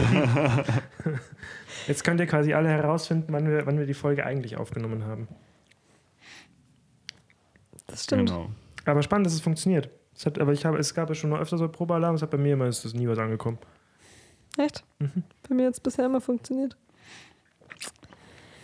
Jetzt 1.88 2.04
könnt 2.04 2.20
ihr 2.20 2.28
quasi 2.28 2.54
alle 2.54 2.68
herausfinden, 2.68 3.32
wann 3.32 3.48
wir, 3.50 3.66
wann 3.66 3.80
wir 3.80 3.86
die 3.86 3.94
Folge 3.94 4.26
eigentlich 4.26 4.58
aufgenommen 4.58 5.06
haben. 5.06 5.30
Das 7.88 8.04
stimmt. 8.04 8.28
Genau. 8.30 8.50
Aber 8.84 9.02
spannend, 9.02 9.26
dass 9.26 9.34
es 9.34 9.40
funktioniert. 9.40 9.90
Es 10.14 10.26
hat, 10.26 10.38
aber 10.38 10.52
ich 10.52 10.66
habe, 10.66 10.78
es 10.80 10.94
gab 10.94 11.08
ja 11.08 11.16
schon 11.16 11.30
mal 11.30 11.40
öfter 11.40 11.58
so 11.58 11.70
Probealarm, 11.70 12.16
es 12.16 12.22
hat 12.22 12.30
bei 12.32 12.38
mir 12.38 12.54
immer 12.56 12.66
ist 12.68 12.84
nie 12.94 13.08
was 13.08 13.18
angekommen. 13.20 13.58
Echt? 14.58 14.84
Mhm. 15.00 15.24
Bei 15.48 15.56
mir 15.56 15.68
hat 15.68 15.76
es 15.76 15.80
bisher 15.80 16.06
immer 16.06 16.20
funktioniert. 16.20 16.76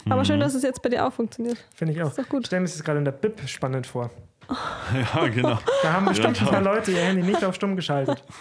Aber 0.09 0.17
Mhm. 0.21 0.25
schön, 0.25 0.39
dass 0.41 0.53
es 0.53 0.63
jetzt 0.63 0.81
bei 0.81 0.89
dir 0.89 1.07
auch 1.07 1.13
funktioniert. 1.13 1.63
Finde 1.73 1.93
ich 1.93 2.03
auch. 2.03 2.09
Ist 2.09 2.19
doch 2.19 2.27
gut. 2.27 2.41
Ich 2.41 2.47
stelle 2.47 2.59
mir 2.63 2.67
das 2.67 2.83
gerade 2.83 2.99
in 2.99 3.05
der 3.05 3.13
BIP 3.13 3.47
spannend 3.47 3.87
vor. 3.87 4.11
Ja, 5.15 5.27
genau. 5.29 5.57
Da 5.81 5.93
haben 5.93 6.05
bestimmt 6.05 6.37
Ja, 6.41 6.45
ein 6.47 6.49
paar 6.51 6.61
Leute 6.61 6.91
ihr 6.91 6.99
Handy 6.99 7.23
nicht 7.23 7.41
auf 7.45 7.55
stumm 7.55 7.77
geschaltet. 7.77 8.21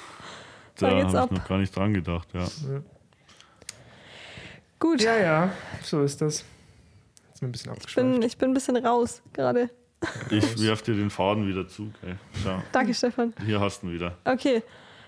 Da 0.78 0.90
habe 0.90 1.18
ab. 1.18 1.28
ich 1.32 1.38
noch 1.38 1.48
gar 1.48 1.58
nicht 1.58 1.74
dran 1.76 1.94
gedacht, 1.94 2.28
ja. 2.34 2.46
Gut. 4.78 5.02
Ja, 5.02 5.16
ja, 5.18 5.52
so 5.82 6.02
ist 6.02 6.20
das. 6.20 6.44
Jetzt 7.28 7.42
mir 7.42 7.48
ein 7.48 7.52
bisschen 7.52 7.72
Ich 7.86 7.94
bin, 7.94 8.22
ich 8.22 8.36
bin 8.38 8.50
ein 8.50 8.54
bisschen 8.54 8.76
raus 8.76 9.22
gerade. 9.32 9.70
Ich 10.30 10.60
werf 10.62 10.82
dir 10.82 10.94
den 10.94 11.08
Faden 11.10 11.46
wieder 11.48 11.66
zu. 11.66 11.90
Okay. 12.02 12.16
Schau, 12.42 12.62
Danke, 12.72 12.92
Stefan. 12.92 13.32
hier 13.46 13.60
hast 13.60 13.82
du 13.82 13.86
ihn 13.86 13.94
wieder. 13.94 14.18
Okay, 14.24 14.62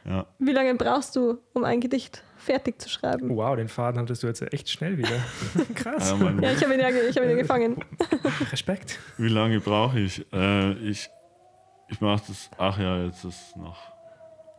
Ja. 0.07 0.25
wie 0.39 0.53
lange 0.53 0.75
brauchst 0.75 1.15
du, 1.17 1.39
um 1.53 1.65
ein 1.65 1.81
Gedicht 1.81 2.23
fertig 2.39 2.81
zu 2.81 2.89
schreiben? 2.89 3.37
Wow, 3.37 3.57
den 3.57 3.69
Faden 3.69 4.01
hattest 4.01 4.23
du 4.23 4.27
jetzt 4.29 4.41
echt 4.55 4.71
schnell 4.71 4.97
wieder. 4.97 5.19
Krass. 5.75 6.15
Ja, 6.19 6.31
Ja, 6.41 6.53
ich 6.53 6.63
habe 6.63 6.75
ihn 6.75 6.81
ja, 6.81 6.89
ich 6.89 7.17
hab 7.17 7.25
ihn 7.25 7.31
ja 7.31 7.37
gefangen. 7.37 7.85
Respekt. 8.53 8.99
wie 9.19 9.29
lange 9.29 9.61
brauche 9.61 9.99
ich? 10.01 10.25
Äh, 10.33 10.73
ich 10.89 11.11
ich 11.89 12.01
mache 12.01 12.23
das. 12.29 12.51
Ach 12.57 12.79
ja, 12.79 13.05
jetzt 13.05 13.25
ist 13.25 13.57
noch. 13.57 13.77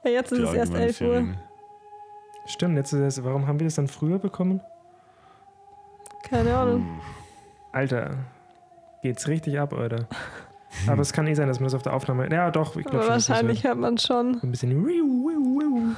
Ja, 0.07 0.13
jetzt 0.13 0.31
ist 0.31 0.39
es 0.39 0.53
erst 0.53 0.73
allgemeine 0.73 0.85
11 0.85 1.01
Uhr. 1.01 1.35
Stimmt, 2.45 2.77
jetzt 2.77 2.93
ist 2.93 3.17
es, 3.17 3.23
warum 3.25 3.45
haben 3.45 3.59
wir 3.59 3.67
das 3.67 3.75
dann 3.75 3.89
früher 3.89 4.19
bekommen? 4.19 4.61
Keine 6.23 6.55
Ahnung. 6.55 7.01
Alter, 7.73 8.11
geht's 9.01 9.27
richtig 9.27 9.59
ab, 9.59 9.73
oder? 9.73 10.07
Aber 10.87 11.01
es 11.01 11.11
kann 11.11 11.27
eh 11.27 11.33
sein, 11.33 11.49
dass 11.49 11.59
man 11.59 11.65
das 11.65 11.73
auf 11.73 11.83
der 11.83 11.93
Aufnahme. 11.93 12.29
Ja, 12.31 12.51
doch, 12.51 12.77
ich 12.77 12.85
glaube 12.85 13.03
schon. 13.03 13.13
wahrscheinlich 13.13 13.65
hört 13.65 13.77
man 13.77 13.97
schon. 13.97 14.39
Ein 14.41 14.51
bisschen. 14.51 15.97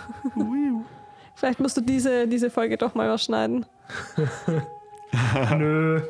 Vielleicht 1.36 1.60
musst 1.60 1.78
du 1.78 1.82
diese, 1.82 2.28
diese 2.28 2.50
Folge 2.50 2.78
doch 2.78 2.96
mal 2.96 3.10
was 3.10 3.24
schneiden. 3.24 3.68
Nö. 5.56 6.02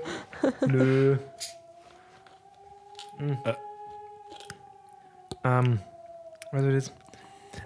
Nö. 0.65 1.17
Hm. 3.17 3.37
Äh. 3.43 3.53
Ähm, 5.43 5.81
also 6.51 6.69
jetzt. 6.69 6.93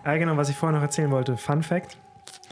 Ah, 0.04 0.18
genau, 0.18 0.38
was 0.38 0.50
ich 0.50 0.56
vorher 0.56 0.78
noch 0.78 0.84
erzählen 0.84 1.12
wollte. 1.12 1.38
Fun 1.38 1.64
Fact. 1.64 1.98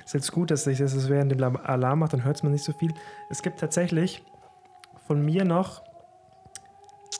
Ist 0.05 0.13
jetzt 0.13 0.31
gut, 0.31 0.51
dass 0.51 0.67
ich 0.67 0.79
das 0.79 1.09
während 1.09 1.31
dem 1.31 1.57
Alarm 1.57 1.99
macht, 1.99 2.13
dann 2.13 2.23
hört 2.23 2.35
es 2.35 2.43
man 2.43 2.51
nicht 2.51 2.63
so 2.63 2.73
viel. 2.73 2.93
Es 3.29 3.41
gibt 3.41 3.59
tatsächlich 3.59 4.23
von 5.07 5.23
mir 5.23 5.45
noch 5.45 5.83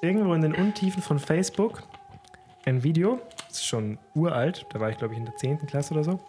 irgendwo 0.02 0.34
in 0.34 0.42
den 0.42 0.54
Untiefen 0.56 1.02
von 1.02 1.20
Facebook 1.20 1.84
ein 2.66 2.84
Video. 2.84 3.20
Das 3.48 3.58
ist 3.58 3.66
schon 3.66 3.98
uralt. 4.16 4.66
Da 4.72 4.80
war 4.80 4.90
ich, 4.90 4.98
glaube 4.98 5.14
ich, 5.14 5.20
in 5.20 5.26
der 5.26 5.36
10. 5.36 5.66
Klasse 5.68 5.94
oder 5.94 6.04
so. 6.04 6.20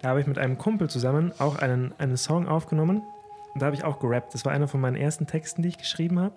Da 0.00 0.10
habe 0.10 0.20
ich 0.20 0.26
mit 0.26 0.38
einem 0.38 0.58
Kumpel 0.58 0.88
zusammen 0.88 1.32
auch 1.38 1.56
einen, 1.56 1.94
einen 1.98 2.16
Song 2.16 2.46
aufgenommen. 2.48 3.02
Und 3.52 3.62
da 3.62 3.66
habe 3.66 3.76
ich 3.76 3.84
auch 3.84 3.98
gerappt. 3.98 4.34
Das 4.34 4.44
war 4.44 4.52
einer 4.52 4.68
von 4.68 4.80
meinen 4.80 4.96
ersten 4.96 5.26
Texten, 5.26 5.62
die 5.62 5.68
ich 5.68 5.78
geschrieben 5.78 6.18
habe. 6.18 6.34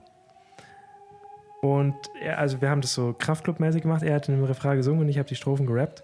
Und 1.61 1.95
er, 2.21 2.37
also 2.37 2.61
wir 2.61 2.69
haben 2.69 2.81
das 2.81 2.93
so 2.93 3.13
Kraftclub-mäßig 3.17 3.81
gemacht. 3.81 4.03
Er 4.03 4.15
hat 4.15 4.29
in 4.29 4.35
dem 4.35 4.43
Refrain 4.43 4.77
gesungen 4.77 5.01
und 5.01 5.09
ich 5.09 5.17
habe 5.17 5.27
die 5.27 5.35
Strophen 5.35 5.65
gerappt. 5.65 6.03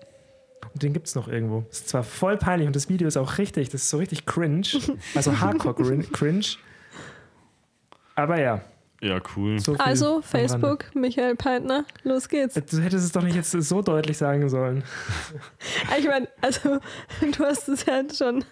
Und 0.74 0.82
den 0.84 0.93
gibt 0.93 1.07
es 1.07 1.15
noch 1.15 1.28
irgendwo. 1.28 1.61
Das 1.69 1.80
ist 1.80 1.89
zwar 1.89 2.03
voll 2.03 2.38
peinlich 2.38 2.67
und 2.67 2.76
das 2.76 2.89
Video 2.89 3.07
ist 3.07 3.17
auch 3.17 3.38
richtig, 3.38 3.69
das 3.69 3.84
ist 3.84 3.89
so 3.89 3.97
richtig 3.97 4.26
cringe. 4.26 4.67
Also 5.15 5.39
hardcore 5.39 5.74
cringe. 6.11 6.45
Aber 8.15 8.39
ja. 8.39 8.61
Ja, 9.01 9.19
cool. 9.36 9.59
So 9.59 9.76
Also. 9.76 10.21
Facebook, 10.21 10.95
Michael 10.95 11.36
Peitner, 11.36 11.84
los 12.03 12.30
geht's. 12.30 12.53
Du 12.55 12.80
hättest 12.82 13.05
es 13.05 13.11
doch 13.11 13.21
nicht 13.21 13.36
jetzt 13.36 13.51
so 13.51 13.82
deutlich 13.82 14.17
sagen 14.17 14.47
sollen. 14.49 14.84
Ich 15.99 16.07
meine, 16.07 16.28
also, 16.41 16.80
du 17.21 17.43
hast 17.43 17.67
es 17.67 17.86
ja 17.86 18.01
schon 18.11 18.43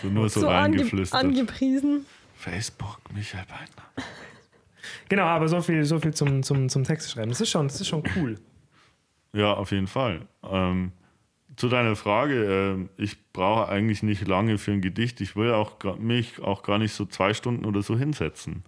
So 0.00 0.08
nur 0.08 0.28
so, 0.28 0.40
so 0.40 0.48
ange 0.48 0.78
reingeflüstert. 0.78 1.20
angepriesen. 1.20 2.06
Facebook, 2.36 3.00
Michael 3.12 3.44
Beitner. 3.46 4.04
Genau, 5.08 5.24
aber 5.24 5.48
so 5.48 5.60
viel, 5.60 5.84
so 5.84 5.98
viel 5.98 6.14
zum, 6.14 6.42
zum, 6.42 6.68
zum 6.68 6.84
Text 6.84 7.10
schreiben. 7.10 7.28
Das 7.30 7.40
ist 7.40 7.50
schon, 7.50 7.66
das 7.66 7.80
ist 7.80 7.88
schon 7.88 8.02
cool. 8.16 8.38
Ja, 9.32 9.54
auf 9.54 9.72
jeden 9.72 9.88
Fall. 9.88 10.22
Ähm, 10.48 10.92
zu 11.60 11.68
deiner 11.68 11.94
Frage, 11.94 12.44
ähm, 12.44 12.88
ich 12.96 13.32
brauche 13.34 13.68
eigentlich 13.68 14.02
nicht 14.02 14.26
lange 14.26 14.56
für 14.56 14.72
ein 14.72 14.80
Gedicht. 14.80 15.20
Ich 15.20 15.36
will 15.36 15.52
auch 15.52 15.76
mich 15.98 16.40
auch 16.40 16.62
gar 16.62 16.78
nicht 16.78 16.94
so 16.94 17.04
zwei 17.04 17.34
Stunden 17.34 17.66
oder 17.66 17.82
so 17.82 17.98
hinsetzen. 17.98 18.64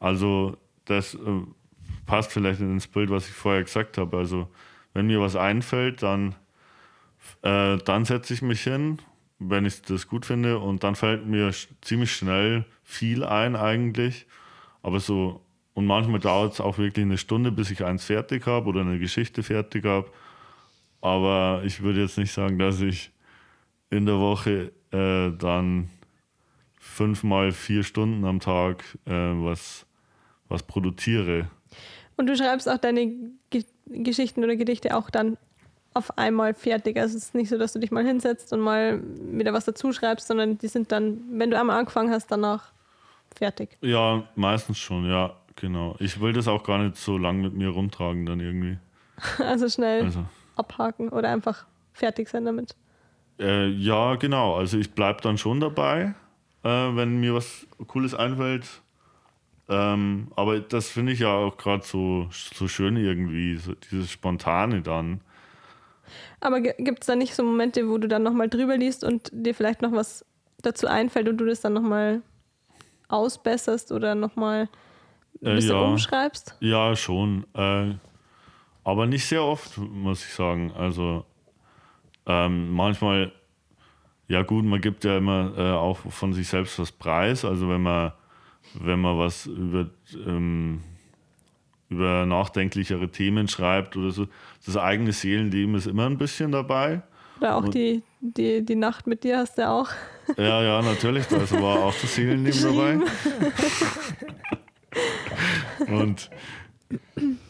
Also 0.00 0.56
das 0.86 1.14
äh, 1.14 1.18
passt 2.06 2.32
vielleicht 2.32 2.60
ins 2.60 2.86
Bild, 2.86 3.10
was 3.10 3.28
ich 3.28 3.34
vorher 3.34 3.62
gesagt 3.62 3.98
habe. 3.98 4.16
Also 4.16 4.48
wenn 4.94 5.08
mir 5.08 5.20
was 5.20 5.36
einfällt, 5.36 6.02
dann, 6.02 6.34
äh, 7.42 7.76
dann 7.76 8.06
setze 8.06 8.32
ich 8.32 8.40
mich 8.40 8.62
hin, 8.62 9.02
wenn 9.38 9.66
ich 9.66 9.82
das 9.82 10.08
gut 10.08 10.24
finde, 10.24 10.58
und 10.58 10.84
dann 10.84 10.94
fällt 10.94 11.26
mir 11.26 11.52
ziemlich 11.82 12.12
schnell 12.12 12.64
viel 12.82 13.24
ein 13.24 13.56
eigentlich. 13.56 14.24
Aber 14.82 15.00
so, 15.00 15.44
und 15.74 15.84
manchmal 15.84 16.20
dauert 16.20 16.54
es 16.54 16.62
auch 16.62 16.78
wirklich 16.78 17.04
eine 17.04 17.18
Stunde, 17.18 17.52
bis 17.52 17.70
ich 17.70 17.84
eins 17.84 18.06
fertig 18.06 18.46
habe 18.46 18.70
oder 18.70 18.80
eine 18.80 18.98
Geschichte 18.98 19.42
fertig 19.42 19.84
habe. 19.84 20.10
Aber 21.06 21.62
ich 21.64 21.82
würde 21.82 22.00
jetzt 22.00 22.18
nicht 22.18 22.32
sagen, 22.32 22.58
dass 22.58 22.80
ich 22.80 23.12
in 23.90 24.06
der 24.06 24.18
Woche 24.18 24.72
äh, 24.90 25.30
dann 25.38 25.88
fünfmal 26.80 27.52
vier 27.52 27.84
Stunden 27.84 28.24
am 28.24 28.40
Tag 28.40 28.82
äh, 29.04 29.12
was, 29.12 29.86
was 30.48 30.64
produziere. 30.64 31.48
Und 32.16 32.26
du 32.26 32.36
schreibst 32.36 32.68
auch 32.68 32.78
deine 32.78 33.06
Ge 33.50 33.64
Geschichten 33.88 34.42
oder 34.42 34.56
Gedichte 34.56 34.96
auch 34.96 35.08
dann 35.08 35.36
auf 35.94 36.18
einmal 36.18 36.54
fertig. 36.54 36.98
Also 36.98 37.16
es 37.16 37.26
ist 37.26 37.34
nicht 37.36 37.50
so, 37.50 37.56
dass 37.56 37.72
du 37.72 37.78
dich 37.78 37.92
mal 37.92 38.04
hinsetzt 38.04 38.52
und 38.52 38.58
mal 38.58 39.00
wieder 39.30 39.52
was 39.52 39.64
dazu 39.64 39.92
schreibst, 39.92 40.26
sondern 40.26 40.58
die 40.58 40.66
sind 40.66 40.90
dann, 40.90 41.20
wenn 41.30 41.52
du 41.52 41.60
einmal 41.60 41.78
angefangen 41.78 42.10
hast, 42.10 42.32
danach 42.32 42.72
fertig. 43.32 43.78
Ja, 43.80 44.24
meistens 44.34 44.78
schon, 44.78 45.08
ja, 45.08 45.36
genau. 45.54 45.94
Ich 46.00 46.20
will 46.20 46.32
das 46.32 46.48
auch 46.48 46.64
gar 46.64 46.78
nicht 46.78 46.96
so 46.96 47.16
lange 47.16 47.42
mit 47.42 47.54
mir 47.54 47.68
rumtragen 47.68 48.26
dann 48.26 48.40
irgendwie. 48.40 48.78
Also 49.38 49.68
schnell 49.68 50.02
Also, 50.02 50.24
abhaken 50.56 51.08
oder 51.10 51.28
einfach 51.30 51.66
fertig 51.92 52.28
sein 52.28 52.44
damit. 52.44 52.74
äh, 53.38 53.68
ja, 53.68 54.16
genau. 54.16 54.56
Also 54.56 54.78
ich 54.78 54.92
bleibe 54.92 55.20
dann 55.22 55.38
schon 55.38 55.60
dabei, 55.60 56.14
äh, 56.62 56.68
wenn 56.68 57.20
mir 57.20 57.34
was 57.34 57.66
Cooles 57.86 58.14
einfällt. 58.14 58.82
Ähm, 59.68 60.28
aber 60.36 60.60
das 60.60 60.88
finde 60.88 61.12
ich 61.12 61.20
ja 61.20 61.34
auch 61.34 61.56
gerade 61.56 61.84
so, 61.84 62.28
so 62.30 62.68
schön 62.68 62.96
irgendwie, 62.96 63.56
so 63.56 63.74
dieses 63.74 64.10
Spontane 64.10 64.80
dann. 64.82 65.20
Aber 66.40 66.60
gibt 66.60 67.00
es 67.02 67.06
da 67.08 67.16
nicht 67.16 67.34
so 67.34 67.42
Momente, 67.42 67.88
wo 67.88 67.98
du 67.98 68.06
dann 68.08 68.22
nochmal 68.22 68.48
drüber 68.48 68.76
liest 68.76 69.02
und 69.02 69.28
dir 69.32 69.54
vielleicht 69.54 69.82
noch 69.82 69.92
was 69.92 70.24
dazu 70.62 70.86
einfällt 70.86 71.28
und 71.28 71.38
du 71.38 71.44
das 71.46 71.60
dann 71.62 71.72
nochmal 71.72 72.22
ausbesserst 73.08 73.90
oder 73.92 74.14
nochmal 74.14 74.68
ein 75.42 75.48
Äh, 75.48 75.54
bisschen 75.56 75.74
ja. 75.74 75.82
umschreibst? 75.82 76.56
Ja, 76.60 76.94
schon. 76.96 77.44
Äh, 77.54 77.94
aber 78.86 79.06
nicht 79.06 79.26
sehr 79.26 79.42
oft, 79.42 79.76
muss 79.78 80.24
ich 80.24 80.32
sagen. 80.32 80.72
Also 80.78 81.24
ähm, 82.24 82.72
manchmal, 82.72 83.32
ja 84.28 84.42
gut, 84.42 84.64
man 84.64 84.80
gibt 84.80 85.02
ja 85.04 85.18
immer 85.18 85.52
äh, 85.58 85.72
auch 85.72 85.98
von 85.98 86.32
sich 86.32 86.46
selbst 86.46 86.78
was 86.78 86.92
preis. 86.92 87.44
Also 87.44 87.68
wenn 87.68 87.82
man, 87.82 88.12
wenn 88.74 89.00
man 89.00 89.18
was 89.18 89.46
über, 89.46 89.90
ähm, 90.24 90.82
über 91.88 92.26
nachdenklichere 92.26 93.08
Themen 93.10 93.48
schreibt 93.48 93.96
oder 93.96 94.12
so, 94.12 94.28
das 94.64 94.76
eigene 94.76 95.10
Seelenleben 95.12 95.74
ist 95.74 95.86
immer 95.88 96.06
ein 96.06 96.16
bisschen 96.16 96.52
dabei. 96.52 97.02
Oder 97.40 97.56
auch 97.56 97.64
Und- 97.64 97.74
die, 97.74 98.02
die, 98.20 98.64
die 98.64 98.76
Nacht 98.76 99.08
mit 99.08 99.24
dir 99.24 99.38
hast 99.38 99.58
du 99.58 99.68
auch. 99.68 99.88
Ja, 100.36 100.60
ja, 100.60 100.82
natürlich, 100.82 101.26
da 101.28 101.38
war 101.62 101.84
auch 101.84 101.94
das 102.02 102.16
Seelenleben 102.16 102.60
dabei. 102.60 102.98
Und, 105.86 106.30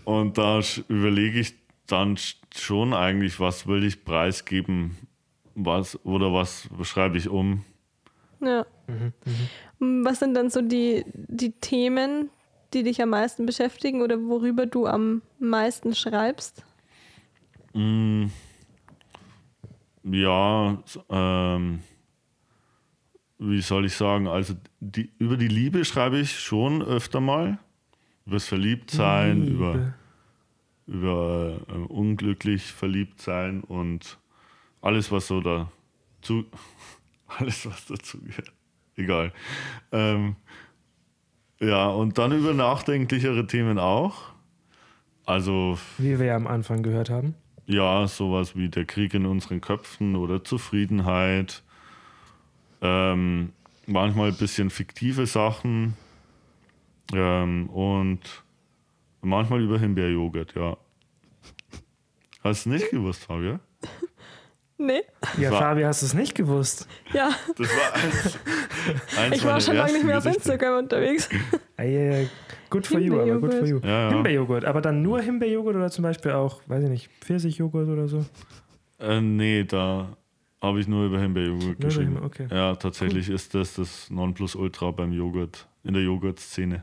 und 0.05 0.39
da 0.39 0.61
überlege 0.89 1.41
ich 1.41 1.55
dann 1.87 2.17
sch- 2.17 2.37
schon 2.55 2.95
eigentlich, 2.95 3.41
was 3.41 3.67
will 3.67 3.85
ich 3.85 4.05
preisgeben, 4.05 4.97
was 5.55 6.05
oder 6.05 6.33
was 6.33 6.69
schreibe 6.83 7.19
ich 7.19 7.29
um. 7.29 7.65
Ja. 8.41 8.67
Was 9.79 10.21
sind 10.21 10.35
dann 10.35 10.51
so 10.51 10.63
die, 10.63 11.05
die 11.15 11.53
Themen, 11.53 12.31
die 12.73 12.83
dich 12.83 13.03
am 13.03 13.11
meisten 13.11 13.47
beschäftigen 13.47 14.03
oder 14.03 14.21
worüber 14.21 14.67
du 14.67 14.87
am 14.87 15.23
meisten 15.39 15.95
schreibst? 15.95 16.65
Mm, 17.75 18.27
ja, 20.05 20.83
ähm, 21.11 21.81
wie 23.39 23.61
soll 23.61 23.87
ich 23.87 23.95
sagen, 23.95 24.29
also 24.29 24.55
die, 24.81 25.13
über 25.19 25.37
die 25.37 25.49
Liebe 25.49 25.85
schreibe 25.85 26.19
ich 26.19 26.39
schon 26.39 26.83
öfter 26.83 27.21
mal. 27.21 27.59
Übers 28.27 28.47
Verliebtsein, 28.47 29.47
über 29.47 29.73
Liebe. 29.75 29.95
über 30.87 31.61
äh, 31.69 31.73
unglücklich 31.73 32.63
verliebt 32.73 33.21
sein 33.23 33.63
und 33.63 34.19
alles, 34.81 35.11
was 35.13 35.27
so 35.29 35.41
dazu, 35.41 36.45
alles, 37.29 37.67
was 37.67 37.87
dazu 37.87 38.21
gehört. 38.21 38.53
Egal. 38.97 39.33
Ähm, 39.93 40.37
ja, 41.61 41.89
und 41.89 42.19
dann 42.19 42.33
über 42.33 42.53
nachdenklichere 42.55 43.47
Themen 43.47 43.79
auch. 43.79 44.33
Also, 45.25 45.79
Wie 45.99 46.19
wir 46.19 46.27
ja 46.27 46.37
am 46.37 46.47
Anfang 46.47 46.83
gehört 46.83 47.11
haben. 47.11 47.35
ja, 47.67 48.07
sowas 48.07 48.55
wie 48.57 48.69
der 48.69 48.85
Krieg 48.85 49.13
in 49.15 49.27
unseren 49.27 49.61
Köpfen 49.61 50.15
oder 50.17 50.45
Zufriedenheit. 50.45 51.63
Ähm, 52.81 53.53
manchmal 53.87 54.29
ein 54.29 54.37
bisschen 54.37 54.71
fiktive 54.71 55.27
Sachen. 55.27 55.95
Ähm, 57.15 57.69
und 57.71 58.21
manchmal 59.23 59.63
über 59.63 59.79
Himbeerjoghurt, 59.79 60.55
ja. 60.55 60.77
Hast 62.43 62.67
du 62.67 62.71
nicht 62.71 62.91
gewusst, 62.91 63.25
Fabio? 63.25 63.59
Nee? 64.79 65.03
Ja, 65.39 65.51
War- 65.53 65.61
Fabi, 65.61 65.83
hast 65.83 66.03
du 66.03 66.07
es 66.07 66.15
nicht 66.15 66.35
gewusst? 66.35 66.87
Ja, 67.15 67.31
Das 67.57 67.69
war 67.69 67.95
eins, 67.95 68.39
eins 69.19 69.37
ich 69.37 69.45
war 69.45 69.59
schon 69.61 69.75
lange 69.77 69.93
nicht 69.95 70.05
mehr 70.05 70.19
auf. 70.19 70.27
Instagram 70.27 70.79
unterwegs. 70.85 71.29
Äh, 71.79 72.27
good 72.69 72.87
for 72.87 73.01
you, 73.01 73.19
aber 73.19 73.39
good 73.41 73.55
for 73.55 73.67
you. 73.67 73.79
Ja, 73.83 73.89
ja. 73.89 74.09
Himbeerjoghurt, 74.11 74.65
aber 74.67 74.83
dann 74.83 75.01
nur 75.01 75.21
Himbeerjoghurt 75.23 75.77
oder 75.77 75.91
zum 75.91 76.03
Beispiel 76.03 76.33
auch, 76.33 76.61
weiß 76.67 76.85
ich 76.85 76.91
nicht, 76.91 77.09
Pfirsichjoghurt 77.23 77.89
oder 77.89 78.07
so? 78.07 78.25
Äh, 78.99 79.21
nee, 79.23 79.65
da 79.65 80.15
habe 80.61 80.79
ich 80.81 80.87
nur 80.87 81.07
über 81.07 81.21
Himbeerjoghurt 81.21 81.81
geschrieben. 81.81 82.19
Himbeer- 82.19 82.25
okay. 82.27 82.47
Ja, 82.51 82.75
tatsächlich 82.77 83.31
ist 83.31 83.55
das 83.55 83.75
das 83.75 84.11
Nonplusultra 84.11 84.91
beim 84.91 85.13
Joghurt, 85.13 85.67
in 85.85 85.95
der 85.95 86.03
Joghurtszene. 86.03 86.83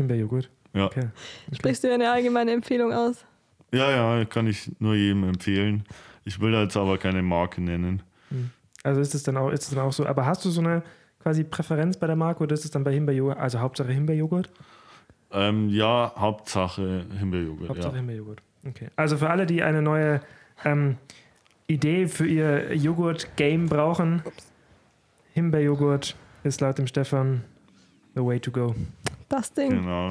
Himbeerjoghurt. 0.00 0.50
Ja. 0.74 0.86
Okay. 0.86 1.08
Sprichst 1.52 1.82
du 1.84 1.88
ja 1.88 1.94
eine 1.94 2.10
allgemeine 2.10 2.52
Empfehlung 2.52 2.92
aus? 2.92 3.24
ja, 3.72 3.90
ja, 4.18 4.24
kann 4.24 4.46
ich 4.48 4.70
nur 4.80 4.94
jedem 4.94 5.24
empfehlen. 5.24 5.84
Ich 6.24 6.40
will 6.40 6.52
da 6.52 6.62
jetzt 6.62 6.76
aber 6.76 6.98
keine 6.98 7.22
Marke 7.22 7.60
nennen. 7.60 8.02
Also 8.82 9.00
ist 9.00 9.14
es 9.14 9.22
dann 9.22 9.36
auch, 9.36 9.50
ist 9.50 9.62
es 9.64 9.70
dann 9.70 9.78
auch 9.78 9.92
so, 9.92 10.06
aber 10.06 10.26
hast 10.26 10.44
du 10.44 10.50
so 10.50 10.60
eine 10.60 10.82
quasi 11.20 11.44
Präferenz 11.44 11.96
bei 11.96 12.06
der 12.06 12.16
Marke 12.16 12.42
oder 12.42 12.54
ist 12.54 12.64
es 12.64 12.70
dann 12.70 12.82
bei 12.82 12.92
Himbeerjoghurt, 12.92 13.38
also 13.38 13.60
Hauptsache 13.60 13.92
Himbeerjoghurt? 13.92 14.50
Ähm, 15.32 15.68
ja, 15.68 16.12
Hauptsache 16.16 17.04
Himbeerjoghurt. 17.18 17.68
Hauptsache 17.68 17.92
Ja. 17.92 17.98
Himbeerjoghurt. 17.98 18.42
Okay. 18.66 18.88
Also 18.96 19.16
für 19.18 19.30
alle, 19.30 19.46
die 19.46 19.62
eine 19.62 19.82
neue 19.82 20.20
ähm, 20.64 20.96
Idee 21.66 22.08
für 22.08 22.26
ihr 22.26 22.74
Joghurt-Game 22.74 23.66
brauchen, 23.66 24.22
Himbeerjoghurt 25.34 26.16
ist 26.42 26.60
laut 26.60 26.78
dem 26.78 26.86
Stefan 26.86 27.44
the 28.14 28.24
way 28.24 28.40
to 28.40 28.50
go. 28.50 28.74
Das 29.30 29.52
Ding. 29.54 29.70
Genau. 29.70 30.10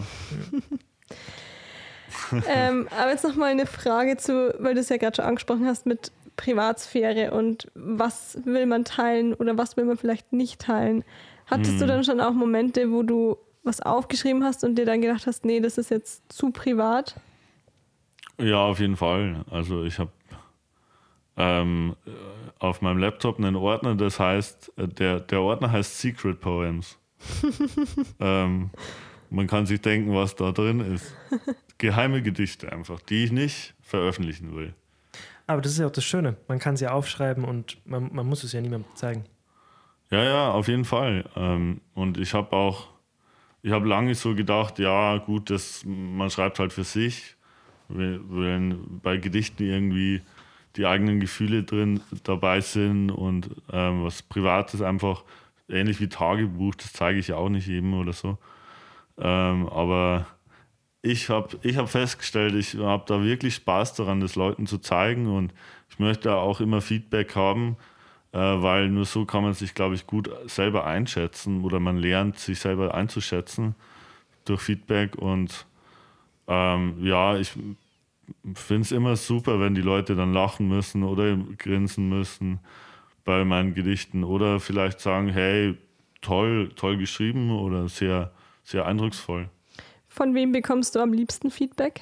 ähm, 2.47 2.87
aber 2.97 3.11
jetzt 3.11 3.23
nochmal 3.23 3.51
eine 3.51 3.65
Frage 3.67 4.17
zu, 4.17 4.55
weil 4.59 4.73
du 4.73 4.79
es 4.79 4.89
ja 4.89 4.97
gerade 4.97 5.17
schon 5.17 5.25
angesprochen 5.25 5.65
hast 5.67 5.85
mit 5.85 6.11
Privatsphäre 6.37 7.31
und 7.31 7.69
was 7.75 8.39
will 8.45 8.65
man 8.65 8.85
teilen 8.85 9.33
oder 9.33 9.57
was 9.57 9.77
will 9.77 9.83
man 9.85 9.97
vielleicht 9.97 10.31
nicht 10.31 10.61
teilen. 10.61 11.03
Hattest 11.47 11.77
du 11.77 11.81
Hm. 11.81 11.87
dann 11.87 12.03
schon 12.03 12.21
auch 12.21 12.31
Momente, 12.31 12.91
wo 12.91 13.03
du 13.03 13.37
was 13.63 13.81
aufgeschrieben 13.81 14.43
hast 14.43 14.63
und 14.63 14.75
dir 14.75 14.85
dann 14.85 15.01
gedacht 15.01 15.27
hast, 15.27 15.43
nee, 15.43 15.59
das 15.59 15.77
ist 15.77 15.91
jetzt 15.91 16.31
zu 16.31 16.51
privat? 16.51 17.15
Ja, 18.39 18.63
auf 18.63 18.79
jeden 18.79 18.95
Fall. 18.95 19.43
Also 19.51 19.83
ich 19.83 19.99
habe 19.99 20.11
ähm, 21.35 21.95
äh, 22.05 22.11
auf 22.59 22.81
meinem 22.81 22.99
Laptop 22.99 23.37
einen 23.37 23.57
Ordner, 23.57 23.95
das 23.95 24.17
heißt, 24.19 24.71
äh, 24.77 24.87
der, 24.87 25.19
der 25.19 25.41
Ordner 25.41 25.71
heißt 25.71 25.99
Secret 25.99 26.39
Poems. 26.39 26.97
ähm, 28.21 28.69
man 29.29 29.47
kann 29.47 29.65
sich 29.65 29.81
denken, 29.81 30.13
was 30.13 30.35
da 30.35 30.51
drin 30.51 30.79
ist. 30.79 31.13
Geheime 31.77 32.21
Gedichte 32.21 32.71
einfach, 32.71 32.99
die 33.01 33.23
ich 33.23 33.31
nicht 33.31 33.73
veröffentlichen 33.81 34.55
will. 34.55 34.73
Aber 35.47 35.61
das 35.61 35.71
ist 35.71 35.79
ja 35.79 35.87
auch 35.87 35.91
das 35.91 36.05
Schöne. 36.05 36.35
Man 36.47 36.59
kann 36.59 36.75
ja 36.75 36.91
aufschreiben 36.91 37.43
und 37.43 37.77
man, 37.85 38.13
man 38.13 38.27
muss 38.27 38.43
es 38.43 38.53
ja 38.53 38.61
niemandem 38.61 38.93
zeigen. 38.95 39.23
Ja, 40.11 40.23
ja, 40.23 40.51
auf 40.51 40.67
jeden 40.67 40.85
Fall. 40.85 41.25
Ähm, 41.35 41.81
und 41.93 42.17
ich 42.17 42.33
habe 42.33 42.55
auch, 42.55 42.87
ich 43.61 43.71
habe 43.71 43.87
lange 43.87 44.13
so 44.15 44.35
gedacht, 44.35 44.79
ja, 44.79 45.17
gut, 45.17 45.49
das, 45.49 45.83
man 45.85 46.29
schreibt 46.29 46.59
halt 46.59 46.73
für 46.73 46.83
sich. 46.83 47.35
Wenn, 47.87 48.23
wenn 48.29 48.99
bei 49.01 49.17
Gedichten 49.17 49.63
irgendwie 49.63 50.21
die 50.75 50.85
eigenen 50.85 51.19
Gefühle 51.19 51.63
drin 51.63 52.01
dabei 52.23 52.61
sind 52.61 53.09
und 53.09 53.49
ähm, 53.71 54.03
was 54.03 54.21
Privates 54.21 54.81
einfach, 54.81 55.23
ähnlich 55.67 55.99
wie 55.99 56.09
Tagebuch, 56.09 56.75
das 56.75 56.93
zeige 56.93 57.19
ich 57.19 57.29
ja 57.29 57.35
auch 57.35 57.49
nicht 57.49 57.67
jedem 57.67 57.93
oder 57.93 58.13
so. 58.13 58.37
Ähm, 59.19 59.67
aber 59.69 60.27
ich 61.01 61.29
habe 61.29 61.57
ich 61.63 61.77
hab 61.77 61.89
festgestellt, 61.89 62.55
ich 62.55 62.75
habe 62.75 63.03
da 63.07 63.23
wirklich 63.23 63.55
Spaß 63.55 63.95
daran, 63.95 64.19
das 64.19 64.35
Leuten 64.35 64.67
zu 64.67 64.79
zeigen 64.79 65.27
und 65.27 65.53
ich 65.89 65.99
möchte 65.99 66.35
auch 66.35 66.59
immer 66.61 66.81
Feedback 66.81 67.35
haben, 67.35 67.77
äh, 68.31 68.37
weil 68.37 68.89
nur 68.89 69.05
so 69.05 69.25
kann 69.25 69.43
man 69.43 69.53
sich, 69.53 69.73
glaube 69.73 69.95
ich, 69.95 70.07
gut 70.07 70.29
selber 70.47 70.85
einschätzen 70.85 71.63
oder 71.63 71.79
man 71.79 71.97
lernt, 71.97 72.39
sich 72.39 72.59
selber 72.59 72.93
einzuschätzen 72.93 73.75
durch 74.45 74.61
Feedback 74.61 75.15
und 75.15 75.65
ähm, 76.47 76.95
ja, 77.01 77.37
ich 77.37 77.53
finde 78.55 78.81
es 78.81 78.91
immer 78.91 79.15
super, 79.15 79.59
wenn 79.59 79.75
die 79.75 79.81
Leute 79.81 80.15
dann 80.15 80.33
lachen 80.33 80.67
müssen 80.67 81.03
oder 81.03 81.37
grinsen 81.57 82.09
müssen 82.09 82.59
bei 83.23 83.45
meinen 83.45 83.73
Gedichten 83.73 84.23
oder 84.23 84.59
vielleicht 84.59 84.99
sagen, 84.99 85.29
hey, 85.29 85.77
toll, 86.21 86.71
toll 86.75 86.97
geschrieben 86.97 87.51
oder 87.51 87.87
sehr, 87.87 88.31
sehr 88.69 88.85
eindrucksvoll. 88.85 89.49
Von 90.07 90.35
wem 90.35 90.51
bekommst 90.51 90.95
du 90.95 90.99
am 90.99 91.11
liebsten 91.13 91.49
Feedback? 91.51 92.01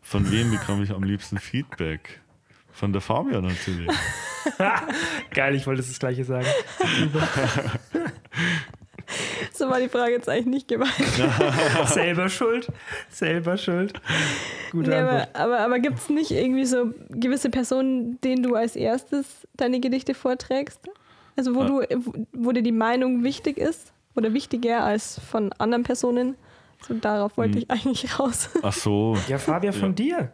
Von 0.00 0.30
wem 0.32 0.50
bekomme 0.50 0.82
ich 0.82 0.90
am 0.90 1.04
liebsten 1.04 1.38
Feedback? 1.38 2.20
Von 2.72 2.92
der 2.92 3.00
Fabia 3.00 3.40
natürlich. 3.40 3.88
Geil, 5.30 5.54
ich 5.54 5.66
wollte 5.66 5.82
das 5.82 5.98
Gleiche 5.98 6.24
sagen. 6.24 6.46
So 9.52 9.68
war 9.68 9.78
die 9.78 9.88
Frage 9.88 10.12
jetzt 10.12 10.28
eigentlich 10.28 10.46
nicht 10.46 10.68
gemeint. 10.68 10.92
Selber 11.86 12.28
schuld. 12.30 12.68
Selber 13.10 13.58
schuld. 13.58 13.92
Gute 14.70 14.88
Nee, 14.90 14.96
Antwort. 14.96 15.28
aber 15.34 15.44
aber, 15.44 15.60
aber 15.60 15.78
gibt 15.80 15.98
es 15.98 16.08
nicht 16.08 16.30
irgendwie 16.30 16.64
so 16.64 16.94
gewisse 17.10 17.50
Personen, 17.50 18.18
denen 18.22 18.42
du 18.42 18.54
als 18.54 18.74
erstes 18.74 19.46
deine 19.54 19.80
Gedichte 19.80 20.14
vorträgst? 20.14 20.80
Also 21.36 21.54
wo, 21.54 21.60
Ja. 21.60 21.86
du, 21.86 22.06
wo- 22.06 22.26
wo 22.32 22.52
dir 22.52 22.62
die 22.62 22.72
Meinung 22.72 23.22
wichtig 23.22 23.58
ist 23.58 23.92
oder 24.14 24.32
wichtiger 24.32 24.84
als 24.84 25.20
von 25.30 25.52
anderen 25.54 25.82
Personen? 25.84 26.36
So 26.86 26.94
darauf 26.94 27.36
wollte 27.36 27.52
Hm. 27.54 27.58
ich 27.62 27.70
eigentlich 27.70 28.18
raus. 28.18 28.50
Ach 28.62 28.72
so. 28.72 29.16
Ja, 29.28 29.38
Fabian, 29.38 29.72
von 29.72 29.94
dir. 29.94 30.32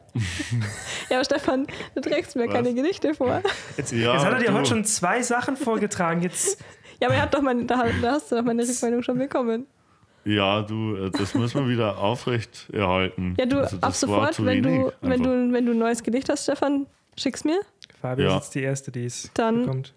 Ja, 1.10 1.16
aber 1.16 1.24
Stefan, 1.24 1.66
du 1.94 2.00
trägst 2.00 2.36
mir 2.36 2.46
Was? 2.46 2.54
keine 2.54 2.72
Gedichte 2.74 3.12
vor. 3.14 3.42
Jetzt, 3.76 3.92
Ja, 3.92 4.14
jetzt 4.14 4.24
hat 4.24 4.32
er 4.32 4.38
dir 4.38 4.54
heute 4.54 4.66
schon 4.66 4.84
zwei 4.84 5.20
Sachen 5.22 5.56
vorgetragen. 5.58 6.22
Jetzt 6.22 6.58
Ja, 7.00 7.08
aber 7.08 7.16
er 7.16 7.22
hat 7.22 7.34
doch 7.34 7.42
meine, 7.42 7.66
da, 7.66 7.84
da 8.00 8.12
hast 8.12 8.32
du 8.32 8.36
doch 8.36 8.42
meine 8.44 8.62
Rückmeldung 8.66 9.02
schon 9.02 9.18
bekommen. 9.18 9.66
Ja, 10.24 10.62
du, 10.62 10.96
äh, 10.96 11.10
das 11.10 11.34
müssen 11.34 11.60
wir 11.64 11.68
wieder 11.70 11.98
aufrecht 11.98 12.68
erhalten. 12.72 13.34
Ja, 13.38 13.46
du, 13.46 13.60
Also 13.60 13.78
ab 13.80 13.94
sofort, 13.94 14.44
wenn 14.44 14.62
du, 14.62 14.92
wenn, 15.02 15.22
du, 15.22 15.52
wenn 15.52 15.66
du 15.66 15.72
ein 15.72 15.78
neues 15.78 16.02
Gedicht 16.02 16.28
hast, 16.30 16.44
Stefan, 16.44 16.86
schick's 17.16 17.44
mir, 17.44 17.60
Fabian 18.00 18.30
Ja. 18.30 18.36
ist 18.38 18.44
jetzt 18.44 18.54
die 18.54 18.62
Erste, 18.62 18.90
die 18.90 19.04
es 19.04 19.30
Dann- 19.34 19.60
bekommt. 19.66 19.94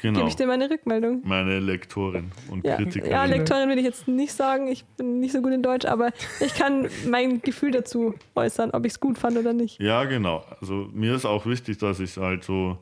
Genau, 0.00 0.20
gebe 0.20 0.28
ich 0.30 0.36
dir 0.36 0.46
meine 0.46 0.70
Rückmeldung. 0.70 1.22
meine 1.24 1.58
Lektorin 1.58 2.30
und 2.50 2.64
Ja, 2.64 2.76
Kritikerin. 2.76 3.10
ja, 3.10 3.24
Lektorin 3.24 3.68
will 3.68 3.78
ich 3.78 3.84
jetzt 3.84 4.06
nicht 4.08 4.32
sagen, 4.32 4.68
ich 4.68 4.84
bin 4.96 5.18
nicht 5.20 5.32
so 5.32 5.42
gut 5.42 5.52
in 5.52 5.62
Deutsch, 5.62 5.86
aber 5.86 6.10
ich 6.40 6.54
kann 6.54 6.88
mein 7.08 7.42
Gefühl 7.42 7.72
dazu 7.72 8.14
äußern, 8.36 8.70
ob 8.70 8.86
ich 8.86 8.92
es 8.92 9.00
gut 9.00 9.18
fand 9.18 9.36
oder 9.36 9.52
nicht. 9.52 9.80
Ja, 9.80 10.04
genau. 10.04 10.44
Also 10.60 10.88
mir 10.92 11.14
ist 11.14 11.24
auch 11.24 11.46
wichtig, 11.46 11.78
dass 11.78 11.98
ich 11.98 12.16
halt 12.16 12.44
so, 12.44 12.78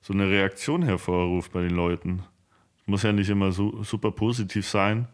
so 0.00 0.14
eine 0.14 0.28
Reaktion 0.30 0.82
hervorrufe 0.82 1.50
bei 1.52 1.60
den 1.60 1.72
Leuten. 1.76 2.22
Muss 2.86 3.02
ja 3.02 3.12
nicht 3.12 3.28
immer 3.28 3.52
so, 3.52 3.82
super 3.82 4.10
positiv 4.10 4.66
sein, 4.66 5.06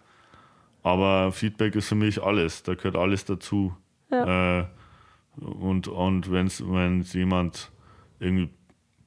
aber 0.84 1.32
Feedback 1.32 1.74
ist 1.74 1.88
für 1.88 1.94
mich 1.96 2.22
alles. 2.22 2.62
Da 2.62 2.74
gehört 2.74 2.96
alles 2.96 3.24
dazu. 3.24 3.74
Ja. 4.10 4.60
Äh, 4.60 4.64
und 5.40 5.88
und 5.88 6.30
wenn 6.32 6.46
es 6.46 7.12
jemand 7.12 7.70
irgendwie 8.18 8.50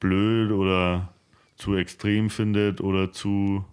blöd 0.00 0.50
oder 0.52 1.08
zu 1.56 1.76
extrem 1.76 2.30
findet 2.30 2.80
oder 2.80 3.12
zu, 3.12 3.64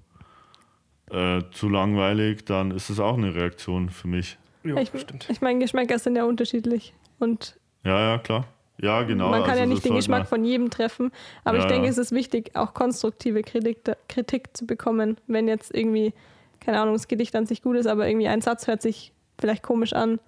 äh, 1.09 1.41
zu 1.51 1.69
langweilig, 1.69 2.45
dann 2.45 2.71
ist 2.71 2.89
es 2.89 2.99
auch 2.99 3.17
eine 3.17 3.33
Reaktion 3.35 3.89
für 3.89 4.07
mich. 4.07 4.37
Jo, 4.63 4.77
ich 4.77 4.89
stimmt. 4.89 5.27
ich 5.29 5.41
meine, 5.41 5.59
Geschmäcker 5.59 5.97
sind 5.97 6.15
ja 6.15 6.23
unterschiedlich 6.25 6.93
und 7.19 7.57
Ja, 7.83 7.99
ja, 7.99 8.17
klar. 8.19 8.45
Ja, 8.77 9.03
genau. 9.03 9.29
man 9.29 9.41
kann 9.41 9.51
also 9.51 9.61
ja 9.61 9.65
nicht 9.67 9.85
den 9.85 9.95
Geschmack 9.95 10.27
von 10.27 10.43
jedem 10.43 10.71
treffen, 10.71 11.11
aber 11.43 11.57
Ja, 11.57 11.63
ich 11.63 11.69
denke, 11.69 11.85
ja. 11.85 11.91
es 11.91 11.99
ist 11.99 12.11
wichtig, 12.11 12.55
auch 12.55 12.73
konstruktive 12.73 13.43
Kritik, 13.43 13.83
Kritik 14.09 14.55
zu 14.57 14.65
bekommen, 14.65 15.17
wenn 15.27 15.47
jetzt 15.47 15.73
irgendwie, 15.73 16.13
keine 16.59 16.79
Ahnung, 16.79 16.95
das 16.95 17.07
Gedicht 17.07 17.35
an 17.35 17.45
sich 17.45 17.61
gut 17.61 17.75
ist, 17.75 17.85
aber 17.85 18.07
irgendwie 18.07 18.27
ein 18.27 18.41
Satz 18.41 18.67
hört 18.67 18.81
sich 18.81 19.13
vielleicht 19.39 19.61
komisch 19.61 19.93
an, 19.93 20.19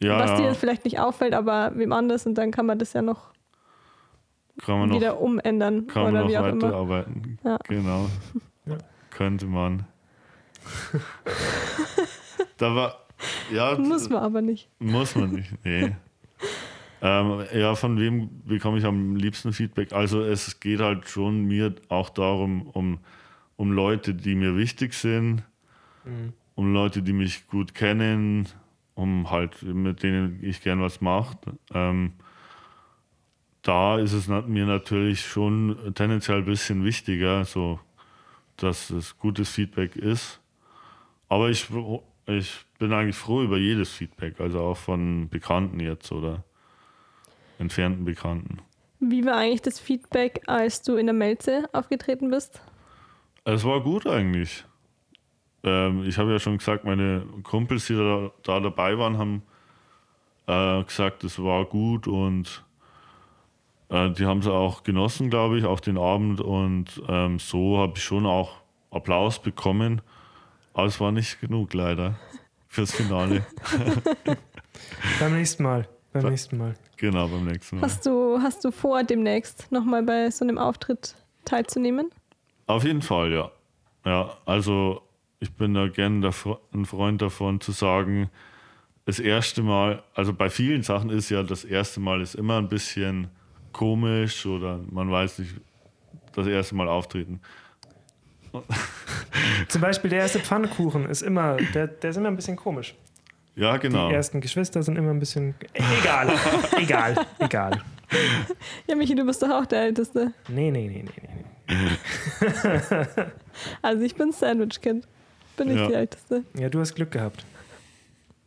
ja, 0.00 0.18
was 0.18 0.30
ja, 0.30 0.48
dir 0.48 0.54
vielleicht 0.54 0.84
nicht 0.84 0.98
auffällt, 0.98 1.32
aber 1.32 1.72
wem 1.76 1.92
anders 1.92 2.26
und 2.26 2.34
dann 2.34 2.50
kann 2.50 2.66
man 2.66 2.78
das 2.78 2.92
ja 2.92 3.02
noch 3.02 3.31
kann 4.58 4.78
man 4.80 4.88
noch 4.90 4.96
wieder 4.96 5.20
umändern 5.20 5.86
Kann 5.86 6.02
man 6.04 6.12
oder 6.14 6.22
noch 6.24 6.28
wie 6.30 6.38
auch 6.38 6.46
immer. 6.46 6.62
weiterarbeiten. 6.62 7.38
Ja. 7.44 7.58
Genau. 7.68 8.08
Ja. 8.64 8.78
Könnte 9.10 9.46
man. 9.46 9.86
da 12.58 12.74
war. 12.74 13.06
Ja, 13.52 13.76
Muss 13.78 14.08
man 14.08 14.22
aber 14.22 14.42
nicht. 14.42 14.68
Muss 14.78 15.14
man 15.14 15.30
nicht. 15.32 15.52
Nee. 15.64 15.96
ähm, 17.02 17.44
ja, 17.54 17.74
von 17.74 17.98
wem 17.98 18.30
bekomme 18.46 18.78
ich 18.78 18.84
am 18.84 19.16
liebsten 19.16 19.52
Feedback? 19.52 19.92
Also 19.92 20.22
es 20.22 20.58
geht 20.60 20.80
halt 20.80 21.08
schon 21.08 21.44
mir 21.44 21.74
auch 21.88 22.08
darum, 22.10 22.66
um, 22.68 22.98
um 23.56 23.72
Leute, 23.72 24.14
die 24.14 24.34
mir 24.34 24.56
wichtig 24.56 24.94
sind, 24.94 25.42
Mhm. 26.04 26.32
um 26.56 26.72
Leute, 26.72 27.00
die 27.02 27.12
mich 27.12 27.46
gut 27.46 27.74
kennen, 27.74 28.48
um 28.94 29.30
halt 29.30 29.62
mit 29.62 30.02
denen 30.02 30.38
ich 30.42 30.60
gern 30.60 30.80
was 30.80 31.00
mache. 31.00 31.36
Ähm, 31.72 32.12
da 33.62 33.98
ist 33.98 34.12
es 34.12 34.28
mir 34.28 34.66
natürlich 34.66 35.24
schon 35.24 35.92
tendenziell 35.94 36.38
ein 36.38 36.44
bisschen 36.44 36.84
wichtiger, 36.84 37.44
so 37.44 37.78
dass 38.56 38.90
es 38.90 39.18
gutes 39.18 39.50
Feedback 39.50 39.96
ist. 39.96 40.40
Aber 41.28 41.48
ich, 41.48 41.68
ich 42.26 42.64
bin 42.78 42.92
eigentlich 42.92 43.16
froh 43.16 43.42
über 43.42 43.56
jedes 43.56 43.90
Feedback, 43.90 44.40
also 44.40 44.60
auch 44.60 44.76
von 44.76 45.28
Bekannten 45.28 45.80
jetzt 45.80 46.12
oder 46.12 46.44
entfernten 47.58 48.04
Bekannten. 48.04 48.58
Wie 49.00 49.24
war 49.24 49.36
eigentlich 49.36 49.62
das 49.62 49.80
Feedback, 49.80 50.42
als 50.46 50.82
du 50.82 50.96
in 50.96 51.06
der 51.06 51.14
Melze 51.14 51.68
aufgetreten 51.72 52.30
bist? 52.30 52.60
Es 53.44 53.64
war 53.64 53.80
gut 53.80 54.06
eigentlich. 54.06 54.64
Ähm, 55.64 56.04
ich 56.04 56.18
habe 56.18 56.30
ja 56.30 56.38
schon 56.38 56.58
gesagt, 56.58 56.84
meine 56.84 57.26
Kumpels, 57.42 57.86
die 57.86 57.94
da, 57.94 58.30
da 58.42 58.60
dabei 58.60 58.98
waren, 58.98 59.18
haben 59.18 59.42
äh, 60.46 60.84
gesagt, 60.84 61.24
es 61.24 61.42
war 61.42 61.64
gut 61.64 62.06
und 62.06 62.64
äh, 63.92 64.10
die 64.10 64.26
haben 64.26 64.40
es 64.40 64.46
auch 64.48 64.82
genossen, 64.82 65.30
glaube 65.30 65.58
ich, 65.58 65.64
auch 65.64 65.78
den 65.80 65.98
Abend. 65.98 66.40
Und 66.40 67.00
ähm, 67.08 67.38
so 67.38 67.78
habe 67.78 67.92
ich 67.96 68.02
schon 68.02 68.26
auch 68.26 68.56
Applaus 68.90 69.40
bekommen. 69.40 70.00
Aber 70.74 70.86
es 70.86 70.98
war 71.00 71.12
nicht 71.12 71.40
genug, 71.40 71.74
leider, 71.74 72.14
fürs 72.68 72.92
Finale. 72.92 73.44
Beim 75.20 75.34
nächsten 75.34 75.62
Mal. 75.62 75.88
Beim 76.12 76.28
nächsten 76.28 76.58
Mal. 76.58 76.74
genau, 76.96 77.26
beim 77.28 77.44
nächsten 77.46 77.76
Mal. 77.76 77.82
Hast 77.86 78.04
du, 78.06 78.38
hast 78.42 78.64
du 78.64 78.70
vor, 78.70 79.02
demnächst 79.02 79.70
nochmal 79.72 80.02
bei 80.02 80.30
so 80.30 80.44
einem 80.44 80.58
Auftritt 80.58 81.14
teilzunehmen? 81.44 82.10
Auf 82.66 82.84
jeden 82.84 83.00
Fall, 83.02 83.32
ja. 83.32 83.50
Ja, 84.04 84.36
also 84.44 85.02
ich 85.40 85.52
bin 85.52 85.72
da 85.74 85.88
gern 85.88 86.20
der 86.20 86.32
Fre- 86.32 86.58
ein 86.74 86.84
Freund 86.84 87.22
davon 87.22 87.60
zu 87.60 87.72
sagen, 87.72 88.30
das 89.06 89.18
erste 89.20 89.62
Mal, 89.62 90.02
also 90.14 90.32
bei 90.34 90.50
vielen 90.50 90.82
Sachen 90.82 91.08
ist 91.10 91.30
ja 91.30 91.42
das 91.42 91.64
erste 91.64 91.98
Mal 92.00 92.20
ist 92.20 92.34
immer 92.34 92.58
ein 92.58 92.68
bisschen 92.68 93.28
komisch 93.72 94.46
oder 94.46 94.80
man 94.90 95.10
weiß 95.10 95.38
nicht, 95.40 95.54
das 96.34 96.46
erste 96.46 96.74
Mal 96.74 96.88
auftreten. 96.88 97.40
Zum 99.68 99.80
Beispiel 99.80 100.10
der 100.10 100.20
erste 100.20 100.40
Pfannkuchen 100.40 101.08
ist 101.08 101.22
immer, 101.22 101.56
der, 101.74 101.86
der 101.86 102.10
ist 102.10 102.16
immer 102.16 102.28
ein 102.28 102.36
bisschen 102.36 102.56
komisch. 102.56 102.94
Ja, 103.54 103.76
genau. 103.76 104.08
Die 104.08 104.14
ersten 104.14 104.40
Geschwister 104.40 104.82
sind 104.82 104.96
immer 104.96 105.10
ein 105.10 105.18
bisschen. 105.18 105.54
Egal, 105.74 106.32
egal, 106.78 107.16
egal. 107.38 107.82
Ja, 108.86 108.94
Michi, 108.94 109.14
du 109.14 109.24
bist 109.24 109.42
doch 109.42 109.50
auch 109.50 109.66
der 109.66 109.82
Älteste. 109.82 110.32
Nee, 110.48 110.70
nee, 110.70 110.86
nee, 110.88 111.04
nee, 111.04 111.28
nee. 111.68 112.96
Also 113.82 114.02
ich 114.04 114.14
bin 114.14 114.32
Sandwich-Kind. 114.32 115.06
Bin 115.56 115.68
nicht 115.68 115.78
Ja. 115.80 115.86
die 115.88 115.94
Älteste. 115.94 116.44
Ja, 116.58 116.68
du 116.68 116.80
hast 116.80 116.94
Glück 116.94 117.10
gehabt. 117.10 117.44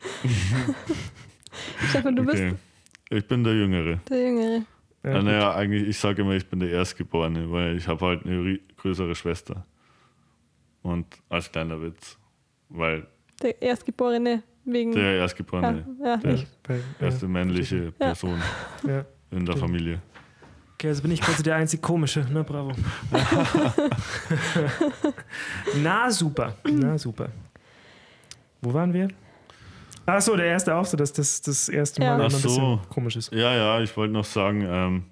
Stefan, 1.89 2.15
du 2.15 2.23
okay. 2.23 2.51
bist 2.51 2.55
Ich 3.09 3.27
bin 3.27 3.43
der 3.43 3.53
Jüngere. 3.53 3.99
der 4.09 4.21
Jüngere. 4.21 4.61
Ja, 5.05 5.11
Ja, 5.11 5.17
gut. 5.17 5.25
naja, 5.25 5.55
eigentlich, 5.55 5.87
ich 5.87 5.97
sage 5.99 6.21
immer, 6.23 6.33
ich 6.33 6.47
bin 6.47 6.59
der 6.59 6.69
Erstgeborene, 6.71 7.51
weil 7.51 7.77
ich 7.77 7.87
habe 7.87 8.03
halt 8.05 8.25
eine 8.25 8.59
größere 8.77 9.13
Schwester. 9.15 9.65
Und 10.81 11.05
als 11.29 11.51
kleiner 11.51 11.81
Witz. 11.81 12.17
Weil 12.69 13.05
Der 13.41 13.61
Erstgeborene 13.61 14.41
wegen. 14.65 14.91
der 14.93 15.13
ja, 15.13 15.19
Erstgeborene, 15.21 15.85
ja, 16.03 16.17
der 16.17 16.33
ich. 16.33 16.47
Bei- 16.63 16.79
erste 16.99 17.27
männliche 17.27 17.91
Person 17.91 18.41
Ja. 18.87 19.05
in 19.31 19.45
der. 19.45 19.57
Familie. 19.57 20.01
Okay, 20.73 20.87
also 20.89 21.01
bin 21.03 21.11
ich 21.11 21.21
quasi 21.21 21.41
der 21.43 21.55
einzig 21.55 21.81
komische. 21.81 22.25
Na, 22.31 22.41
bravo. 22.43 22.71
Na, 25.81 26.09
super. 26.11 26.53
Na, 26.69 26.97
super. 26.97 27.29
Wo 28.61 28.73
waren 28.73 28.93
wir? 28.93 29.07
Ach 30.07 30.21
so, 30.21 30.35
der 30.35 30.45
erste 30.45 30.75
Auftritt, 30.75 30.99
dass 30.99 31.13
das 31.13 31.41
das 31.41 31.69
erste 31.69 32.01
Mal 32.01 32.07
Ja. 32.07 32.15
immer 32.15 32.23
ein 32.25 32.31
bisschen 32.31 32.49
so. 32.49 32.79
komisch 32.89 33.15
ist. 33.15 33.31
Ja, 33.33 33.53
ja, 33.55 33.81
ich 33.81 33.95
wollte 33.97 34.13
noch 34.13 34.25
sagen, 34.25 34.63
ähm, 34.67 35.03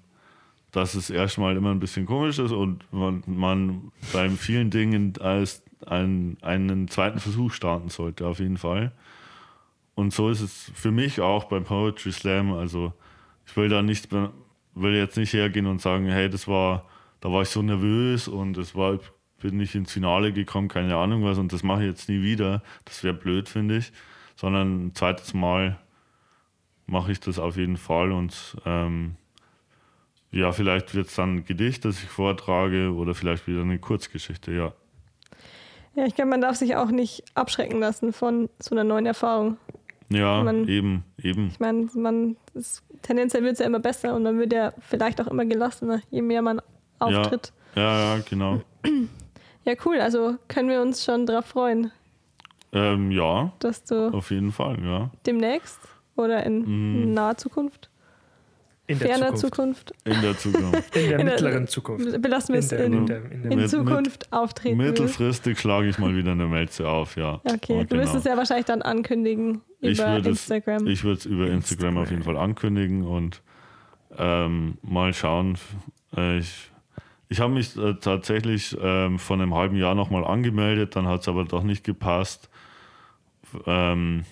dass 0.70 0.94
es 0.94 1.10
erstmal 1.10 1.56
immer 1.56 1.70
ein 1.70 1.80
bisschen 1.80 2.06
komisch 2.06 2.38
ist 2.38 2.52
und 2.52 2.84
man, 2.92 3.22
man 3.26 3.92
bei 4.12 4.28
vielen 4.30 4.70
Dingen 4.70 5.14
als 5.20 5.62
einen, 5.86 6.38
einen 6.42 6.88
zweiten 6.88 7.18
Versuch 7.18 7.52
starten 7.52 7.88
sollte, 7.88 8.26
auf 8.26 8.38
jeden 8.38 8.56
Fall. 8.56 8.92
Und 9.94 10.12
so 10.12 10.30
ist 10.30 10.40
es 10.40 10.70
für 10.74 10.90
mich 10.90 11.20
auch 11.20 11.44
beim 11.44 11.64
Poetry 11.64 12.10
Slam. 12.12 12.52
Also 12.52 12.92
ich 13.46 13.56
will 13.56 13.68
da 13.68 13.82
nicht, 13.82 14.08
will 14.12 14.94
jetzt 14.94 15.16
nicht 15.16 15.32
hergehen 15.32 15.66
und 15.66 15.80
sagen, 15.80 16.06
hey, 16.06 16.28
das 16.28 16.48
war, 16.48 16.86
da 17.20 17.30
war 17.30 17.42
ich 17.42 17.48
so 17.48 17.62
nervös 17.62 18.26
und 18.26 18.56
es 18.58 18.74
war, 18.74 18.98
bin 19.40 19.56
nicht 19.56 19.74
ins 19.74 19.92
Finale 19.92 20.32
gekommen, 20.32 20.68
keine 20.68 20.96
Ahnung 20.96 21.22
was, 21.22 21.38
und 21.38 21.52
das 21.52 21.62
mache 21.62 21.82
ich 21.82 21.88
jetzt 21.90 22.08
nie 22.08 22.22
wieder. 22.22 22.62
Das 22.84 23.04
wäre 23.04 23.14
blöd, 23.14 23.48
finde 23.48 23.76
ich. 23.76 23.92
Sondern 24.36 24.86
ein 24.86 24.94
zweites 24.94 25.34
Mal 25.34 25.78
mache 26.86 27.12
ich 27.12 27.20
das 27.20 27.38
auf 27.38 27.56
jeden 27.56 27.76
Fall 27.76 28.12
und 28.12 28.56
ähm, 28.66 29.16
ja, 30.30 30.50
vielleicht 30.52 30.94
wird 30.94 31.06
es 31.06 31.14
dann 31.14 31.36
ein 31.36 31.44
Gedicht, 31.44 31.84
das 31.84 32.02
ich 32.02 32.08
vortrage 32.08 32.92
oder 32.92 33.14
vielleicht 33.14 33.46
wieder 33.46 33.62
eine 33.62 33.78
Kurzgeschichte, 33.78 34.52
ja. 34.52 34.72
Ja, 35.94 36.06
ich 36.06 36.14
glaube, 36.16 36.30
man 36.30 36.40
darf 36.40 36.56
sich 36.56 36.74
auch 36.74 36.90
nicht 36.90 37.22
abschrecken 37.34 37.78
lassen 37.78 38.12
von 38.12 38.48
so 38.58 38.74
einer 38.74 38.82
neuen 38.82 39.06
Erfahrung. 39.06 39.56
Ja, 40.10 40.42
Man- 40.42 40.66
eben, 40.68 41.04
eben. 41.22 41.46
Ich 41.48 41.60
meine, 41.60 41.88
man 41.94 42.36
ist, 42.54 42.82
tendenziell 43.02 43.42
wird 43.44 43.54
es 43.54 43.58
ja 43.60 43.66
immer 43.66 43.78
besser 43.78 44.14
und 44.14 44.24
man 44.24 44.38
wird 44.38 44.52
ja 44.52 44.72
vielleicht 44.80 45.20
auch 45.20 45.28
immer 45.28 45.44
gelassener, 45.44 46.02
je 46.10 46.20
mehr 46.20 46.42
man 46.42 46.60
auftritt. 46.98 47.52
Ja, 47.76 48.16
ja, 48.16 48.22
genau. 48.28 48.60
Ja, 49.64 49.74
cool. 49.86 50.00
Also 50.00 50.36
können 50.48 50.68
wir 50.68 50.82
uns 50.82 51.04
schon 51.04 51.26
drauf 51.26 51.46
freuen, 51.46 51.90
Ähm, 52.74 53.10
ja, 53.12 53.52
dass 53.60 53.84
du 53.84 54.08
auf 54.08 54.30
jeden 54.30 54.52
Fall, 54.52 54.78
ja. 54.84 55.10
demnächst 55.26 55.78
oder 56.16 56.44
in 56.44 57.10
Mm. 57.10 57.12
naher 57.14 57.36
Zukunft, 57.36 57.88
In 58.86 58.98
der 58.98 59.08
ferner 59.08 59.34
Zukunft. 59.34 59.90
Zukunft, 59.94 60.16
In 60.16 60.20
der 60.22 60.36
Zukunft. 60.36 60.96
In 60.96 61.08
der 61.10 61.24
mittleren 61.24 61.66
Zukunft. 61.68 62.20
belassen 62.20 62.52
wir 62.52 62.58
In 62.60 62.64
es 62.66 62.72
in, 62.72 62.92
in 62.92 63.06
der, 63.06 63.16
in 63.30 63.42
der, 63.44 63.52
in 63.52 63.58
Mit- 63.60 63.70
Zukunft 63.70 64.32
auftreten 64.32 64.78
willst. 64.78 65.00
Mittelfristig 65.00 65.58
schlage 65.58 65.88
ich 65.88 65.98
mal 65.98 66.14
wieder 66.16 66.32
eine 66.32 66.46
Melze 66.46 66.88
auf, 66.88 67.16
ja. 67.16 67.40
Okay, 67.44 67.78
Ja, 67.78 67.84
du 67.84 67.96
wirst 67.96 68.08
genau. 68.12 68.18
es 68.18 68.24
ja 68.24 68.36
wahrscheinlich 68.36 68.66
dann 68.66 68.82
ankündigen 68.82 69.62
Ich 69.80 69.98
über 69.98 70.08
würde 70.12 70.30
es- 70.30 70.48
Instagram. 70.50 70.86
Ich 70.86 71.02
würde 71.04 71.18
es 71.18 71.26
über 71.26 71.46
Instagram 71.46 71.96
auf 71.98 72.10
jeden 72.10 72.24
Fall 72.24 72.36
ankündigen 72.36 73.04
und 73.06 73.40
ähm, 74.18 74.78
mal 74.82 75.12
schauen. 75.14 75.56
Äh, 76.16 76.38
ich 76.38 76.70
ich 77.30 77.40
habe 77.40 77.52
mich 77.54 77.76
äh, 77.76 77.94
tatsächlich 77.94 78.76
ähm, 78.80 79.18
vor 79.18 79.36
einem 79.36 79.54
halben 79.54 79.76
Jahr 79.76 79.94
nochmal 79.94 80.24
angemeldet, 80.24 80.94
dann 80.94 81.06
hat 81.08 81.22
es 81.22 81.28
aber 81.28 81.44
doch 81.44 81.62
nicht 81.64 81.82
gepasst, 81.82 82.48
ähm, 83.66 84.24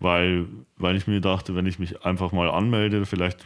weil, 0.00 0.46
weil 0.76 0.96
ich 0.96 1.06
mir 1.06 1.20
dachte, 1.20 1.54
wenn 1.54 1.66
ich 1.66 1.78
mich 1.78 2.04
einfach 2.04 2.32
mal 2.32 2.48
anmelde, 2.50 3.04
vielleicht 3.06 3.44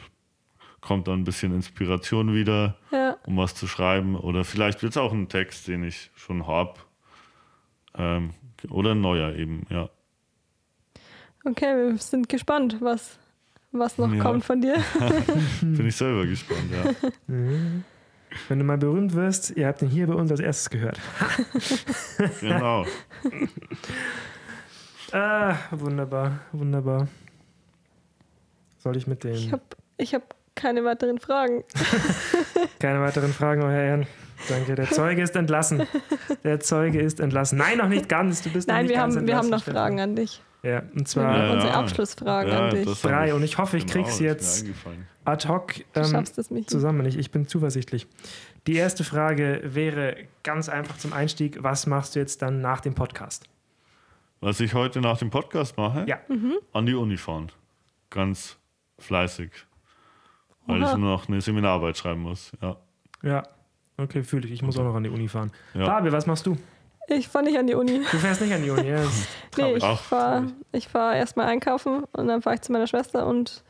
kommt 0.80 1.08
dann 1.08 1.20
ein 1.20 1.24
bisschen 1.24 1.54
Inspiration 1.54 2.34
wieder, 2.34 2.76
ja, 2.90 3.16
um 3.26 3.36
was 3.36 3.54
zu 3.54 3.66
schreiben 3.66 4.16
oder 4.16 4.44
vielleicht 4.44 4.82
wird 4.82 4.92
es 4.92 4.96
auch 4.96 5.12
ein 5.12 5.28
Text, 5.28 5.68
den 5.68 5.84
ich 5.84 6.10
schon 6.16 6.46
habe. 6.46 6.74
Ähm, 7.96 8.30
oder 8.70 8.92
ein 8.92 9.00
neuer 9.00 9.34
eben, 9.34 9.66
ja. 9.70 9.88
okay, 11.44 11.74
wir 11.90 11.98
sind 11.98 12.28
gespannt, 12.28 12.76
was, 12.80 13.18
was 13.70 13.96
noch 13.98 14.12
Ja. 14.12 14.22
kommt 14.22 14.44
von 14.44 14.60
dir. 14.60 14.76
Bin 15.62 15.86
ich 15.86 15.96
selber 15.96 16.26
gespannt, 16.26 16.70
ja. 16.72 17.10
Mhm. 17.28 17.84
Wenn 18.48 18.58
du 18.58 18.64
mal 18.64 18.78
berühmt 18.78 19.12
wirst, 19.14 19.50
ihr 19.56 19.66
habt 19.66 19.82
ihn 19.82 19.88
hier 19.88 20.06
bei 20.06 20.14
uns 20.14 20.30
als 20.30 20.40
erstes 20.40 20.70
gehört. 20.70 20.98
Genau. 22.40 22.86
Ah, 25.12 25.56
wunderbar, 25.70 26.40
wunderbar. 26.52 27.08
Soll 28.78 28.96
ich 28.96 29.06
mit 29.06 29.24
Ich 29.24 29.42
den 29.44 29.52
habe 29.52 29.62
ich 29.98 30.14
hab 30.14 30.34
keine 30.54 30.84
weiteren 30.84 31.18
Fragen. 31.18 31.64
keine 32.78 33.00
weiteren 33.00 33.32
Fragen, 33.32 33.62
euer 33.62 33.72
Ehren? 33.80 34.06
Danke, 34.48 34.74
der 34.74 34.90
Zeuge 34.90 35.22
ist 35.22 35.36
entlassen. 35.36 35.86
Der 36.42 36.58
Zeuge 36.60 37.00
ist 37.00 37.20
entlassen. 37.20 37.58
Nein, 37.58 37.78
noch 37.78 37.88
nicht 37.88 38.08
ganz. 38.08 38.42
Du 38.42 38.50
bist 38.50 38.66
noch 38.66 38.74
Nein, 38.74 38.86
nicht 38.86 38.94
wir 38.94 39.00
ganz 39.00 39.16
haben, 39.16 39.26
wir 39.26 39.36
haben 39.36 39.50
noch 39.50 39.62
Fragen 39.62 40.00
an 40.00 40.16
dich. 40.16 40.42
Ja, 40.64 40.80
und 40.80 40.94
Wir 41.00 41.04
zwar 41.04 41.24
haben 41.26 41.42
Ja, 41.46 41.52
unsere 41.52 41.72
ja. 41.72 41.78
Abschlussfragen 41.78 42.52
Ja, 42.52 42.68
an 42.68 42.70
dich. 42.74 43.02
drei 43.02 43.34
und 43.34 43.42
ich 43.42 43.58
hoffe, 43.58 43.76
ich 43.76 43.86
Genau, 43.86 44.04
krieg's 44.04 44.18
jetzt 44.18 44.66
ad 45.24 45.46
hoc 45.48 45.74
ähm, 45.94 46.24
Michi. 46.50 46.66
zusammen. 46.66 47.06
Ich, 47.06 47.18
ich 47.18 47.30
bin 47.30 47.46
zuversichtlich. 47.46 48.06
Die 48.66 48.74
erste 48.74 49.04
Frage 49.04 49.60
wäre 49.64 50.16
ganz 50.42 50.68
einfach 50.68 50.96
zum 50.98 51.12
Einstieg: 51.12 51.62
Was 51.62 51.86
machst 51.86 52.14
du 52.16 52.20
jetzt 52.20 52.42
dann 52.42 52.60
nach 52.60 52.80
dem 52.80 52.94
Podcast? 52.94 53.44
Was 54.42 54.58
ich 54.58 54.74
heute 54.74 55.00
nach 55.00 55.18
dem 55.18 55.30
Podcast 55.30 55.76
mache? 55.76 56.04
Ja. 56.08 56.18
Mhm. 56.28 56.54
An 56.72 56.84
die 56.84 56.94
Uni 56.94 57.16
fahren. 57.16 57.52
Ganz 58.10 58.58
fleißig. 58.98 59.50
Weil 60.66 60.82
Oha. 60.82 60.90
ich 60.92 60.98
nur 60.98 61.10
noch 61.10 61.28
eine 61.28 61.40
Seminararbeit 61.40 61.96
schreiben 61.96 62.22
muss. 62.22 62.50
Ja. 62.60 62.76
Ja, 63.22 63.44
okay, 63.98 64.24
fühle 64.24 64.46
ich. 64.48 64.52
Ich 64.54 64.62
muss 64.62 64.76
auch 64.78 64.82
noch 64.82 64.96
an 64.96 65.04
die 65.04 65.10
Uni 65.10 65.28
fahren. 65.28 65.52
Ja. 65.74 65.84
Fabi, 65.86 66.10
was 66.10 66.26
machst 66.26 66.44
du? 66.44 66.56
Ich 67.06 67.28
fahre 67.28 67.44
nicht 67.44 67.56
an 67.56 67.68
die 67.68 67.74
Uni. 67.74 67.98
Du 68.10 68.16
fährst 68.18 68.40
nicht 68.40 68.52
an 68.52 68.64
die 68.64 68.70
Uni. 68.70 68.88
Ja, 68.88 69.00
Nee, 69.58 69.74
ich 69.76 69.84
fahre 69.84 70.46
ich 70.72 70.88
fahr 70.88 71.14
erstmal 71.14 71.46
einkaufen 71.46 72.02
und 72.12 72.26
dann 72.26 72.42
fahre 72.42 72.56
ich 72.56 72.62
zu 72.62 72.72
meiner 72.72 72.88
Schwester 72.88 73.26
und 73.28 73.62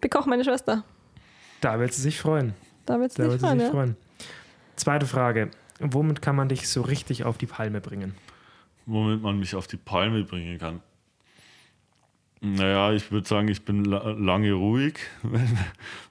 bekoche 0.00 0.28
meine 0.28 0.44
Schwester. 0.44 0.84
Da 1.60 1.80
wird 1.80 1.92
sie 1.92 2.02
sich 2.02 2.20
freuen. 2.20 2.54
Da 2.86 3.00
wird 3.00 3.18
Da 3.18 3.24
sie 3.24 3.30
wird 3.30 3.40
sie 3.40 3.46
freuen, 3.46 3.58
sich 3.58 3.66
ja? 3.66 3.72
freuen. 3.72 3.96
Zweite 4.76 5.06
Frage. 5.06 5.50
Womit 5.80 6.22
kann 6.22 6.36
man 6.36 6.48
dich 6.48 6.68
so 6.68 6.82
richtig 6.82 7.24
auf 7.24 7.36
die 7.36 7.46
Palme 7.46 7.80
bringen? 7.80 8.14
Womit 8.86 9.22
man 9.22 9.38
mich 9.38 9.54
auf 9.54 9.66
die 9.66 9.76
Palme 9.76 10.24
bringen 10.24 10.58
kann. 10.58 10.80
Naja, 12.40 12.92
ich 12.92 13.10
würde 13.12 13.28
sagen, 13.28 13.48
ich 13.48 13.64
bin 13.64 13.84
la 13.84 14.10
lange 14.12 14.52
ruhig, 14.52 14.98
wenn, 15.22 15.58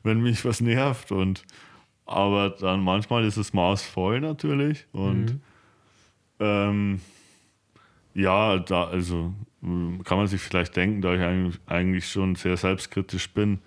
wenn 0.04 0.22
mich 0.22 0.46
was 0.46 0.62
nervt. 0.62 1.12
Und, 1.12 1.44
aber 2.06 2.52
dann 2.52 2.84
manchmal 2.84 3.26
ist 3.26 3.38
es 3.38 3.54
maßvoll 3.54 4.22
natürlich. 4.22 4.86
Und 4.92 5.34
Mhm. 5.34 5.42
ähm, 6.40 7.02
ja, 8.14 8.60
da, 8.60 8.86
also 8.86 9.34
kann 9.62 10.18
man 10.18 10.28
sich 10.28 10.42
vielleicht 10.42 10.76
denken, 10.76 11.02
da 11.02 11.14
ich 11.14 11.22
eigentlich, 11.22 11.60
eigentlich 11.66 12.10
schon 12.10 12.36
sehr 12.36 12.56
selbstkritisch 12.58 13.30
bin, 13.32 13.60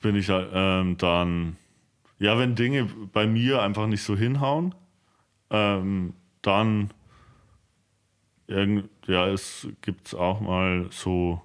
bin 0.00 0.16
ich 0.16 0.28
ähm, 0.30 0.96
dann, 0.98 1.56
ja, 2.18 2.38
wenn 2.38 2.54
Dinge 2.54 2.88
bei 3.12 3.26
mir 3.26 3.60
einfach 3.62 3.86
nicht 3.86 4.02
so 4.02 4.16
hinhauen, 4.16 4.74
ähm, 5.50 6.14
dann 6.42 6.90
irgend, 8.46 8.88
ja, 9.06 9.26
es 9.28 9.66
gibt 9.82 10.14
auch 10.14 10.40
mal 10.40 10.86
so, 10.90 11.40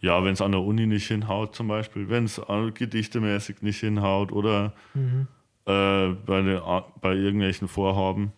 ja, 0.00 0.22
wenn 0.24 0.32
es 0.32 0.40
an 0.40 0.52
der 0.52 0.60
Uni 0.62 0.86
nicht 0.86 1.08
hinhaut 1.08 1.54
zum 1.54 1.68
Beispiel, 1.68 2.08
wenn 2.08 2.24
es 2.24 2.40
gedichtemäßig 2.74 3.62
nicht 3.62 3.80
hinhaut 3.80 4.32
oder 4.32 4.72
Mhm. 4.94 5.26
äh, 5.66 6.08
bei, 6.26 6.42
den, 6.42 6.60
bei 7.00 7.14
irgendwelchen 7.14 7.68
Vorhaben. 7.68 8.32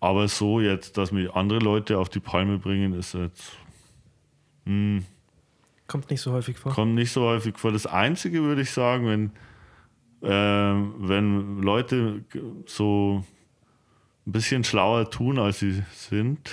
Aber 0.00 0.28
so 0.28 0.60
jetzt, 0.60 0.96
dass 0.96 1.10
mich 1.10 1.32
andere 1.34 1.58
Leute 1.58 1.98
auf 1.98 2.08
die 2.08 2.20
Palme 2.20 2.58
bringen, 2.58 2.92
ist 2.92 3.14
jetzt, 3.14 3.56
hm, 4.66 5.04
Kommt 5.86 6.10
nicht 6.10 6.20
so 6.20 6.32
häufig 6.32 6.58
vor. 6.58 6.72
kommt 6.72 6.94
nicht 6.94 7.10
so 7.10 7.22
häufig 7.22 7.56
vor. 7.58 7.72
Das 7.72 7.86
Einzige 7.86 8.42
würde 8.42 8.60
ich 8.60 8.70
sagen, 8.70 9.06
wenn, 9.06 9.32
ähm, 10.22 10.94
wenn 10.98 11.62
Leute 11.62 12.24
so 12.66 13.24
ein 14.28 14.32
bisschen 14.32 14.62
schlauer 14.62 15.10
tun, 15.10 15.38
als 15.38 15.60
sie 15.60 15.82
sind. 15.94 16.50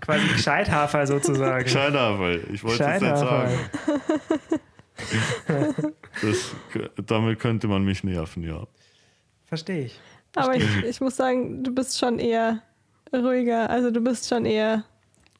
Quasi 0.00 0.26
Gescheithafer 0.28 1.06
sozusagen. 1.06 1.68
Scheithafer, 1.68 2.50
ich 2.50 2.64
wollte 2.64 2.82
es 2.82 3.02
nicht 3.02 3.12
Gescheithafer. 3.12 3.50
sagen. 5.46 5.94
Das, 6.22 6.54
damit 7.06 7.38
könnte 7.38 7.68
man 7.68 7.84
mich 7.84 8.02
nerven, 8.02 8.42
ja. 8.42 8.66
Verstehe 9.44 9.86
ich. 9.86 10.00
Aber 10.36 10.56
ich, 10.56 10.84
ich 10.84 11.00
muss 11.00 11.16
sagen, 11.16 11.62
du 11.64 11.74
bist 11.74 11.98
schon 11.98 12.18
eher 12.18 12.62
ruhiger. 13.12 13.68
Also 13.68 13.90
du 13.90 14.00
bist 14.00 14.28
schon 14.28 14.46
eher 14.46 14.84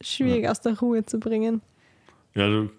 schwierig 0.01 0.49
aus 0.49 0.61
der 0.61 0.79
Ruhe 0.79 1.05
zu 1.05 1.19
bringen. 1.19 1.63
Ja, 2.35 2.49
du, 2.49 2.71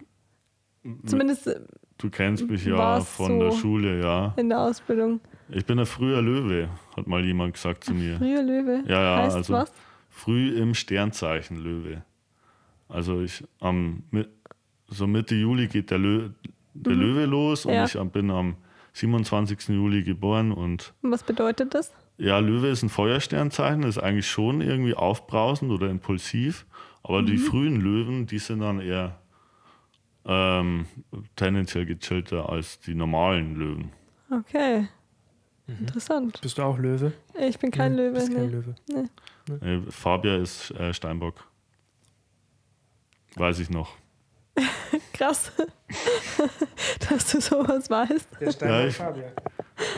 Zumindest 1.05 1.49
du 1.97 2.09
kennst 2.09 2.47
mich 2.47 2.65
ja 2.65 3.01
von 3.01 3.39
der 3.39 3.51
so? 3.51 3.57
Schule, 3.57 4.01
ja. 4.01 4.33
in 4.37 4.49
der 4.49 4.59
Ausbildung. 4.59 5.19
Ich 5.53 5.65
bin 5.65 5.79
ein 5.79 5.85
früher 5.85 6.21
Löwe, 6.21 6.69
hat 6.95 7.07
mal 7.07 7.23
jemand 7.25 7.53
gesagt 7.55 7.83
zu 7.83 7.93
mir. 7.93 8.17
Früher 8.17 8.41
Löwe. 8.41 8.83
Ja, 8.87 9.01
ja, 9.01 9.23
heißt 9.23 9.35
also 9.35 9.53
was? 9.53 9.71
früh 10.09 10.57
im 10.57 10.73
Sternzeichen 10.73 11.57
Löwe. 11.57 12.03
Also 12.87 13.21
ich 13.21 13.43
am 13.59 14.03
so 14.87 15.07
Mitte 15.07 15.35
Juli 15.35 15.67
geht 15.67 15.91
der, 15.91 15.99
Lö, 15.99 16.29
der 16.73 16.93
Löwe 16.95 17.25
los 17.25 17.65
und 17.65 17.71
Mhm. 17.71 17.77
Ja. 17.77 17.85
ich 17.85 18.11
bin 18.11 18.29
am 18.31 18.55
27. 18.93 19.69
Juli 19.69 20.03
geboren 20.03 20.51
und 20.51 20.93
Und 21.01 21.11
was 21.11 21.23
bedeutet 21.23 21.73
das? 21.73 21.93
ja, 22.17 22.39
Löwe 22.39 22.67
ist 22.67 22.83
ein 22.83 22.89
Feuersternzeichen, 22.89 23.83
ist 23.83 23.97
eigentlich 23.97 24.27
schon 24.29 24.59
irgendwie 24.61 24.93
aufbrausend 24.93 25.71
oder 25.71 25.89
impulsiv, 25.89 26.65
aber 27.03 27.21
Mhm. 27.21 27.25
die 27.27 27.37
frühen 27.37 27.81
Löwen, 27.81 28.25
die 28.27 28.39
sind 28.39 28.59
dann 28.59 28.79
eher 28.81 29.17
ähm, 30.25 30.85
tendenziell 31.35 31.85
gechillter 31.85 32.49
als 32.49 32.79
die 32.79 32.93
normalen 32.93 33.55
Löwen. 33.55 33.91
Okay. 34.29 34.87
Interessant. 35.79 36.39
Bist 36.41 36.57
du 36.57 36.61
auch 36.63 36.77
Löwe? 36.77 37.13
Ich 37.39 37.57
bin 37.59 37.71
kein 37.71 37.93
Mhm, 37.93 37.97
Löwe. 37.97 38.11
Bist 38.13 38.33
kein 38.33 38.45
Nee. 38.87 39.05
Löwe. 39.47 39.85
Äh, 39.87 39.91
Fabia 39.91 40.37
ist 40.37 40.71
äh, 40.71 40.93
Steinbock. 40.93 41.35
Weiß 43.35 43.59
ich 43.59 43.69
noch. 43.69 43.95
Krass. 45.13 45.51
Dass 47.09 47.31
du 47.31 47.39
sowas 47.41 47.89
weißt. 47.89 48.27
Der 48.39 48.51
Ja, 48.69 48.85
ich- 48.87 48.95
Fabian. 48.95 49.31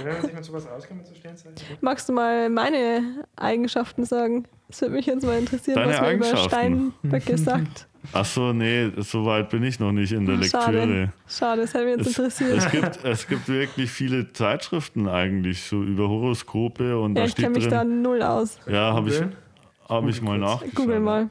Wenn 0.03 0.13
man 0.13 0.21
sich 0.21 0.33
mit 0.33 0.45
sowas 0.45 0.67
auskennt, 0.67 0.99
mit 0.99 1.07
so 1.07 1.15
Sternzeichen. 1.15 1.55
Magst 1.81 2.07
du 2.07 2.13
mal 2.13 2.49
meine 2.49 3.25
Eigenschaften 3.35 4.05
sagen? 4.05 4.47
Das 4.69 4.81
würde 4.81 4.93
mich 4.95 5.05
jetzt 5.07 5.23
mal 5.25 5.37
interessieren, 5.37 5.75
Deine 5.75 5.91
was 5.91 6.01
man 6.01 6.15
über? 6.15 6.37
Steinböcke 6.37 7.37
sagt. 7.39 7.87
Ach 8.11 8.25
so, 8.25 8.51
nee, 8.53 8.91
so 8.97 9.25
weit 9.25 9.49
bin 9.49 9.63
ich 9.63 9.79
noch 9.79 9.91
nicht 9.93 10.11
in 10.11 10.25
der 10.25 10.37
Ach, 10.39 10.43
schade. 10.43 10.77
Lektüre. 10.79 11.13
Schade, 11.27 11.61
das 11.61 11.73
hätte 11.73 11.85
mich 11.85 11.97
jetzt 11.97 12.07
Es, 12.07 12.17
interessiert. 12.41 12.57
es, 12.57 12.71
gibt, 12.71 13.05
es 13.05 13.27
gibt 13.27 13.47
wirklich 13.47 13.89
viele 13.91 14.31
Zeitschriften 14.33 15.07
eigentlich, 15.07 15.63
so 15.63 15.81
über 15.81 16.09
Horoskope 16.09 16.99
und 16.99 17.15
ja, 17.15 17.23
da 17.23 17.27
ich 17.29 17.35
kenne 17.35 17.51
mich 17.51 17.67
da 17.67 17.83
null 17.83 18.21
aus. 18.21 18.59
Ja, 18.67 18.93
habe 18.93 19.09
ich, 19.09 19.21
hab 19.87 20.07
ich 20.07 20.21
mal 20.21 20.37
nachgeschaut. 20.37 20.75
Google 20.75 20.99
mal. 20.99 21.29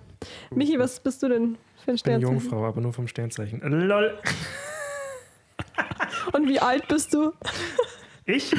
Michi, 0.50 0.78
was 0.78 0.98
bist 1.00 1.22
du 1.22 1.28
denn 1.28 1.56
für 1.84 1.90
ein 1.90 1.94
Ich 1.96 1.98
bin 1.98 1.98
Sternzeichen? 1.98 2.20
Jungfrau, 2.40 2.64
aber 2.66 2.80
nur 2.80 2.92
vom 2.92 3.06
Sternzeichen. 3.06 3.60
Lol. 3.60 4.18
Und 6.32 6.48
wie 6.48 6.60
alt 6.60 6.88
bist 6.88 7.12
du? 7.12 7.32
Ich? 8.24 8.54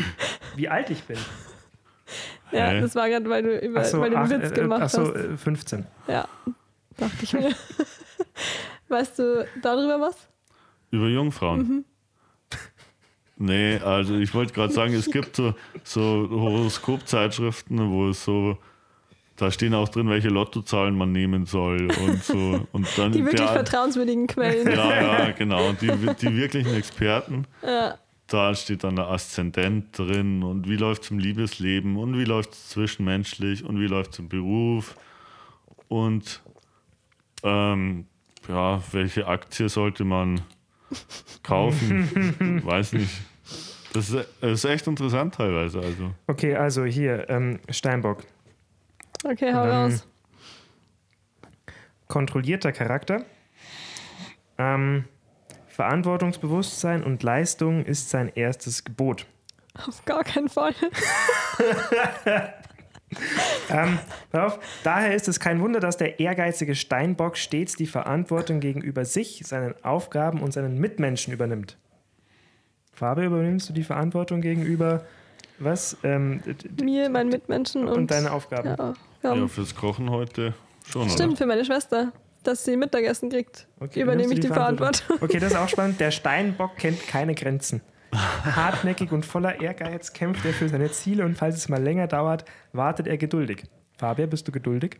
Wie 0.55 0.69
alt 0.69 0.89
ich 0.89 1.03
bin? 1.03 1.17
Ja, 2.51 2.67
Hä? 2.67 2.81
das 2.81 2.95
war 2.95 3.09
gerade, 3.09 3.27
weil 3.29 3.41
du, 3.41 3.57
über, 3.57 3.79
Achso, 3.79 3.99
weil 3.99 4.11
du 4.11 4.17
ach, 4.17 4.29
einen 4.29 4.41
Witz 4.43 4.51
äh, 4.51 4.55
gemacht 4.55 4.81
achso 4.83 5.07
hast. 5.07 5.15
äh, 5.15 5.37
15. 5.37 5.85
Ja, 6.07 6.27
dachte 6.97 7.15
ich 7.23 7.33
mir. 7.33 7.49
weißt 8.87 9.19
du 9.19 9.47
darüber 9.61 9.99
was? 9.99 10.29
Über 10.91 11.07
Jungfrauen. 11.07 11.59
Mhm. 11.59 11.85
Nee, 13.35 13.77
also 13.77 14.15
ich 14.15 14.33
wollte 14.35 14.53
gerade 14.53 14.71
sagen, 14.71 14.93
es 14.93 15.09
gibt 15.09 15.35
so, 15.35 15.55
so 15.83 16.29
Horoskopzeitschriften, 16.29 17.91
wo 17.91 18.09
es 18.09 18.23
so, 18.23 18.57
da 19.35 19.49
stehen 19.49 19.73
auch 19.73 19.89
drin, 19.89 20.07
welche 20.07 20.29
Lottozahlen 20.29 20.95
man 20.95 21.11
nehmen 21.11 21.47
soll 21.47 21.89
und 22.05 22.23
so. 22.23 22.67
Und 22.71 22.87
dann 22.95 23.11
Die 23.11 23.25
wirklich 23.25 23.41
der, 23.41 23.49
vertrauenswürdigen 23.49 24.27
Quellen. 24.27 24.71
Ja, 24.71 25.01
ja, 25.01 25.31
genau. 25.31 25.73
Die, 25.73 25.87
die 25.87 26.35
wirklichen 26.37 26.73
Experten. 26.75 27.45
Ja. 27.65 27.97
Da 28.27 28.55
steht 28.55 28.83
dann 28.83 28.95
der 28.95 29.09
Aszendent 29.09 29.97
drin 29.97 30.43
und 30.43 30.67
wie 30.69 30.77
läuft 30.77 31.03
es 31.03 31.11
im 31.11 31.19
Liebesleben 31.19 31.97
und 31.97 32.17
wie 32.17 32.23
läuft 32.23 32.53
es 32.53 32.69
zwischenmenschlich 32.69 33.63
und 33.65 33.79
wie 33.79 33.87
läuft 33.87 34.13
es 34.13 34.19
im 34.19 34.29
Beruf 34.29 34.95
und 35.87 36.41
ähm, 37.43 38.07
ja, 38.47 38.81
welche 38.91 39.27
Aktie 39.27 39.69
sollte 39.69 40.03
man 40.03 40.41
kaufen? 41.43 42.61
Weiß 42.65 42.93
nicht. 42.93 43.21
Das 43.93 44.09
ist, 44.09 44.27
das 44.41 44.51
ist 44.51 44.65
echt 44.65 44.87
interessant 44.87 45.35
teilweise. 45.35 45.79
Also. 45.79 46.11
Okay, 46.27 46.55
also 46.55 46.83
hier, 46.85 47.29
ähm, 47.29 47.59
Steinbock. 47.69 48.23
Okay, 49.23 49.53
hau 49.53 49.63
Ähm, 49.63 49.69
raus. 49.69 50.07
Kontrollierter 52.07 52.71
Charakter. 52.71 53.25
Ähm, 54.57 55.05
Verantwortungsbewusstsein 55.67 57.03
und 57.03 57.23
Leistung 57.23 57.85
ist 57.85 58.09
sein 58.09 58.31
erstes 58.33 58.83
Gebot. 58.83 59.25
Auf 59.87 60.05
gar 60.05 60.23
keinen 60.23 60.49
Fall. 60.49 60.73
Ähm, 63.69 63.97
daher 64.83 65.15
ist 65.15 65.27
es 65.29 65.39
kein 65.39 65.61
Wunder, 65.61 65.79
dass 65.79 65.95
der 65.95 66.19
ehrgeizige 66.19 66.75
Steinbock 66.75 67.37
stets 67.37 67.75
die 67.75 67.87
Verantwortung 67.87 68.59
gegenüber 68.59 69.05
sich, 69.05 69.41
seinen 69.45 69.73
Aufgaben 69.83 70.41
und 70.41 70.51
seinen 70.51 70.79
Mitmenschen 70.79 71.33
übernimmt. 71.33 71.77
Fabi, 72.91 73.25
übernimmst 73.25 73.69
du 73.69 73.73
die 73.73 73.83
Verantwortung 73.83 74.41
gegenüber 74.41 75.05
was? 75.59 75.97
Ähm, 76.03 76.41
Mir, 76.81 77.09
meinen 77.09 77.29
Mitmenschen 77.29 77.87
und, 77.87 77.97
und 77.97 78.11
deine 78.11 78.31
Aufgaben. 78.31 78.75
ja, 78.77 78.93
ja. 79.23 79.35
Ja, 79.35 79.47
fürs 79.47 79.73
Kochen 79.73 80.09
heute 80.09 80.53
schon, 80.85 81.09
Stimmt, 81.09 81.29
oder? 81.29 81.37
für 81.37 81.45
meine 81.45 81.63
Schwester, 81.63 82.11
dass 82.43 82.65
sie 82.65 82.75
Mittagessen 82.75 83.29
kriegt. 83.29 83.67
Okay, 83.79 84.01
Übernehme 84.01 84.33
ich 84.33 84.41
du 84.41 84.47
die 84.47 84.53
Verantwortung. 84.53 85.17
Okay, 85.21 85.39
das 85.39 85.53
ist 85.53 85.57
auch 85.57 85.69
spannend. 85.69 85.99
Der 85.99 86.11
Steinbock 86.11 86.75
kennt 86.75 87.07
keine 87.07 87.33
Grenzen. 87.33 87.81
Hartnäckig 88.43 89.11
und 89.11 89.25
voller 89.25 89.61
Ehrgeiz 89.61 90.13
kämpft 90.13 90.45
er 90.45 90.53
für 90.53 90.69
seine 90.69 90.91
Ziele 90.91 91.25
und 91.25 91.37
falls 91.37 91.55
es 91.55 91.69
mal 91.69 91.81
länger 91.81 92.07
dauert, 92.07 92.45
wartet 92.71 93.07
er 93.07 93.17
geduldig. 93.17 93.63
Fabian, 93.97 94.29
bist 94.29 94.47
du 94.47 94.51
geduldig? 94.51 94.99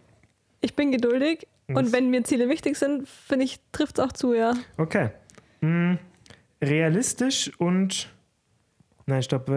Ich 0.61 0.76
bin 0.76 0.91
geduldig 0.91 1.47
und 1.68 1.91
wenn 1.91 2.09
mir 2.09 2.24
Ziele 2.24 2.49
wichtig 2.49 2.78
sind, 2.78 3.07
finde 3.07 3.45
ich, 3.45 3.59
trifft 3.72 3.99
es 3.99 4.05
auch 4.05 4.11
zu, 4.11 4.34
ja. 4.34 4.53
Okay. 4.78 5.09
Hm, 5.61 5.97
realistisch 6.61 7.51
und. 7.57 8.09
Nein, 9.05 9.22
stopp. 9.22 9.51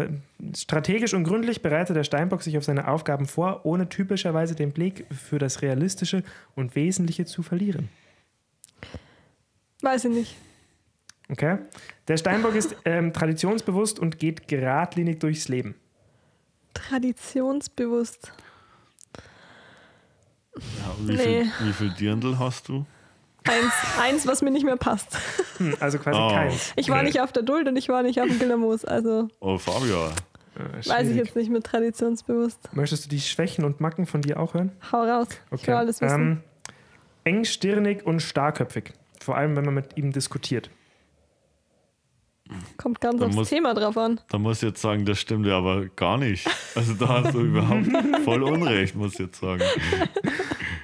Strategisch 0.57 1.15
und 1.15 1.23
gründlich 1.23 1.63
bereitet 1.63 1.95
der 1.95 2.03
Steinbock 2.03 2.43
sich 2.43 2.59
auf 2.59 2.65
seine 2.65 2.89
Aufgaben 2.89 3.27
vor, 3.27 3.65
ohne 3.65 3.89
typischerweise 3.89 4.57
den 4.57 4.73
Blick 4.73 5.07
für 5.15 5.39
das 5.39 5.63
Realistische 5.63 6.25
und 6.57 6.75
Wesentliche 6.75 7.27
zu 7.27 7.45
verlieren. 7.45 7.89
Weiß 9.83 10.05
ich 10.05 10.11
nicht. 10.11 10.37
Okay? 11.29 11.59
Der 12.09 12.16
Steinbock 12.16 12.55
ist 12.55 12.77
ähm, 12.85 13.12
traditionsbewusst 13.12 13.99
und 13.99 14.18
geht 14.18 14.47
geradlinig 14.49 15.18
durchs 15.20 15.49
Leben. 15.49 15.74
Traditionsbewusst. 16.74 18.33
Ja, 20.57 20.61
wie, 21.01 21.12
Nee. 21.12 21.16
viel, 21.16 21.53
wie 21.68 21.72
viel 21.72 21.91
Dirndl 21.91 22.39
hast 22.39 22.68
du? 22.68 22.87
Eins, 23.45 23.72
eins, 24.01 24.27
was 24.27 24.43
mir 24.43 24.51
nicht 24.51 24.64
mehr 24.64 24.77
passt. 24.77 25.16
Hm, 25.59 25.74
also 25.81 25.99
quasi 25.99 26.18
Oh. 26.20 26.29
keins. 26.31 26.72
Ich 26.77 26.89
war 26.89 27.03
nicht 27.03 27.20
auf 27.20 27.33
der 27.33 27.43
Duld 27.43 27.68
und 27.68 27.77
ich 27.77 27.89
war 27.89 28.03
nicht 28.03 28.20
auf 28.20 28.27
dem 28.29 28.39
Gillermoos, 28.39 28.85
also 28.85 29.29
Oh, 29.41 29.57
Fabio. 29.59 30.09
Äh, 30.57 30.89
weiß 30.89 31.09
ich 31.09 31.16
jetzt 31.16 31.37
nicht 31.37 31.51
mit 31.51 31.64
traditionsbewusst. 31.64 32.59
Möchtest 32.72 33.05
du 33.05 33.09
die 33.11 33.20
Schwächen 33.20 33.64
und 33.64 33.81
Macken 33.81 34.07
von 34.07 34.22
dir 34.22 34.41
auch 34.41 34.55
hören? 34.55 34.72
Hau 34.91 35.03
raus. 35.05 35.29
Ich 35.53 35.66
will 35.66 35.74
alles 35.74 36.01
wissen. 36.01 36.20
Ähm, 36.20 36.43
engstirnig 37.24 38.05
und 38.07 38.20
starrköpfig. 38.20 38.93
Vor 39.20 39.37
allem, 39.37 39.55
wenn 39.57 39.64
man 39.64 39.74
mit 39.74 39.97
ihm 39.97 40.12
diskutiert. 40.12 40.70
Kommt 42.76 43.01
ganz 43.01 43.20
da 43.20 43.26
aufs 43.26 43.34
muss- 43.36 43.49
Thema 43.49 43.74
drauf 43.74 43.97
an. 43.97 44.20
Da 44.28 44.38
muss 44.38 44.59
ich 44.62 44.68
jetzt 44.68 44.80
sagen, 44.80 45.05
das 45.05 45.18
stimmt 45.20 45.47
ja 45.47 45.59
aber 45.59 45.86
gar 45.86 46.16
nicht. 46.18 46.49
Also 46.74 46.94
da 46.94 47.09
hast 47.24 47.34
du 47.34 47.40
überhaupt 47.40 47.86
voll 48.24 48.42
Unrecht, 48.42 48.94
muss 48.94 49.14
ich 49.14 49.18
jetzt 49.20 49.40
sagen. 49.40 49.62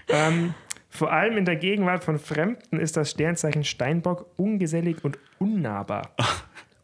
Ähm, 0.08 0.54
vor 0.90 1.12
allem 1.12 1.36
in 1.38 1.44
der 1.44 1.56
Gegenwart 1.56 2.04
von 2.04 2.18
Fremden 2.18 2.78
ist 2.80 2.96
das 2.96 3.10
Sternzeichen 3.12 3.64
Steinbock 3.64 4.26
ungesellig 4.36 4.96
und 5.04 5.18
unnahbar. 5.38 6.10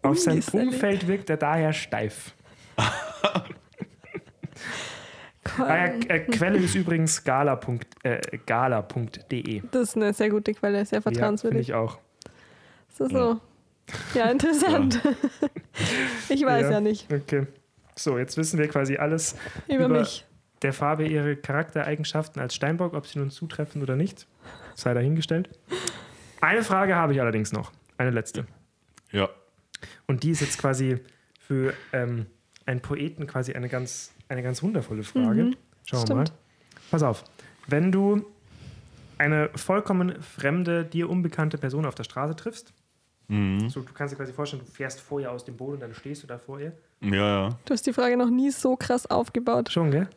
Auf 0.03 0.19
sein. 0.19 0.43
Umfeld 0.53 1.07
wirkt 1.09 1.29
er 1.31 1.37
daher 1.37 1.73
steif. 1.73 2.33
Ja, 5.59 5.87
äh, 5.87 6.21
Quelle 6.21 6.59
ist 6.59 6.75
übrigens 6.75 7.25
gala.de. 7.25 7.79
Äh, 8.03 8.21
gala.de. 8.47 9.63
Das 9.71 9.83
ist 9.91 9.97
eine 9.97 10.13
sehr 10.13 10.31
gute 10.31 10.53
Quelle, 10.55 10.85
sehr 10.85 10.99
Ja, 10.99 11.03
finde 11.03 11.19
vertrauenswürdig. 11.19 11.61
ich 11.71 11.75
auch. 11.75 11.99
so, 12.91 13.09
so. 13.09 13.17
Ja, 13.17 13.41
interessant. 14.31 15.01
ich 16.29 16.45
weiß 16.45 16.63
ja. 16.65 16.71
Ja. 16.73 16.81
nicht 16.81 17.13
Okay. 17.13 17.47
So, 17.95 18.19
jetzt 18.19 18.37
wissen 18.37 18.59
wir 18.59 18.69
quasi 18.69 18.97
alles 18.97 19.35
über, 19.67 19.87
Über- 19.87 20.01
mich. 20.01 20.25
der 20.63 20.73
Farbe 20.73 21.07
ihre 21.07 21.37
Charaktereigenschaften 21.37 22.41
als 22.41 22.55
Steinbock, 22.55 22.95
ob 22.95 23.07
sie 23.07 23.19
nun 23.19 23.31
zutreffen 23.31 23.83
oder 23.83 23.97
nicht, 23.97 24.27
sei 24.75 24.95
dahingestellt. 24.95 25.51
Eine 26.41 26.63
Frage 26.63 26.95
habe 26.95 27.13
ich 27.15 27.21
allerdings 27.21 27.51
noch, 27.53 27.73
eine 27.97 28.11
letzte. 28.11 28.47
Ja, 29.11 29.29
Und 30.07 30.23
die 30.23 30.31
ist 30.31 30.41
jetzt 30.41 30.59
quasi 30.59 30.99
für 31.41 31.75
ähm, 31.93 32.27
einen 32.67 32.81
Poeten 32.81 33.27
quasi 33.27 33.55
eine 33.55 33.69
ganz, 33.69 34.13
eine 34.29 34.43
ganz 34.43 34.63
wundervolle 34.63 35.03
Frage. 35.03 35.45
Mhm, 35.45 35.57
Schauen 35.87 36.09
wir 36.09 36.15
mal. 36.17 36.25
Pass 36.91 37.03
auf, 37.03 37.25
wenn 37.67 37.91
du 37.91 38.25
eine 39.17 39.51
vollkommen 39.57 40.23
fremde, 40.23 40.85
dir 40.85 41.11
unbekannte 41.11 41.59
Person 41.59 41.85
auf 41.87 41.95
der 41.97 42.05
Straße 42.05 42.37
triffst, 42.37 42.73
mhm. 43.29 43.69
so, 43.69 43.81
du 43.81 43.93
kannst 43.93 44.13
dir 44.13 44.17
quasi 44.17 44.33
vorstellen, 44.33 44.63
du 44.65 44.71
fährst 44.71 45.01
vor 45.01 45.21
ihr 45.21 45.31
aus 45.31 45.45
dem 45.45 45.57
Boot 45.57 45.75
und 45.75 45.81
dann 45.81 45.95
stehst 45.95 46.23
du 46.23 46.27
da 46.27 46.39
vor 46.39 46.61
ihr. 46.61 46.73
ja, 47.01 47.11
ja. 47.15 47.49
Du 47.65 47.73
hast 47.75 47.87
die 47.87 47.93
Frage 47.93 48.17
noch 48.17 48.31
nie 48.31 48.51
so 48.51 48.77
krass 48.77 49.07
aufgebaut. 49.07 49.71
Schon, 49.71 49.91
gell? 49.91 50.09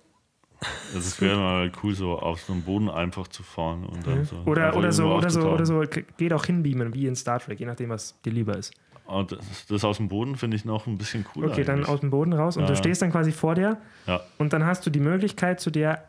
Also 0.93 0.99
es 0.99 1.20
wäre 1.20 1.38
mal 1.38 1.72
cool, 1.82 1.95
so 1.95 2.20
auf 2.20 2.39
so 2.41 2.53
einem 2.53 2.62
Boden 2.62 2.88
einfach 2.89 3.28
zu 3.28 3.41
fahren 3.41 3.84
und 3.84 4.05
dann 4.05 4.26
so. 4.26 4.38
Oder, 4.45 4.76
oder, 4.76 4.91
so, 4.91 5.05
oder, 5.12 5.30
so, 5.32 5.49
oder 5.49 5.66
so, 5.66 5.82
geht 6.18 6.34
auch 6.34 6.45
hinbeamen, 6.45 6.93
wie 6.93 7.07
in 7.07 7.16
Star 7.16 7.39
Trek, 7.39 7.59
je 7.59 7.66
nachdem, 7.66 7.89
was 7.89 8.20
dir 8.22 8.32
lieber 8.32 8.55
ist. 8.55 8.72
Und 9.05 9.32
das, 9.32 9.66
das 9.68 9.84
aus 9.84 9.97
dem 9.97 10.07
Boden 10.07 10.36
finde 10.36 10.55
ich 10.55 10.64
noch 10.64 10.86
ein 10.86 10.97
bisschen 10.99 11.24
cooler. 11.26 11.49
Okay, 11.49 11.64
dann 11.64 11.78
eigentlich. 11.78 11.89
aus 11.89 11.99
dem 12.01 12.12
Boden 12.12 12.34
raus 12.34 12.57
und 12.57 12.64
Ja, 12.64 12.70
du 12.70 12.76
stehst 12.76 13.01
dann 13.01 13.12
quasi 13.12 13.32
vor 13.32 13.55
der 13.55 13.78
Ja, 14.05 14.22
und 14.38 14.53
dann 14.53 14.64
hast 14.66 14.86
du 14.86 14.91
die 14.91 14.99
Möglichkeit, 14.99 15.59
zu 15.59 15.72
der 15.72 16.07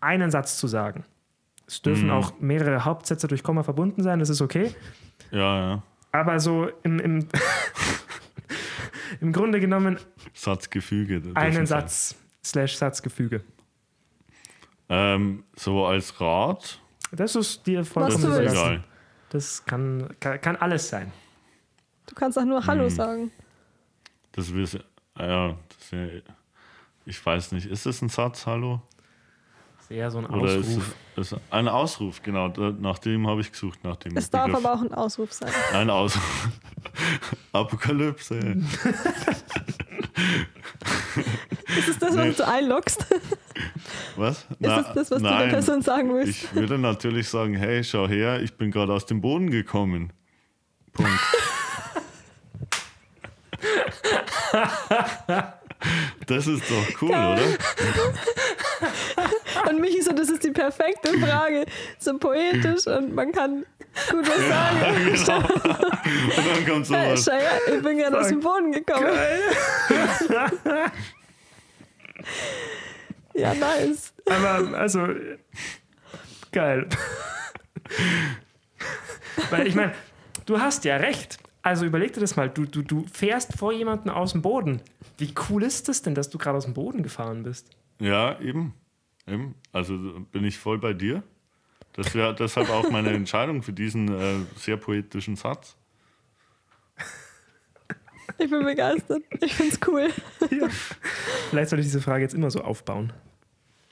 einen 0.00 0.30
Satz 0.32 0.58
zu 0.58 0.66
sagen. 0.66 1.04
Es 1.66 1.80
dürfen 1.80 2.06
Mhm. 2.06 2.12
auch 2.12 2.32
mehrere 2.40 2.84
Hauptsätze 2.84 3.28
durch 3.28 3.42
Komma 3.44 3.62
verbunden 3.62 4.02
sein, 4.02 4.18
das 4.18 4.28
ist 4.28 4.42
okay. 4.42 4.74
ja, 5.30 5.58
ja. 5.70 5.82
Aber 6.14 6.38
so 6.38 6.68
im, 6.84 7.00
im, 7.00 7.28
im 9.20 9.32
Grunde 9.32 9.58
genommen 9.58 9.98
Satzgefüge. 10.32 11.20
einen 11.34 11.66
Satz 11.66 12.14
slash 12.44 12.76
Satzgefüge. 12.76 13.42
Ähm, 14.88 15.42
so 15.56 15.84
als 15.86 16.20
Rat, 16.20 16.80
Das 17.10 17.34
ist 17.34 17.66
dir 17.66 17.84
vollkommen 17.84 18.22
das 18.22 18.38
ist 18.38 18.52
egal. 18.52 18.84
Das 19.30 19.64
kann, 19.64 20.14
kann, 20.20 20.40
kann 20.40 20.54
alles 20.56 20.88
sein. 20.88 21.10
Du 22.06 22.14
kannst 22.14 22.38
auch 22.38 22.44
nur 22.44 22.64
Hallo 22.64 22.84
Mhm. 22.84 22.90
sagen. 22.90 23.30
Das 24.32 24.54
wirst 24.54 24.78
ja, 25.18 25.48
das 25.78 25.92
wär, 25.92 26.22
ich 27.06 27.26
weiß 27.26 27.50
nicht, 27.52 27.66
ist 27.66 27.86
das 27.86 28.00
ein 28.02 28.08
Satz, 28.08 28.46
hallo? 28.46 28.80
Das 29.84 29.90
ist 29.90 29.96
eher 29.98 30.10
so 30.10 30.18
ein 30.18 30.24
Oder 30.26 30.56
ist 30.56 30.66
Ausruf. 30.68 30.94
ist 31.16 31.36
ein 31.50 31.68
Ausruf, 31.68 32.22
genau, 32.22 32.48
nach 32.48 32.98
dem 33.00 33.26
habe 33.26 33.42
ich 33.42 33.52
gesucht, 33.52 33.84
nach 33.84 33.96
dem 33.96 34.16
Es 34.16 34.30
darf 34.30 34.46
Begriff. 34.46 34.64
aber 34.64 34.78
auch 34.78 34.82
ein 34.82 34.94
Ausruf 34.94 35.30
sein. 35.30 35.50
Ein 35.74 35.90
Ausruf. 35.90 36.48
Apokalypse. 37.52 38.38
Ist 41.76 41.88
es 41.88 41.98
das, 41.98 42.16
was 42.16 42.24
Nee. 42.24 42.32
du 42.32 42.48
einloggst? 42.48 43.04
Was? 44.16 44.38
Ist 44.38 44.46
es 44.70 44.86
das, 44.94 44.96
was 44.96 45.08
du 45.08 45.18
der 45.18 45.30
nein. 45.30 45.48
Person 45.50 45.82
sagen 45.82 46.14
willst? 46.14 46.44
Ich 46.44 46.54
würde 46.54 46.78
natürlich 46.78 47.28
sagen, 47.28 47.52
hey, 47.54 47.84
schau 47.84 48.08
her, 48.08 48.40
ich 48.40 48.56
bin 48.56 48.70
gerade 48.70 48.90
aus 48.94 49.04
dem 49.04 49.20
Boden 49.20 49.50
gekommen. 49.50 50.14
Punkt. 50.94 51.10
Das 56.26 56.46
ist 56.46 56.62
doch 56.70 57.02
cool, 57.02 57.10
Geil. 57.10 57.32
oder? 57.34 57.42
Und 59.68 59.80
Michi 59.80 60.02
so, 60.02 60.12
das 60.12 60.28
ist 60.30 60.44
die 60.44 60.50
perfekte 60.50 61.18
Frage. 61.18 61.66
So 61.98 62.18
poetisch 62.18 62.86
und 62.86 63.14
man 63.14 63.32
kann 63.32 63.64
gut 64.10 64.26
was 64.28 64.48
sagen. 64.48 65.48
Und 66.36 66.46
dann 66.46 66.66
kommt 66.66 66.90
Hey, 66.90 67.16
sowas. 67.16 67.26
her, 67.26 67.50
ich 67.74 67.82
bin 67.82 67.98
gerade 67.98 68.18
aus 68.18 68.28
dem 68.28 68.40
Boden 68.40 68.72
gekommen. 68.72 69.06
Ja, 73.34 73.54
nice. 73.54 74.12
Aber 74.26 74.76
also 74.78 75.08
geil. 76.52 76.88
Weil 79.50 79.66
ich 79.66 79.74
meine, 79.74 79.92
du 80.46 80.60
hast 80.60 80.84
ja 80.84 80.96
recht. 80.96 81.38
Also 81.62 81.86
überleg 81.86 82.12
dir 82.12 82.20
das 82.20 82.36
mal, 82.36 82.48
du, 82.50 82.66
du, 82.66 82.82
du 82.82 83.06
fährst 83.12 83.56
vor 83.58 83.72
jemanden 83.72 84.10
aus 84.10 84.32
dem 84.32 84.42
Boden. 84.42 84.80
Wie 85.18 85.32
cool 85.48 85.62
ist 85.62 85.88
das 85.88 86.02
denn, 86.02 86.14
dass 86.14 86.28
du 86.28 86.38
gerade 86.38 86.58
aus 86.58 86.64
dem 86.64 86.74
Boden 86.74 87.02
gefahren 87.02 87.42
bist? 87.42 87.68
Ja, 87.98 88.38
eben. 88.40 88.74
eben. 89.26 89.54
Also 89.72 89.96
bin 90.32 90.44
ich 90.44 90.58
voll 90.58 90.78
bei 90.78 90.92
dir. 90.92 91.22
Das 91.92 92.14
wäre 92.14 92.34
deshalb 92.38 92.70
auch 92.70 92.90
meine 92.90 93.10
Entscheidung 93.10 93.62
für 93.62 93.72
diesen 93.72 94.08
äh, 94.08 94.36
sehr 94.56 94.76
poetischen 94.76 95.36
Satz. 95.36 95.76
Ich 98.38 98.50
bin 98.50 98.64
begeistert. 98.64 99.22
Ich 99.40 99.54
find's 99.54 99.78
cool. 99.86 100.08
Vielleicht 101.50 101.70
sollte 101.70 101.80
ich 101.80 101.86
diese 101.86 102.00
Frage 102.00 102.22
jetzt 102.22 102.34
immer 102.34 102.50
so 102.50 102.62
aufbauen. 102.62 103.12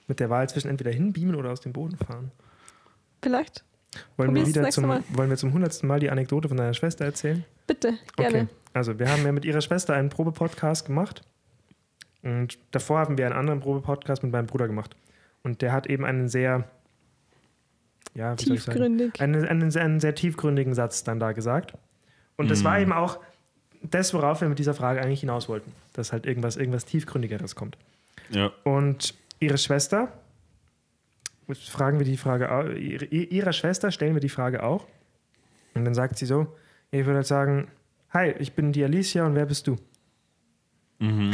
Mit 0.09 0.21
der 0.21 0.31
Wahl 0.31 0.49
zwischen 0.49 0.69
entweder 0.69 0.91
hinbeamen 0.91 1.37
oder 1.37 1.53
aus 1.53 1.61
dem 1.61 1.73
Boden 1.73 1.97
fahren. 1.97 2.33
Vielleicht. 3.23 3.65
Wollen 4.17 4.35
wir, 4.35 4.47
wieder 4.47 4.69
zum, 4.71 4.87
Mal. 4.87 5.05
wollen 5.11 5.31
wir 5.31 5.37
zum 5.37 5.53
hundertsten 5.53 5.87
Mal 5.87 6.01
die 6.01 6.11
Anekdote 6.11 6.49
von 6.49 6.57
deiner 6.57 6.75
Schwester 6.75 7.05
erzählen? 7.05 7.45
Bitte, 7.67 7.99
gerne. 8.17 8.43
Okay. 8.43 8.49
Also, 8.73 8.99
wir 8.99 9.11
haben 9.11 9.25
ja 9.25 9.33
mit 9.33 9.45
ihrer 9.45 9.61
Schwester 9.61 9.95
einen 9.95 10.09
Probe-Podcast 10.09 10.87
gemacht. 10.87 11.23
Und 12.23 12.59
davor 12.71 13.01
haben 13.01 13.19
wir 13.19 13.27
einen 13.27 13.35
anderen 13.35 13.61
Probe-Podcast 13.61 14.23
mit 14.23 14.33
meinem 14.33 14.47
Bruder 14.47 14.67
gemacht. 14.69 14.95
Und 15.43 15.61
der 15.61 15.73
hat 15.73 15.87
eben 15.89 16.05
einen 16.05 16.29
sehr, 16.29 16.65
ja, 18.15 18.39
wie 18.39 18.45
soll 18.45 18.57
ich 18.57 18.63
sagen? 18.63 18.77
Tiefgründig. 18.79 19.21
einen, 19.21 19.45
einen, 19.45 19.71
sehr- 19.71 19.83
einen 19.83 20.01
sehr 20.01 20.15
tiefgründigen 20.15 20.75
Satz 20.75 21.03
dann 21.05 21.19
da 21.19 21.33
gesagt. 21.33 21.75
Und 22.37 22.51
das 22.51 22.65
war 22.65 22.79
eben 22.81 22.93
auch 22.93 23.19
das, 23.83 24.15
worauf 24.15 24.41
wir 24.41 24.49
mit 24.49 24.59
dieser 24.59 24.75
Frage 24.75 25.01
eigentlich 25.03 25.21
hinaus 25.21 25.49
wollten. 25.49 25.73
Dass 25.93 26.13
halt 26.13 26.27
irgendwas, 26.27 26.57
irgendwas 26.57 26.85
Tiefgründigeres 26.85 27.55
kommt. 27.57 27.77
Ja. 28.31 28.53
Und 28.65 29.15
ihre 29.41 29.59
Schwester, 29.59 30.13
fragen 31.53 31.99
wir 31.99 32.07
die 32.07 32.17
Frage, 32.17 32.73
ihrer 32.79 33.53
Schwester 33.53 33.91
stellen 33.91 34.15
wir 34.15 34.21
die 34.21 34.29
Frage 34.29 34.63
auch. 34.63 34.87
Und 35.75 35.85
dann 35.85 35.95
sagt 35.95 36.19
sie 36.19 36.27
so, 36.27 36.47
ich 36.91 37.05
würde 37.05 37.17
halt 37.17 37.27
sagen, 37.27 37.69
hi, 38.11 38.31
ich 38.39 38.53
bin 38.55 38.73
die 38.73 38.85
Alicia 38.85 39.27
und 39.27 39.35
wer 39.35 39.47
bist 39.47 39.67
du? 39.67 39.77
Mhm. 41.03 41.33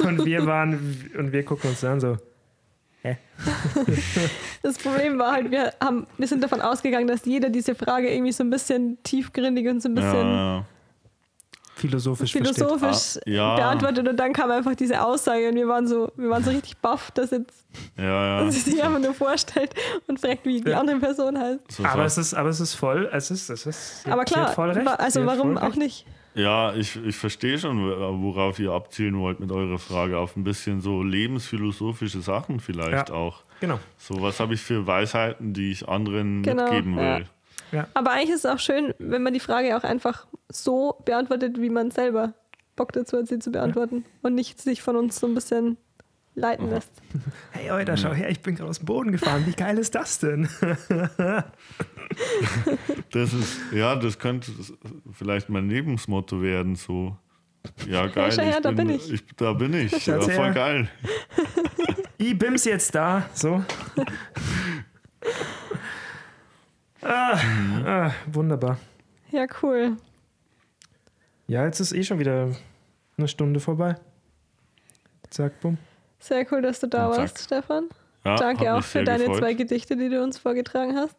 Und 0.00 0.24
wir 0.24 0.44
waren, 0.46 1.10
und 1.16 1.32
wir 1.32 1.44
gucken 1.44 1.70
uns 1.70 1.80
dann 1.80 2.00
so, 2.00 2.16
Das 4.62 4.78
Problem 4.78 5.18
war 5.18 5.32
halt, 5.32 5.50
wir, 5.50 5.72
haben, 5.80 6.06
wir 6.18 6.26
sind 6.26 6.42
davon 6.42 6.60
ausgegangen, 6.60 7.06
dass 7.06 7.24
jeder 7.24 7.50
diese 7.50 7.74
Frage 7.76 8.12
irgendwie 8.12 8.32
so 8.32 8.42
ein 8.42 8.50
bisschen 8.50 8.98
tiefgründig 9.04 9.68
und 9.68 9.80
so 9.80 9.88
ein 9.88 9.94
bisschen 9.94 10.28
Ja, 10.28 10.64
philosophisch, 11.76 12.32
philosophisch 12.32 13.18
Ah, 13.18 13.30
ja. 13.30 13.54
beantwortet 13.56 14.08
und 14.08 14.16
dann 14.16 14.32
kam 14.32 14.50
einfach 14.50 14.74
diese 14.74 15.00
Aussage 15.04 15.48
und 15.50 15.54
wir 15.54 15.68
waren 15.68 15.86
so, 15.86 16.10
wir 16.16 16.28
waren 16.30 16.42
so 16.42 16.50
richtig 16.50 16.76
baff, 16.78 17.10
dass 17.12 17.30
jetzt 17.30 17.64
ja, 17.96 18.04
ja. 18.04 18.44
dass 18.44 18.54
sie 18.54 18.70
sich 18.70 18.82
einfach 18.82 18.98
nur 19.00 19.14
vorstellt 19.14 19.72
und 20.08 20.18
fragt, 20.18 20.44
wie 20.46 20.60
die 20.60 20.70
Ja. 20.70 20.80
andere 20.80 20.98
Person 20.98 21.38
heißt. 21.38 21.60
So 21.70 21.84
Aber 21.84 22.06
es 22.06 22.18
ist, 22.18 22.34
aber 22.34 22.48
es 22.48 22.58
ist 22.60 22.74
voll, 22.74 23.08
es 23.12 23.30
ist, 23.30 23.50
es 23.50 23.66
ist, 23.66 24.08
Aber 24.08 24.24
klar, 24.24 24.52
also 24.98 25.26
warum 25.26 25.58
auch 25.58 25.68
recht. 25.68 25.76
nicht? 25.76 26.06
Ja, 26.36 26.74
ich, 26.74 26.96
ich 27.02 27.16
verstehe 27.16 27.58
schon, 27.58 27.78
worauf 28.22 28.58
ihr 28.58 28.70
abzielen 28.72 29.18
wollt 29.18 29.40
mit 29.40 29.50
eurer 29.50 29.78
Frage. 29.78 30.18
Auf 30.18 30.36
ein 30.36 30.44
bisschen 30.44 30.80
so 30.82 31.02
lebensphilosophische 31.02 32.20
Sachen 32.20 32.60
vielleicht 32.60 33.08
Ja. 33.08 33.14
auch. 33.14 33.42
Genau. 33.60 33.80
So, 33.96 34.20
was 34.20 34.38
habe 34.38 34.52
ich 34.52 34.60
für 34.60 34.86
Weisheiten, 34.86 35.54
die 35.54 35.72
ich 35.72 35.88
anderen 35.88 36.42
Genau, 36.42 36.64
mitgeben 36.64 36.98
ja. 36.98 37.18
will? 37.18 37.26
Aber 37.94 38.12
eigentlich 38.12 38.30
ist 38.30 38.44
es 38.44 38.46
auch 38.46 38.58
schön, 38.58 38.92
wenn 38.98 39.22
man 39.22 39.32
die 39.32 39.40
Frage 39.40 39.76
auch 39.76 39.82
einfach 39.82 40.26
so 40.50 40.96
beantwortet, 41.04 41.60
wie 41.60 41.70
man 41.70 41.90
selber 41.90 42.34
Bock 42.76 42.92
dazu 42.92 43.16
hat, 43.16 43.26
sie 43.28 43.38
zu 43.38 43.50
beantworten 43.50 44.04
und 44.22 44.34
nicht 44.34 44.60
sich 44.60 44.82
von 44.82 44.96
uns 44.96 45.18
so 45.18 45.26
ein 45.26 45.34
bisschen 45.34 45.78
leiten 46.36 46.70
lässt. 46.70 46.92
Hey, 47.50 47.70
Alter, 47.70 47.96
schau 47.96 48.12
her, 48.12 48.28
ich 48.30 48.40
bin 48.40 48.54
gerade 48.54 48.68
aus 48.70 48.78
dem 48.78 48.86
Boden 48.86 49.10
gefahren. 49.10 49.44
Wie 49.46 49.52
geil 49.52 49.78
ist 49.78 49.94
das 49.94 50.20
denn? 50.20 50.48
Das 53.10 53.32
ist, 53.32 53.58
ja, 53.72 53.96
das 53.96 54.18
könnte 54.18 54.52
vielleicht 55.12 55.48
mein 55.48 55.68
Lebensmotto 55.68 56.40
werden, 56.40 56.76
so. 56.76 57.16
Ja, 57.88 58.06
geil. 58.06 58.30
schau 58.30 58.42
her, 58.42 58.60
da 58.60 58.70
bin 58.70 58.90
ich. 58.90 59.24
Da 59.36 59.52
bin 59.52 59.74
ich. 59.74 60.06
Ja, 60.06 60.20
voll 60.20 60.30
her. 60.30 60.52
geil. 60.52 60.88
Ich 62.18 62.38
bin's 62.38 62.64
jetzt 62.64 62.94
da. 62.94 63.28
So. 63.34 63.62
ah, 67.02 67.38
ah, 67.84 68.10
wunderbar. 68.32 68.78
Ja, 69.30 69.46
cool. 69.62 69.96
Ja, 71.46 71.64
jetzt 71.64 71.80
ist 71.80 71.92
eh 71.92 72.02
schon 72.02 72.18
wieder 72.18 72.50
eine 73.18 73.28
Stunde 73.28 73.60
vorbei. 73.60 73.96
Zack, 75.28 75.60
bumm. 75.60 75.76
Sehr 76.18 76.46
cool, 76.52 76.62
dass 76.62 76.80
du 76.80 76.86
da 76.88 77.06
Und 77.08 77.12
zack. 77.14 77.20
warst, 77.22 77.44
Stefan. 77.44 77.88
Ja, 78.24 78.36
Danke 78.36 78.74
auch 78.74 78.82
für 78.82 79.04
deine 79.04 79.24
gefreut. 79.24 79.38
zwei 79.38 79.54
Gedichte, 79.54 79.96
die 79.96 80.08
du 80.08 80.22
uns 80.22 80.38
vorgetragen 80.38 80.96
hast. 80.96 81.16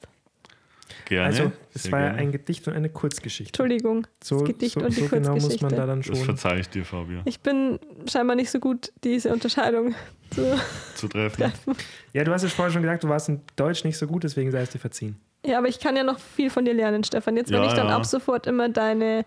Gerne. 1.06 1.26
Also, 1.26 1.52
es 1.74 1.84
sehr 1.84 1.92
war 1.94 2.00
ja 2.02 2.12
ein 2.12 2.32
Gedicht 2.34 2.68
und 2.68 2.74
eine 2.74 2.90
Kurzgeschichte. 2.90 3.50
Entschuldigung, 3.52 4.08
So, 4.22 4.40
das 4.40 4.48
Gedicht 4.48 4.74
so, 4.74 4.82
und 4.82 4.90
die 4.96 5.02
so 5.02 5.08
genau 5.08 5.34
muss 5.34 5.44
Kurzgeschichte. 5.44 5.66
man 5.66 5.76
da 5.76 5.86
dann 5.86 6.02
Das 6.02 6.08
schon. 6.18 6.26
verzeihe 6.26 6.60
ich 6.60 6.70
dir, 6.70 6.84
Fabian. 6.84 7.22
Ich 7.26 7.40
bin 7.40 7.80
scheinbar 8.10 8.36
nicht 8.36 8.50
so 8.52 8.60
gut, 8.60 8.92
diese 9.04 9.32
Unterscheidung 9.32 9.96
zu 10.32 10.58
Zu 10.96 11.08
treffen. 11.08 11.38
treffen. 11.44 11.76
Ja, 12.14 12.24
du 12.26 12.34
hast 12.34 12.44
es 12.44 12.52
vorher 12.54 12.74
schon 12.74 12.82
gesagt, 12.82 13.04
du 13.04 13.10
warst 13.10 13.30
in 13.30 13.42
Deutsch 13.56 13.86
nicht 13.86 13.98
so 13.98 14.08
gut, 14.08 14.24
deswegen 14.26 14.52
sei 14.52 14.62
es 14.62 14.70
dir 14.72 14.80
verziehen. 14.80 15.18
Ja, 15.46 15.60
aber 15.60 15.68
ich 15.70 15.80
kann 15.80 15.96
ja 15.96 16.04
noch 16.04 16.20
viel 16.20 16.50
von 16.50 16.66
dir 16.66 16.74
lernen, 16.74 17.04
Stefan. 17.06 17.38
Jetzt, 17.38 17.52
wenn 17.52 17.62
Ja, 17.62 17.68
ich 17.68 17.74
dann 17.74 17.88
ja. 17.88 17.96
ab 17.96 18.06
sofort 18.06 18.48
immer 18.48 18.68
deine 18.68 19.24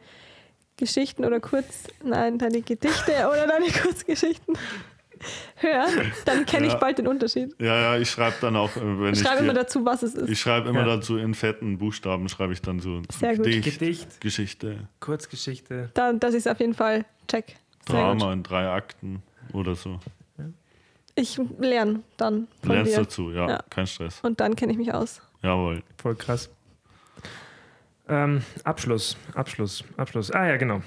Geschichten 0.77 1.25
oder 1.25 1.41
kurz, 1.41 1.85
nein, 2.05 2.37
deine 2.39 2.61
Gedichte 2.63 3.13
oder 3.31 3.47
deine 3.47 3.67
Kurzgeschichten 3.83 4.55
höre, 5.57 5.87
dann 6.25 6.47
kenne 6.47 6.67
ich 6.67 6.73
Ja. 6.73 6.79
bald 6.79 6.99
den 6.99 7.07
Unterschied. 7.07 7.55
Ja, 7.61 7.77
ja, 7.95 7.99
ich 7.99 8.11
schreibe 8.11 8.37
dann 8.41 8.57
auch, 8.57 8.75
äh, 8.77 8.81
wenn 8.81 9.13
Ich 9.13 9.21
ich, 9.21 9.27
schreibe 9.27 9.43
immer 9.45 9.55
dazu, 9.55 9.85
was 9.85 10.03
es 10.03 10.15
ist. 10.15 10.29
ich 10.31 10.41
schreibe 10.41 10.69
immer 10.71 10.87
Ja. 10.87 10.97
dazu 10.97 11.17
in 11.19 11.35
fetten 11.35 11.79
Buchstaben, 11.79 12.29
schreibe 12.29 12.53
ich 12.53 12.63
dann 12.63 12.81
so, 12.81 13.03
Sehr 13.13 13.37
gut. 13.37 13.45
Gedicht, 13.45 13.79
Gedicht, 13.79 14.21
Geschichte, 14.21 14.89
Kurzgeschichte. 15.01 15.91
Da, 15.95 16.13
dass 16.13 16.35
ich 16.35 16.41
es 16.41 16.47
auf 16.47 16.59
jeden 16.61 16.75
Fall 16.75 17.05
check. 17.29 17.47
Sehr 17.49 17.57
gut. 17.87 18.21
Drama 18.21 18.33
in 18.33 18.43
drei 18.43 18.69
Akten 18.69 19.23
oder 19.53 19.75
so. 19.75 19.99
Ich 21.17 21.39
lerne 21.59 22.01
dann 22.17 22.47
von 22.63 22.73
Lernst 22.73 22.93
dir. 22.93 22.97
dazu, 22.99 23.31
ja, 23.33 23.49
Ja. 23.49 23.65
kein 23.69 23.87
Stress. 23.87 24.21
Und 24.23 24.41
dann 24.41 24.57
kenne 24.57 24.73
ich 24.73 24.79
mich 24.79 24.95
aus. 24.95 25.21
Jawohl. 25.43 25.83
Voll 26.01 26.15
krass. 26.15 26.49
Ähm, 28.09 28.43
Abschluss, 28.65 29.17
Abschluss, 29.35 29.85
Abschluss. 29.97 30.31
Ah 30.31 30.47
ja, 30.49 30.57
genau. 30.57 30.83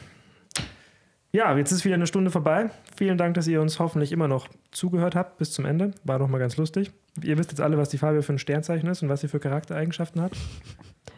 Ja, 1.36 1.58
jetzt 1.58 1.72
ist 1.72 1.84
wieder 1.84 1.96
eine 1.96 2.06
Stunde 2.06 2.30
vorbei. 2.30 2.70
Vielen 2.96 3.18
Dank, 3.18 3.34
dass 3.34 3.48
ihr 3.48 3.60
uns 3.60 3.80
hoffentlich 3.80 4.12
immer 4.12 4.28
noch 4.28 4.48
zugehört 4.72 5.16
habt 5.16 5.40
bis 5.40 5.52
zum 5.52 5.66
Ende. 5.66 5.92
War 6.04 6.20
doch 6.20 6.28
mal 6.28 6.38
ganz 6.38 6.58
lustig. 6.58 6.92
Ihr 7.24 7.40
wisst 7.40 7.52
jetzt 7.52 7.60
alle, 7.60 7.76
was 7.78 7.90
die 7.90 7.98
Fabio 7.98 8.22
für 8.22 8.34
ein 8.34 8.40
Sternzeichen 8.40 8.88
ist 8.88 9.02
und 9.02 9.10
was 9.10 9.22
sie 9.22 9.28
für 9.28 9.40
Charaktereigenschaften 9.40 10.22
hat. 10.22 10.34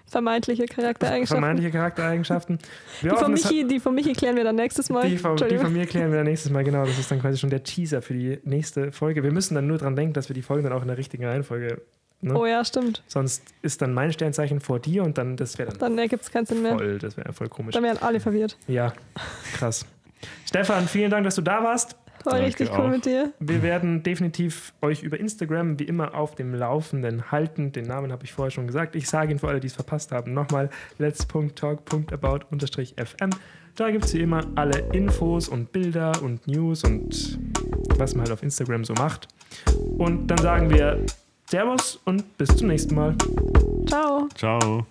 Vermeintliche 0.07 0.67
Charaktereigenschaften. 0.67 1.41
Vermeintliche 1.41 1.71
Charaktereigenschaften. 1.71 2.59
Die 3.01 3.09
von, 3.09 3.17
hoffen, 3.17 3.33
Michi, 3.33 3.67
die 3.67 3.79
von 3.81 3.93
Michi 3.93 4.13
klären 4.13 4.37
wir 4.37 4.45
dann 4.45 4.55
nächstes 4.55 4.89
Mal. 4.89 5.09
die, 5.09 5.17
von, 5.17 5.35
die 5.35 5.57
von 5.57 5.73
mir 5.73 5.85
klären 5.85 6.11
wir 6.11 6.19
dann 6.19 6.27
nächstes 6.27 6.49
Mal. 6.49 6.63
Genau, 6.63 6.85
das 6.85 6.97
ist 6.97 7.11
dann 7.11 7.19
quasi 7.19 7.37
schon 7.37 7.49
der 7.49 7.63
Teaser 7.63 8.01
für 8.01 8.13
die 8.13 8.39
nächste 8.45 8.93
Folge. 8.93 9.21
Wir 9.21 9.33
müssen 9.33 9.55
dann 9.55 9.67
nur 9.67 9.79
dran 9.79 9.97
denken, 9.97 10.13
dass 10.13 10.29
wir 10.29 10.33
die 10.33 10.43
Folgen 10.43 10.63
dann 10.63 10.71
auch 10.71 10.83
in 10.83 10.87
der 10.87 10.97
richtigen 10.97 11.25
Reihenfolge. 11.25 11.81
Ne? 12.21 12.37
Oh 12.39 12.45
ja, 12.45 12.63
stimmt. 12.63 13.03
Sonst 13.07 13.43
ist 13.61 13.81
dann 13.81 13.93
mein 13.93 14.13
Sternzeichen 14.13 14.61
vor 14.61 14.79
dir 14.79 15.03
und 15.03 15.17
dann 15.17 15.35
das 15.35 15.57
wäre 15.57 15.71
dann, 15.71 15.79
Dann 15.79 15.97
ergibt 15.97 16.23
es 16.23 16.31
keinen 16.31 16.45
Sinn 16.45 16.61
mehr. 16.61 16.77
voll, 16.77 16.99
das 16.99 17.17
wäre 17.17 17.33
voll 17.33 17.49
komisch. 17.49 17.73
Dann 17.73 17.83
werden 17.83 17.99
alle 18.01 18.21
verwirrt. 18.21 18.57
Ja, 18.67 18.93
krass. 19.53 19.85
Stefan, 20.45 20.87
vielen 20.87 21.11
Dank, 21.11 21.25
dass 21.25 21.35
du 21.35 21.41
da 21.41 21.61
warst. 21.63 21.97
War 22.23 22.33
Danke 22.33 22.47
richtig 22.47 22.71
cool 22.71 22.85
auch. 22.85 22.89
mit 22.89 23.05
dir. 23.05 23.33
Wir 23.39 23.61
werden 23.61 24.01
definitiv 24.01 24.73
euch 24.81 25.03
über 25.03 25.19
Instagram 25.19 25.77
wie 25.79 25.83
immer 25.83 26.15
auf 26.15 26.33
dem 26.33 26.55
Laufenden 26.55 27.31
halten. 27.31 27.71
Den 27.71 27.85
Namen 27.85 28.11
habe 28.11 28.23
ich 28.23 28.33
vorher 28.33 28.49
schon 28.49 28.65
gesagt. 28.65 28.95
Ich 28.95 29.07
sage 29.07 29.31
ihn 29.31 29.37
für 29.39 29.47
alle, 29.47 29.59
die 29.59 29.67
es 29.67 29.73
verpasst 29.73 30.11
haben. 30.11 30.33
Nochmal 30.33 30.71
let's.talk.about-fm. 30.97 33.29
Da 33.75 33.91
gibt 33.91 34.05
es 34.05 34.13
wie 34.13 34.21
immer 34.21 34.43
alle 34.55 34.79
Infos 34.93 35.49
und 35.49 35.71
Bilder 35.71 36.13
und 36.23 36.47
News 36.47 36.83
und 36.83 37.37
was 37.97 38.15
man 38.15 38.23
halt 38.23 38.31
auf 38.31 38.41
Instagram 38.41 38.85
so 38.85 38.93
macht. 38.93 39.27
Und 39.97 40.27
dann 40.27 40.37
sagen 40.37 40.69
wir 40.69 41.05
Servus 41.47 41.99
und 42.05 42.37
bis 42.37 42.55
zum 42.55 42.69
nächsten 42.69 42.95
Mal. 42.95 43.15
Ciao. 43.87 44.27
Ciao. 44.35 44.87